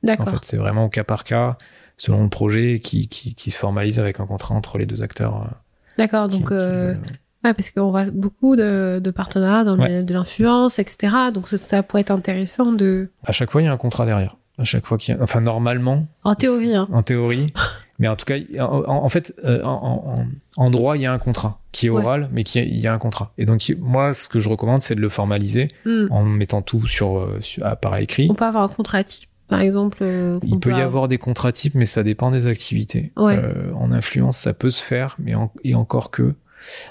D'accord. 0.03 0.27
En 0.27 0.31
fait, 0.31 0.43
c'est 0.43 0.57
vraiment 0.57 0.85
au 0.85 0.89
cas 0.89 1.03
par 1.03 1.23
cas, 1.23 1.57
selon 1.97 2.23
le 2.23 2.29
projet, 2.29 2.79
qui, 2.79 3.07
qui, 3.07 3.35
qui, 3.35 3.51
se 3.51 3.57
formalise 3.57 3.99
avec 3.99 4.19
un 4.19 4.25
contrat 4.25 4.55
entre 4.55 4.77
les 4.77 4.85
deux 4.85 5.03
acteurs. 5.03 5.43
Euh, 5.43 5.55
D'accord. 5.97 6.27
Donc, 6.27 6.51
euh... 6.51 6.95
Ouais, 7.43 7.55
parce 7.55 7.71
qu'on 7.71 7.89
voit 7.89 8.05
beaucoup 8.11 8.55
de, 8.55 9.01
de 9.03 9.11
partenariats 9.11 9.63
dans 9.63 9.75
de 9.75 10.13
l'influence, 10.13 10.77
etc. 10.77 11.15
Donc 11.33 11.47
ça, 11.47 11.57
ça 11.57 11.81
pourrait 11.81 12.01
être 12.01 12.11
intéressant 12.11 12.71
de. 12.71 13.09
À 13.25 13.31
chaque 13.31 13.49
fois, 13.49 13.63
il 13.63 13.65
y 13.65 13.67
a 13.67 13.71
un 13.71 13.77
contrat 13.77 14.05
derrière 14.05 14.35
à 14.57 14.63
chaque 14.63 14.85
fois 14.85 14.97
qu'il 14.97 15.15
y 15.15 15.17
a, 15.17 15.21
enfin 15.21 15.41
normalement. 15.41 16.07
En 16.23 16.35
théorie. 16.35 16.75
Hein. 16.75 16.87
En 16.91 17.03
théorie. 17.03 17.53
mais 17.99 18.07
en 18.07 18.15
tout 18.15 18.25
cas, 18.25 18.35
en, 18.59 19.09
fait, 19.09 19.33
euh, 19.43 19.63
en, 19.63 20.25
en, 20.57 20.69
droit, 20.69 20.97
il 20.97 21.03
y 21.03 21.05
a 21.05 21.13
un 21.13 21.19
contrat 21.19 21.59
qui 21.71 21.87
est 21.87 21.89
oral, 21.89 22.29
mais 22.31 22.43
qui 22.43 22.59
il 22.59 22.79
y 22.79 22.87
a 22.87 22.93
un 22.93 22.97
contrat. 22.97 23.31
Et 23.37 23.45
donc 23.45 23.61
moi, 23.79 24.13
ce 24.13 24.27
que 24.27 24.39
je 24.39 24.49
recommande, 24.49 24.81
c'est 24.81 24.95
de 24.95 25.01
le 25.01 25.09
formaliser 25.09 25.69
hmm. 25.85 26.07
en 26.09 26.23
mettant 26.23 26.61
tout 26.61 26.87
sur, 26.87 27.17
euh, 27.17 27.37
sur 27.41 27.63
par 27.77 27.95
écrit. 27.97 28.27
On 28.29 28.33
peut 28.33 28.45
avoir 28.45 28.63
un 28.63 28.73
contrat 28.73 29.03
type. 29.03 29.29
Par 29.47 29.59
exemple, 29.59 29.97
euh, 30.01 30.39
il 30.43 30.59
peut, 30.59 30.71
y 30.71 30.81
avoir 30.81 31.09
des 31.09 31.17
contrats 31.17 31.51
types, 31.51 31.75
mais 31.75 31.85
ça 31.85 32.03
dépend 32.03 32.31
des 32.31 32.47
activités. 32.47 33.11
en 33.17 33.91
influence, 33.91 34.39
ça 34.39 34.53
peut 34.53 34.71
se 34.71 34.81
faire, 34.81 35.15
mais 35.19 35.33
et 35.63 35.75
encore 35.75 36.09
que. 36.09 36.33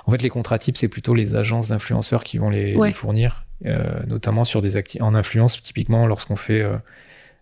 En 0.04 0.10
fait, 0.10 0.20
les 0.20 0.30
contrats 0.30 0.58
types, 0.58 0.76
c'est 0.76 0.88
plutôt 0.88 1.14
les 1.14 1.36
agences 1.36 1.68
d'influenceurs 1.68 2.22
qui 2.22 2.38
vont 2.38 2.50
les, 2.50 2.74
les 2.74 2.92
fournir, 2.92 3.46
notamment 4.06 4.44
sur 4.44 4.62
des 4.62 4.76
activités 4.76 5.02
en 5.02 5.14
influence. 5.14 5.60
Typiquement, 5.60 6.06
lorsqu'on 6.06 6.36
fait 6.36 6.60
euh, 6.60 6.76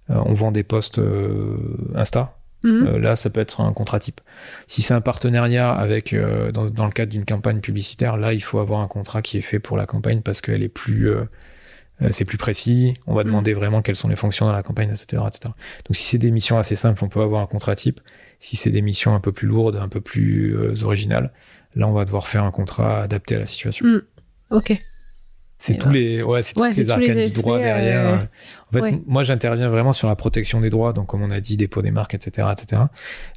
on 0.09 0.34
vend 0.34 0.52
des 0.52 0.62
posts 0.62 0.98
euh, 0.98 1.56
Insta. 1.94 2.34
Mhm. 2.64 2.86
Euh, 2.86 2.98
là, 2.98 3.14
ça 3.14 3.30
peut 3.30 3.40
être 3.40 3.61
un 3.61 3.72
contrat 3.72 4.00
type. 4.00 4.20
Si 4.66 4.82
c'est 4.82 4.94
un 4.94 5.00
partenariat 5.00 5.70
avec 5.70 6.14
dans, 6.52 6.84
le 6.84 6.90
cadre 6.90 7.12
d'une 7.12 7.24
campagne 7.24 7.61
publicitaire, 7.61 8.16
là, 8.16 8.32
il 8.32 8.42
faut 8.42 8.59
avoir 8.59 8.80
un 8.80 8.88
contrat 8.88 9.22
qui 9.22 9.38
est 9.38 9.42
fait 9.42 9.61
pour 9.61 9.76
la 9.76 9.86
campagne 9.86 10.22
parce 10.22 10.40
qu'elle 10.40 10.62
est 10.62 10.68
plus 10.68 11.11
c'est 12.11 12.24
plus 12.24 12.38
précis. 12.38 12.94
On 13.09 13.14
va 13.14 13.22
mhm. 13.22 13.28
demander 13.28 13.54
vraiment 13.54 13.82
quelles 13.82 13.96
sont 13.96 14.09
les 14.09 14.16
fonctions 14.16 14.46
dans 14.46 14.52
la 14.52 14.62
campagne, 14.62 14.88
etc., 14.88 15.22
etc. 15.26 15.52
Donc, 15.86 15.96
si 15.96 16.04
c'est 16.04 16.18
des 16.18 16.30
missions 16.30 16.56
assez 16.56 16.76
simples, 16.76 17.04
on 17.04 17.09
peut 17.09 17.20
avoir 17.20 17.42
un 17.42 17.46
contrat 17.46 17.74
type. 17.74 18.00
Si 18.38 18.54
c'est 18.54 18.70
des 18.70 18.82
missions 18.82 19.14
un 19.14 19.20
peu 19.20 19.32
plus 19.32 19.48
lourdes, 19.48 19.76
un 19.76 19.88
peu 19.88 20.00
plus 20.00 20.56
originales, 20.84 21.32
là, 21.74 21.88
on 21.88 21.92
va 21.92 22.04
devoir 22.04 22.28
faire 22.28 22.44
un 22.44 22.52
contrat 22.52 23.02
adapté 23.02 23.34
à 23.34 23.40
la 23.40 23.46
situation. 23.46 23.86
Mhm. 23.86 24.02
Ok. 24.50 24.78
C'est 25.59 25.76
tous 25.76 25.90
les, 25.90 26.22
ouais, 26.22 26.42
c'est 26.42 26.54
toutes 26.54 26.76
les 26.76 26.90
arcanes 26.90 27.26
du 27.26 27.32
droit 27.32 27.59
derrière. 27.59 28.09
Euh, 28.09 28.16
en 28.16 28.78
fait, 28.78 28.98
moi, 29.06 29.24
j'interviens 29.24 29.68
vraiment 29.68 29.92
sur 29.92 30.06
la 30.06 30.14
protection 30.14 30.61
des 30.61 30.70
droits, 30.70 30.92
donc 30.92 31.09
comme 31.09 31.22
on 31.22 31.32
a 31.32 31.40
dit, 31.40 31.56
dépôt 31.56 31.82
des 31.82 31.90
marques, 31.90 32.14
etc., 32.14 32.48
etc. 32.52 32.82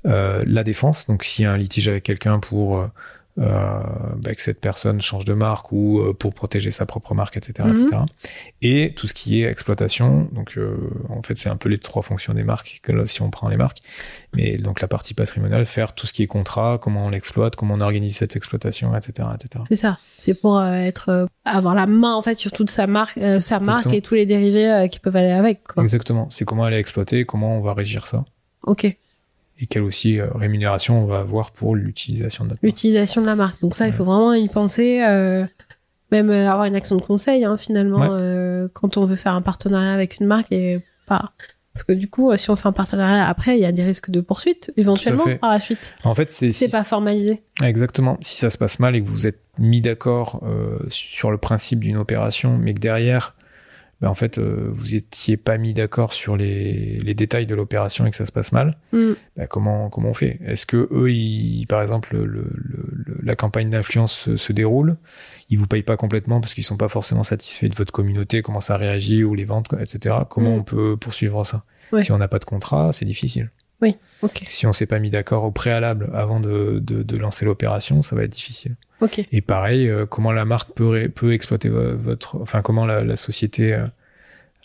Euh, 0.05 0.43
la 0.45 0.63
défense, 0.63 1.07
donc 1.07 1.23
s'il 1.23 1.43
y 1.43 1.45
a 1.47 1.51
un 1.51 1.57
litige 1.57 1.87
avec 1.87 2.03
quelqu'un 2.03 2.37
pour 2.37 2.77
euh, 2.77 2.87
bah, 3.37 4.35
que 4.35 4.41
cette 4.41 4.59
personne 4.59 5.01
change 5.01 5.25
de 5.25 5.33
marque 5.33 5.71
ou 5.71 5.99
euh, 5.99 6.13
pour 6.13 6.33
protéger 6.33 6.71
sa 6.71 6.85
propre 6.85 7.13
marque, 7.13 7.37
etc., 7.37 7.69
etc. 7.69 7.87
Mhm. 7.91 8.05
Et 8.61 8.93
tout 8.95 9.07
ce 9.07 9.13
qui 9.13 9.41
est 9.41 9.45
exploitation. 9.45 10.29
Donc, 10.33 10.57
euh, 10.57 10.75
en 11.09 11.21
fait, 11.21 11.37
c'est 11.37 11.49
un 11.49 11.55
peu 11.55 11.69
les 11.69 11.77
trois 11.77 12.01
fonctions 12.01 12.33
des 12.33 12.43
marques 12.43 12.79
que 12.83 13.05
si 13.05 13.21
on 13.21 13.29
prend 13.29 13.49
les 13.49 13.57
marques. 13.57 13.79
Mais 14.33 14.57
donc 14.57 14.81
la 14.81 14.87
partie 14.87 15.13
patrimoniale, 15.13 15.65
faire 15.65 15.93
tout 15.93 16.07
ce 16.07 16.13
qui 16.13 16.23
est 16.23 16.27
contrat, 16.27 16.77
comment 16.81 17.05
on 17.05 17.09
l'exploite, 17.09 17.55
comment 17.55 17.75
on 17.75 17.81
organise 17.81 18.17
cette 18.17 18.35
exploitation, 18.35 18.95
etc., 18.95 19.29
etc. 19.35 19.63
C'est 19.67 19.75
ça. 19.75 19.97
C'est 20.17 20.33
pour 20.33 20.61
être 20.63 21.27
avoir 21.45 21.75
la 21.75 21.87
main 21.87 22.13
en 22.13 22.21
fait 22.21 22.37
sur 22.37 22.51
toute 22.51 22.69
sa 22.69 22.87
marque, 22.87 23.19
sa 23.39 23.59
marque 23.59 23.91
et 23.93 24.01
tous 24.01 24.15
les 24.15 24.25
dérivés 24.25 24.87
qui 24.91 24.99
peuvent 24.99 25.15
aller 25.15 25.31
avec. 25.31 25.63
Quoi. 25.63 25.83
Exactement. 25.83 26.29
C'est 26.29 26.45
comment 26.45 26.67
elle 26.67 26.73
est 26.73 26.79
exploitée, 26.79 27.25
comment 27.25 27.57
on 27.57 27.61
va 27.61 27.73
régir 27.73 28.05
ça. 28.07 28.25
Ok 28.63 28.95
et 29.61 29.67
quelle 29.67 29.83
aussi 29.83 30.19
euh, 30.19 30.27
rémunération 30.33 31.03
on 31.03 31.05
va 31.05 31.19
avoir 31.19 31.51
pour 31.51 31.75
l'utilisation 31.75 32.43
de 32.43 32.49
notre 32.49 32.61
L'utilisation 32.63 33.21
de 33.21 33.27
la 33.27 33.35
marque. 33.35 33.61
Donc 33.61 33.75
ça, 33.75 33.87
il 33.87 33.93
faut 33.93 34.03
vraiment 34.03 34.33
y 34.33 34.47
penser, 34.49 35.03
euh, 35.03 35.45
même 36.11 36.29
euh, 36.29 36.49
avoir 36.49 36.65
une 36.65 36.75
action 36.75 36.95
de 36.95 37.01
conseil 37.01 37.45
hein, 37.45 37.57
finalement 37.57 38.07
quand 38.73 38.97
on 38.97 39.05
veut 39.05 39.15
faire 39.15 39.33
un 39.33 39.41
partenariat 39.41 39.93
avec 39.93 40.19
une 40.19 40.25
marque 40.25 40.51
et 40.51 40.79
pas. 41.05 41.31
Parce 41.73 41.85
que 41.85 41.93
du 41.93 42.09
coup, 42.09 42.35
si 42.35 42.49
on 42.49 42.57
fait 42.57 42.67
un 42.67 42.73
partenariat 42.73 43.25
après, 43.25 43.57
il 43.57 43.61
y 43.61 43.65
a 43.65 43.71
des 43.71 43.83
risques 43.83 44.09
de 44.09 44.19
poursuite 44.19 44.73
éventuellement 44.75 45.23
par 45.39 45.51
la 45.51 45.59
suite. 45.59 45.93
En 46.03 46.13
fait, 46.13 46.29
c'est 46.29 46.67
pas 46.67 46.83
formalisé. 46.83 47.43
Exactement. 47.63 48.17
Si 48.19 48.37
ça 48.37 48.49
se 48.49 48.57
passe 48.57 48.79
mal 48.79 48.95
et 48.95 49.01
que 49.01 49.07
vous 49.07 49.25
êtes 49.25 49.39
mis 49.57 49.81
d'accord 49.81 50.43
sur 50.89 51.31
le 51.31 51.37
principe 51.37 51.79
d'une 51.79 51.95
opération, 51.95 52.57
mais 52.57 52.73
que 52.73 52.79
derrière 52.79 53.35
ben 54.01 54.09
en 54.09 54.15
fait, 54.15 54.39
euh, 54.39 54.71
vous 54.73 54.95
étiez 54.95 55.37
pas 55.37 55.57
mis 55.57 55.73
d'accord 55.73 56.11
sur 56.11 56.35
les, 56.35 56.97
les, 56.99 57.13
détails 57.13 57.45
de 57.45 57.53
l'opération 57.53 58.05
et 58.05 58.09
que 58.09 58.15
ça 58.15 58.25
se 58.25 58.31
passe 58.31 58.51
mal, 58.51 58.77
mm. 58.93 59.11
ben 59.37 59.47
comment 59.47 59.89
comment 59.89 60.09
on 60.09 60.13
fait? 60.13 60.39
Est-ce 60.43 60.65
que 60.65 60.87
eux, 60.91 61.11
ils, 61.11 61.65
par 61.67 61.81
exemple, 61.83 62.15
le, 62.15 62.25
le, 62.25 63.17
la 63.21 63.35
campagne 63.35 63.69
d'influence 63.69 64.35
se, 64.35 64.53
déroule, 64.53 64.97
ils 65.49 65.59
vous 65.59 65.67
payent 65.67 65.83
pas 65.83 65.97
complètement 65.97 66.41
parce 66.41 66.55
qu'ils 66.55 66.63
sont 66.63 66.77
pas 66.77 66.89
forcément 66.89 67.23
satisfaits 67.23 67.67
de 67.67 67.75
votre 67.75 67.93
communauté, 67.93 68.41
comment 68.41 68.59
ça 68.59 68.75
réagit 68.75 69.23
ou 69.23 69.35
les 69.35 69.45
ventes, 69.45 69.73
etc. 69.79 70.15
Comment 70.29 70.55
mm. 70.55 70.59
on 70.59 70.63
peut 70.63 70.97
poursuivre 70.97 71.45
ça? 71.45 71.63
Si 72.01 72.11
on 72.11 72.17
n'a 72.17 72.27
pas 72.27 72.39
de 72.39 72.45
contrat, 72.45 72.93
c'est 72.93 73.05
difficile. 73.05 73.51
Oui, 73.81 73.95
ok. 74.21 74.43
Si 74.47 74.67
on 74.67 74.73
s'est 74.73 74.85
pas 74.85 74.99
mis 74.99 75.09
d'accord 75.09 75.43
au 75.43 75.51
préalable 75.51 76.09
avant 76.13 76.39
de, 76.39 76.79
de, 76.79 77.01
de 77.03 77.17
lancer 77.17 77.45
l'opération, 77.45 78.01
ça 78.03 78.15
va 78.15 78.23
être 78.23 78.31
difficile. 78.31 78.75
Ok. 79.01 79.21
Et 79.31 79.41
pareil, 79.41 79.89
euh, 79.89 80.05
comment 80.05 80.31
la 80.31 80.45
marque 80.45 80.73
peut, 80.73 81.09
peut 81.09 81.33
exploiter 81.33 81.69
votre, 81.69 82.39
enfin 82.39 82.61
comment 82.61 82.85
la, 82.85 83.03
la 83.03 83.15
société 83.15 83.73
euh, 83.73 83.85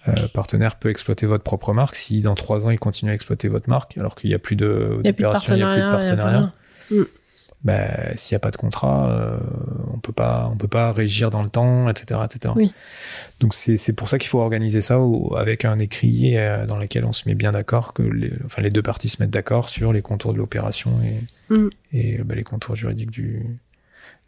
euh, 0.09 0.13
partenaire 0.35 0.77
peut 0.77 0.91
exploiter 0.91 1.25
votre 1.27 1.43
propre 1.43 1.73
marque 1.73 1.95
si 1.97 2.21
dans 2.21 2.35
trois 2.35 2.67
ans 2.67 2.71
il 2.71 2.79
continue 2.79 3.11
à 3.11 3.15
exploiter 3.15 3.49
votre 3.49 3.69
marque 3.71 3.97
alors 3.97 4.15
qu'il 4.15 4.29
n'y 4.29 4.35
a 4.35 4.39
plus 4.39 4.55
de 4.57 4.99
il 4.99 5.03
n'y 5.03 5.09
a 5.09 5.13
plus 5.15 5.25
de 5.25 5.29
partenariat. 6.11 6.53
Bah, 7.65 8.15
s'il 8.17 8.35
n'y 8.35 8.37
a 8.37 8.41
pas 8.41 8.51
de 8.51 8.57
contrat, 8.57 9.11
euh, 9.11 9.39
on 9.93 9.99
peut 9.99 10.13
pas, 10.13 10.49
on 10.53 10.57
peut 10.57 10.69
pas 10.69 10.93
régir 10.93 11.31
dans 11.31 11.43
le 11.43 11.49
temps, 11.49 11.89
etc., 11.89 12.21
etc. 12.25 12.55
Oui. 12.57 12.73
Donc 13.41 13.55
c'est 13.55 13.77
c'est 13.77 13.93
pour 13.93 14.09
ça 14.09 14.19
qu'il 14.19 14.29
faut 14.29 14.41
organiser 14.41 14.83
ça 14.83 15.01
au- 15.01 15.35
avec 15.37 15.65
un 15.65 15.79
écrit 15.79 16.37
euh, 16.37 16.67
dans 16.67 16.77
lequel 16.79 17.05
on 17.05 17.13
se 17.13 17.29
met 17.29 17.35
bien 17.35 17.53
d'accord, 17.53 17.93
que 17.93 18.03
les, 18.03 18.33
enfin 18.45 18.63
les 18.63 18.71
deux 18.71 18.83
parties 18.83 19.09
se 19.09 19.21
mettent 19.23 19.31
d'accord 19.31 19.69
sur 19.69 19.93
les 19.93 20.03
contours 20.03 20.33
de 20.33 20.39
l'opération 20.39 20.93
et 21.05 21.21
Mm. 21.49 21.69
et 21.93 22.19
bah, 22.19 22.35
les 22.35 22.43
contours 22.45 22.75
juridiques 22.77 23.11
du 23.13 23.57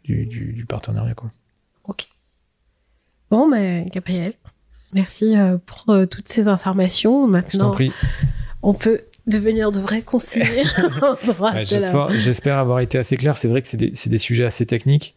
du, 0.05 0.25
du, 0.25 0.53
du 0.53 0.65
partenariat 0.65 1.13
quoi. 1.13 1.29
Ok. 1.85 2.07
Bon, 3.29 3.47
mais 3.47 3.85
Gabriel, 3.91 4.33
merci 4.93 5.37
euh, 5.37 5.57
pour 5.65 5.93
euh, 5.93 6.05
toutes 6.05 6.29
ces 6.29 6.47
informations. 6.47 7.21
Je 7.21 7.27
t'en 7.27 7.31
Maintenant, 7.31 7.71
prie. 7.71 7.91
on 8.63 8.73
peut 8.73 9.01
devenir 9.29 9.71
de 9.71 9.79
vrais 9.79 10.01
conseillers 10.01 10.63
en 11.01 11.31
droit 11.31 11.53
Ouais, 11.53 11.63
de 11.63 11.81
la- 11.81 12.17
J'espère 12.17 12.57
avoir 12.57 12.79
été 12.79 12.97
assez 12.97 13.15
clair. 13.17 13.37
C'est 13.37 13.47
vrai 13.47 13.61
que 13.61 13.67
c'est 13.67 13.77
des, 13.77 14.17
sujets 14.17 14.45
assez 14.45 14.65
techniques. 14.65 15.15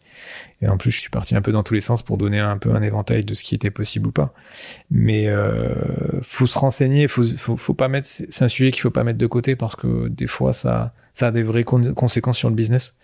Et 0.61 0.67
en 0.67 0.77
plus, 0.77 0.91
je 0.91 0.99
suis 0.99 1.09
parti 1.09 1.35
un 1.35 1.41
peu 1.41 1.51
dans 1.51 1.63
tous 1.63 1.73
les 1.73 1.81
sens 1.81 2.03
pour 2.03 2.17
donner 2.17 2.39
un 2.39 2.57
peu 2.57 2.73
un 2.73 2.81
éventail 2.81 3.25
de 3.25 3.33
ce 3.33 3.43
qui 3.43 3.55
était 3.55 3.71
possible 3.71 4.07
ou 4.07 4.11
pas. 4.11 4.33
Mais 4.91 5.27
euh, 5.27 5.73
faut 6.21 6.47
se 6.47 6.57
renseigner. 6.57 7.07
Faut, 7.07 7.23
faut, 7.23 7.57
faut 7.57 7.73
pas 7.73 7.87
mettre. 7.87 8.07
C'est 8.07 8.43
un 8.43 8.47
sujet 8.47 8.71
qu'il 8.71 8.81
faut 8.81 8.91
pas 8.91 9.03
mettre 9.03 9.19
de 9.19 9.27
côté 9.27 9.55
parce 9.55 9.75
que 9.75 10.07
des 10.07 10.27
fois, 10.27 10.53
ça, 10.53 10.93
ça 11.13 11.27
a 11.27 11.31
des 11.31 11.43
vraies 11.43 11.63
con- 11.63 11.93
conséquences 11.93 12.37
sur 12.37 12.49
le 12.49 12.55
business 12.55 12.95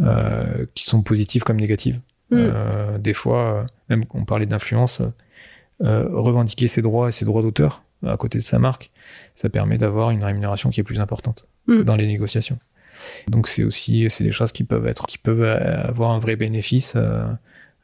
euh, 0.00 0.66
qui 0.74 0.84
sont 0.84 1.02
positives 1.02 1.42
comme 1.42 1.60
négatives. 1.60 2.00
Mm. 2.30 2.36
Euh, 2.36 2.98
des 2.98 3.14
fois, 3.14 3.54
euh, 3.54 3.64
même 3.88 4.04
on 4.14 4.24
parlait 4.24 4.46
d'influence, 4.46 5.02
revendiquer 5.80 6.68
ses 6.68 6.82
droits 6.82 7.08
et 7.08 7.12
ses 7.12 7.24
droits 7.24 7.42
d'auteur 7.42 7.82
à 8.06 8.16
côté 8.16 8.38
de 8.38 8.44
sa 8.44 8.58
marque, 8.58 8.90
ça 9.34 9.48
permet 9.48 9.78
d'avoir 9.78 10.10
une 10.10 10.24
rémunération 10.24 10.70
qui 10.70 10.80
est 10.80 10.84
plus 10.84 11.00
importante 11.00 11.46
Mm. 11.70 11.82
dans 11.82 11.96
les 11.96 12.06
négociations. 12.06 12.58
Donc 13.28 13.48
c'est 13.48 13.64
aussi 13.64 14.06
c'est 14.10 14.24
des 14.24 14.32
choses 14.32 14.52
qui 14.52 14.64
peuvent 14.64 14.86
être 14.86 15.06
qui 15.06 15.18
peuvent 15.18 15.42
avoir 15.42 16.10
un 16.10 16.18
vrai 16.18 16.36
bénéfice 16.36 16.92
euh, 16.96 17.24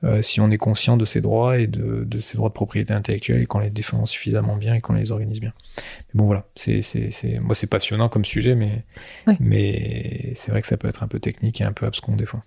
euh, 0.05 0.21
si 0.21 0.41
on 0.41 0.51
est 0.51 0.59
conscient 0.59 0.99
de 0.99 1.07
ses 1.07 1.23
droits 1.23 1.59
et 1.59 1.67
de, 1.67 2.05
de 2.05 2.19
ses 2.19 2.37
droits 2.37 2.51
de 2.51 2.55
propriété 2.55 2.93
intellectuelle 2.93 3.41
et 3.41 3.47
qu'on 3.47 3.61
les 3.61 3.71
défend 3.71 4.05
suffisamment 4.05 4.57
bien 4.57 4.75
et 4.75 4.81
qu'on 4.83 4.93
les 4.93 5.11
organise 5.11 5.41
bien. 5.41 5.53
Mais 5.77 6.19
bon 6.19 6.27
voilà, 6.27 6.47
c'est 6.55 6.81
moi 7.41 7.55
c'est 7.55 7.67
passionnant 7.67 8.11
comme 8.11 8.25
sujet 8.25 8.55
mais 8.55 8.85
mais 9.41 10.33
c'est 10.35 10.51
vrai 10.51 10.61
que 10.61 10.67
ça 10.67 10.77
peut 10.77 10.89
être 10.89 11.03
un 11.03 11.09
peu 11.09 11.19
technique 11.19 11.61
et 11.61 11.65
un 11.65 11.73
peu 11.73 11.87
abscon 11.87 12.15
des 12.15 12.27
fois. 12.27 12.43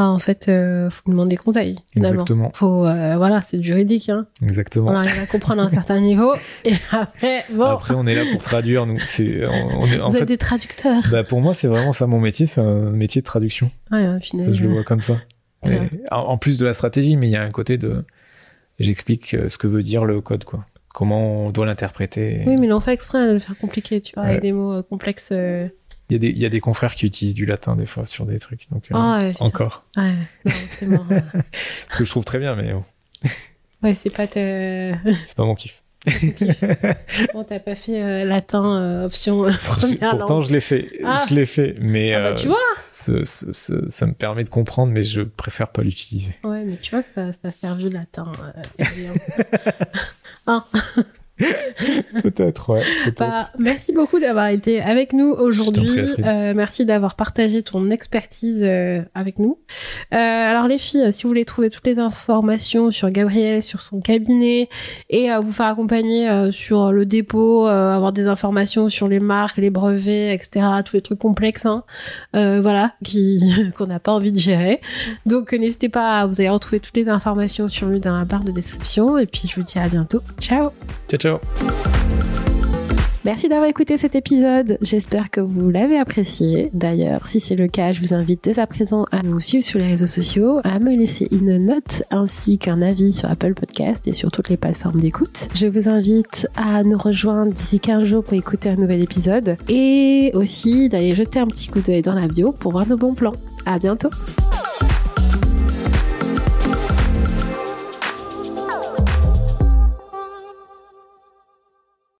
Ah, 0.00 0.10
en 0.10 0.18
fait, 0.20 0.46
euh, 0.48 0.88
faut 0.90 1.10
demander 1.10 1.36
conseil. 1.36 1.76
Finalement. 1.92 2.14
Exactement. 2.14 2.50
Faut, 2.54 2.86
euh, 2.86 3.16
voilà, 3.16 3.42
c'est 3.42 3.60
juridique. 3.60 4.08
Hein. 4.08 4.26
Exactement. 4.42 4.90
On 4.92 4.94
arrive 4.94 5.20
à 5.20 5.26
comprendre 5.26 5.60
à 5.60 5.64
un 5.64 5.68
certain 5.68 6.00
niveau. 6.00 6.32
Et 6.64 6.72
après, 6.92 7.44
bon, 7.52 7.64
Après 7.64 7.94
on 7.94 8.06
est 8.06 8.14
là 8.14 8.22
pour 8.30 8.40
traduire 8.40 8.86
nous 8.86 8.98
c'est 9.00 9.44
on, 9.46 9.80
on 9.82 9.86
est 9.86 10.00
en 10.00 10.06
vous 10.08 10.14
êtes 10.14 10.20
fait 10.20 10.26
des 10.26 10.38
traducteurs. 10.38 11.02
bah 11.10 11.24
pour 11.24 11.40
moi 11.40 11.52
c'est 11.52 11.66
vraiment 11.66 11.92
ça 11.92 12.06
mon 12.06 12.20
métier, 12.20 12.46
c'est 12.46 12.60
un 12.60 12.90
métier 12.90 13.22
de 13.22 13.26
traduction. 13.26 13.70
Ouais, 13.90 14.06
au 14.08 14.20
final, 14.20 14.54
Je 14.54 14.62
le 14.62 14.68
vois 14.70 14.84
comme 14.84 15.00
ça. 15.00 15.16
Et 15.68 15.76
en 16.12 16.38
plus 16.38 16.58
de 16.58 16.64
la 16.64 16.74
stratégie, 16.74 17.16
mais 17.16 17.26
il 17.26 17.32
y 17.32 17.36
a 17.36 17.42
un 17.42 17.50
côté 17.50 17.76
de. 17.76 18.04
J'explique 18.78 19.34
euh, 19.34 19.48
ce 19.48 19.58
que 19.58 19.66
veut 19.66 19.82
dire 19.82 20.04
le 20.04 20.20
code, 20.20 20.44
quoi. 20.44 20.64
Comment 20.94 21.46
on 21.46 21.50
doit 21.50 21.66
l'interpréter. 21.66 22.42
Oui, 22.46 22.56
mais 22.56 22.68
l'on 22.68 22.78
fait 22.78 22.92
exprès 22.92 23.26
de 23.26 23.32
le 23.32 23.38
faire 23.40 23.58
compliqué, 23.58 24.00
tu 24.00 24.14
vois, 24.14 24.22
avec 24.24 24.40
des 24.40 24.52
mots 24.52 24.72
euh, 24.74 24.82
complexes. 24.82 25.30
euh. 25.32 25.66
Il, 26.10 26.14
y 26.14 26.16
a 26.16 26.18
des, 26.18 26.28
il 26.30 26.38
y 26.38 26.46
a 26.46 26.48
des 26.48 26.60
confrères 26.60 26.94
qui 26.94 27.04
utilisent 27.06 27.34
du 27.34 27.44
latin, 27.46 27.76
des 27.76 27.84
fois, 27.86 28.06
sur 28.06 28.24
des 28.26 28.38
trucs. 28.38 28.66
Donc, 28.70 28.84
euh, 28.92 29.18
ouais, 29.18 29.32
putain. 29.32 29.44
encore. 29.44 29.84
Ouais, 29.96 30.14
c'est 30.70 30.86
mort. 30.86 31.06
Ce 31.90 31.96
que 31.96 32.04
je 32.04 32.10
trouve 32.10 32.24
très 32.24 32.38
bien, 32.38 32.56
mais 32.56 32.72
bon, 32.72 32.84
ouais, 33.82 33.94
c'est 33.94 34.10
pas 34.10 34.26
c'est 34.32 35.34
pas 35.36 35.44
mon 35.44 35.54
kiff. 35.54 35.82
Bon, 37.34 37.44
t'as 37.44 37.58
pas 37.58 37.74
fait 37.74 38.00
euh, 38.02 38.24
latin 38.24 38.64
euh, 38.80 39.04
option 39.06 39.44
euh, 39.44 39.50
première 39.64 40.10
Pourtant, 40.16 40.36
langue. 40.38 40.48
je 40.48 40.52
l'ai 40.52 40.60
fait. 40.60 40.86
Ah. 41.04 41.22
Je 41.28 41.34
l'ai 41.34 41.44
fait. 41.44 41.76
Mais 41.80 42.14
Ah 42.14 42.20
bah, 42.20 42.26
euh, 42.28 42.34
tu 42.36 42.46
vois. 42.48 42.56
ce- 42.80 43.24
ce- 43.24 43.52
ce- 43.52 43.88
ça 43.90 44.06
me 44.06 44.14
permet 44.14 44.44
de 44.44 44.48
comprendre, 44.48 44.92
mais 44.92 45.04
je 45.04 45.20
préfère 45.20 45.68
pas 45.68 45.82
l'utiliser. 45.82 46.34
Ouais, 46.44 46.62
mais 46.64 46.76
tu 46.76 46.90
vois 46.92 47.02
que 47.02 47.08
ça, 47.14 47.32
ça 47.42 47.50
sert 47.50 47.76
du 47.76 47.90
latin. 47.90 48.32
euh. 48.80 48.84
Hein. 50.46 50.64
Peut-être, 52.22 52.70
ouais. 52.70 52.82
Bah, 53.16 53.50
merci 53.58 53.92
beaucoup 53.92 54.18
d'avoir 54.18 54.48
été 54.48 54.80
avec 54.80 55.12
nous 55.12 55.30
aujourd'hui. 55.30 56.00
Euh, 56.18 56.52
merci 56.54 56.84
d'avoir 56.84 57.14
partagé 57.14 57.62
ton 57.62 57.90
expertise 57.90 58.60
euh, 58.62 59.02
avec 59.14 59.38
nous. 59.38 59.58
Euh, 60.12 60.16
alors 60.16 60.66
les 60.66 60.78
filles, 60.78 61.12
si 61.12 61.22
vous 61.22 61.28
voulez 61.28 61.44
trouver 61.44 61.70
toutes 61.70 61.86
les 61.86 61.98
informations 61.98 62.90
sur 62.90 63.10
Gabriel, 63.10 63.62
sur 63.62 63.80
son 63.80 64.00
cabinet 64.00 64.68
et 65.10 65.28
vous 65.42 65.52
faire 65.52 65.66
accompagner 65.66 66.50
sur 66.50 66.92
le 66.92 67.06
dépôt, 67.06 67.66
avoir 67.66 68.12
des 68.12 68.26
informations 68.26 68.88
sur 68.88 69.08
les 69.08 69.20
marques, 69.20 69.58
les 69.58 69.70
brevets, 69.70 70.34
etc., 70.34 70.66
tous 70.84 70.96
les 70.96 71.02
trucs 71.02 71.18
complexes, 71.18 71.66
hein, 71.66 71.84
voilà, 72.32 72.94
qui 73.04 73.40
qu'on 73.76 73.86
n'a 73.86 74.00
pas 74.00 74.12
envie 74.12 74.32
de 74.32 74.38
gérer. 74.38 74.80
Donc 75.26 75.52
n'hésitez 75.52 75.88
pas, 75.88 76.26
vous 76.26 76.40
allez 76.40 76.50
retrouver 76.50 76.80
toutes 76.80 76.96
les 76.96 77.08
informations 77.08 77.68
sur 77.68 77.88
lui 77.88 78.00
dans 78.00 78.16
la 78.16 78.24
barre 78.24 78.44
de 78.44 78.52
description. 78.52 79.18
Et 79.18 79.26
puis 79.26 79.48
je 79.48 79.54
vous 79.56 79.66
dis 79.66 79.78
à 79.78 79.88
bientôt. 79.88 80.22
Ciao. 80.40 80.70
Ciao, 81.08 81.18
Merci 83.28 83.50
d'avoir 83.50 83.68
écouté 83.68 83.98
cet 83.98 84.14
épisode. 84.14 84.78
J'espère 84.80 85.28
que 85.28 85.42
vous 85.42 85.68
l'avez 85.68 85.98
apprécié. 85.98 86.70
D'ailleurs, 86.72 87.26
si 87.26 87.40
c'est 87.40 87.56
le 87.56 87.68
cas, 87.68 87.92
je 87.92 88.00
vous 88.00 88.14
invite 88.14 88.42
dès 88.42 88.58
à 88.58 88.66
présent 88.66 89.04
à 89.12 89.22
nous 89.22 89.38
suivre 89.38 89.62
sur 89.62 89.78
les 89.78 89.86
réseaux 89.86 90.06
sociaux, 90.06 90.60
à 90.64 90.78
me 90.78 90.96
laisser 90.96 91.28
une 91.30 91.58
note 91.58 92.04
ainsi 92.10 92.56
qu'un 92.56 92.80
avis 92.80 93.12
sur 93.12 93.28
Apple 93.28 93.52
Podcast 93.52 94.08
et 94.08 94.14
sur 94.14 94.30
toutes 94.30 94.48
les 94.48 94.56
plateformes 94.56 95.00
d'écoute. 95.00 95.48
Je 95.52 95.66
vous 95.66 95.90
invite 95.90 96.48
à 96.56 96.82
nous 96.84 96.96
rejoindre 96.96 97.52
d'ici 97.52 97.80
15 97.80 98.04
jours 98.04 98.24
pour 98.24 98.32
écouter 98.32 98.70
un 98.70 98.76
nouvel 98.76 99.02
épisode 99.02 99.58
et 99.68 100.30
aussi 100.32 100.88
d'aller 100.88 101.14
jeter 101.14 101.38
un 101.38 101.48
petit 101.48 101.68
coup 101.68 101.80
d'œil 101.80 102.00
dans 102.00 102.14
la 102.14 102.28
bio 102.28 102.52
pour 102.52 102.72
voir 102.72 102.86
nos 102.86 102.96
bons 102.96 103.12
plans. 103.12 103.34
À 103.66 103.78
bientôt! 103.78 104.08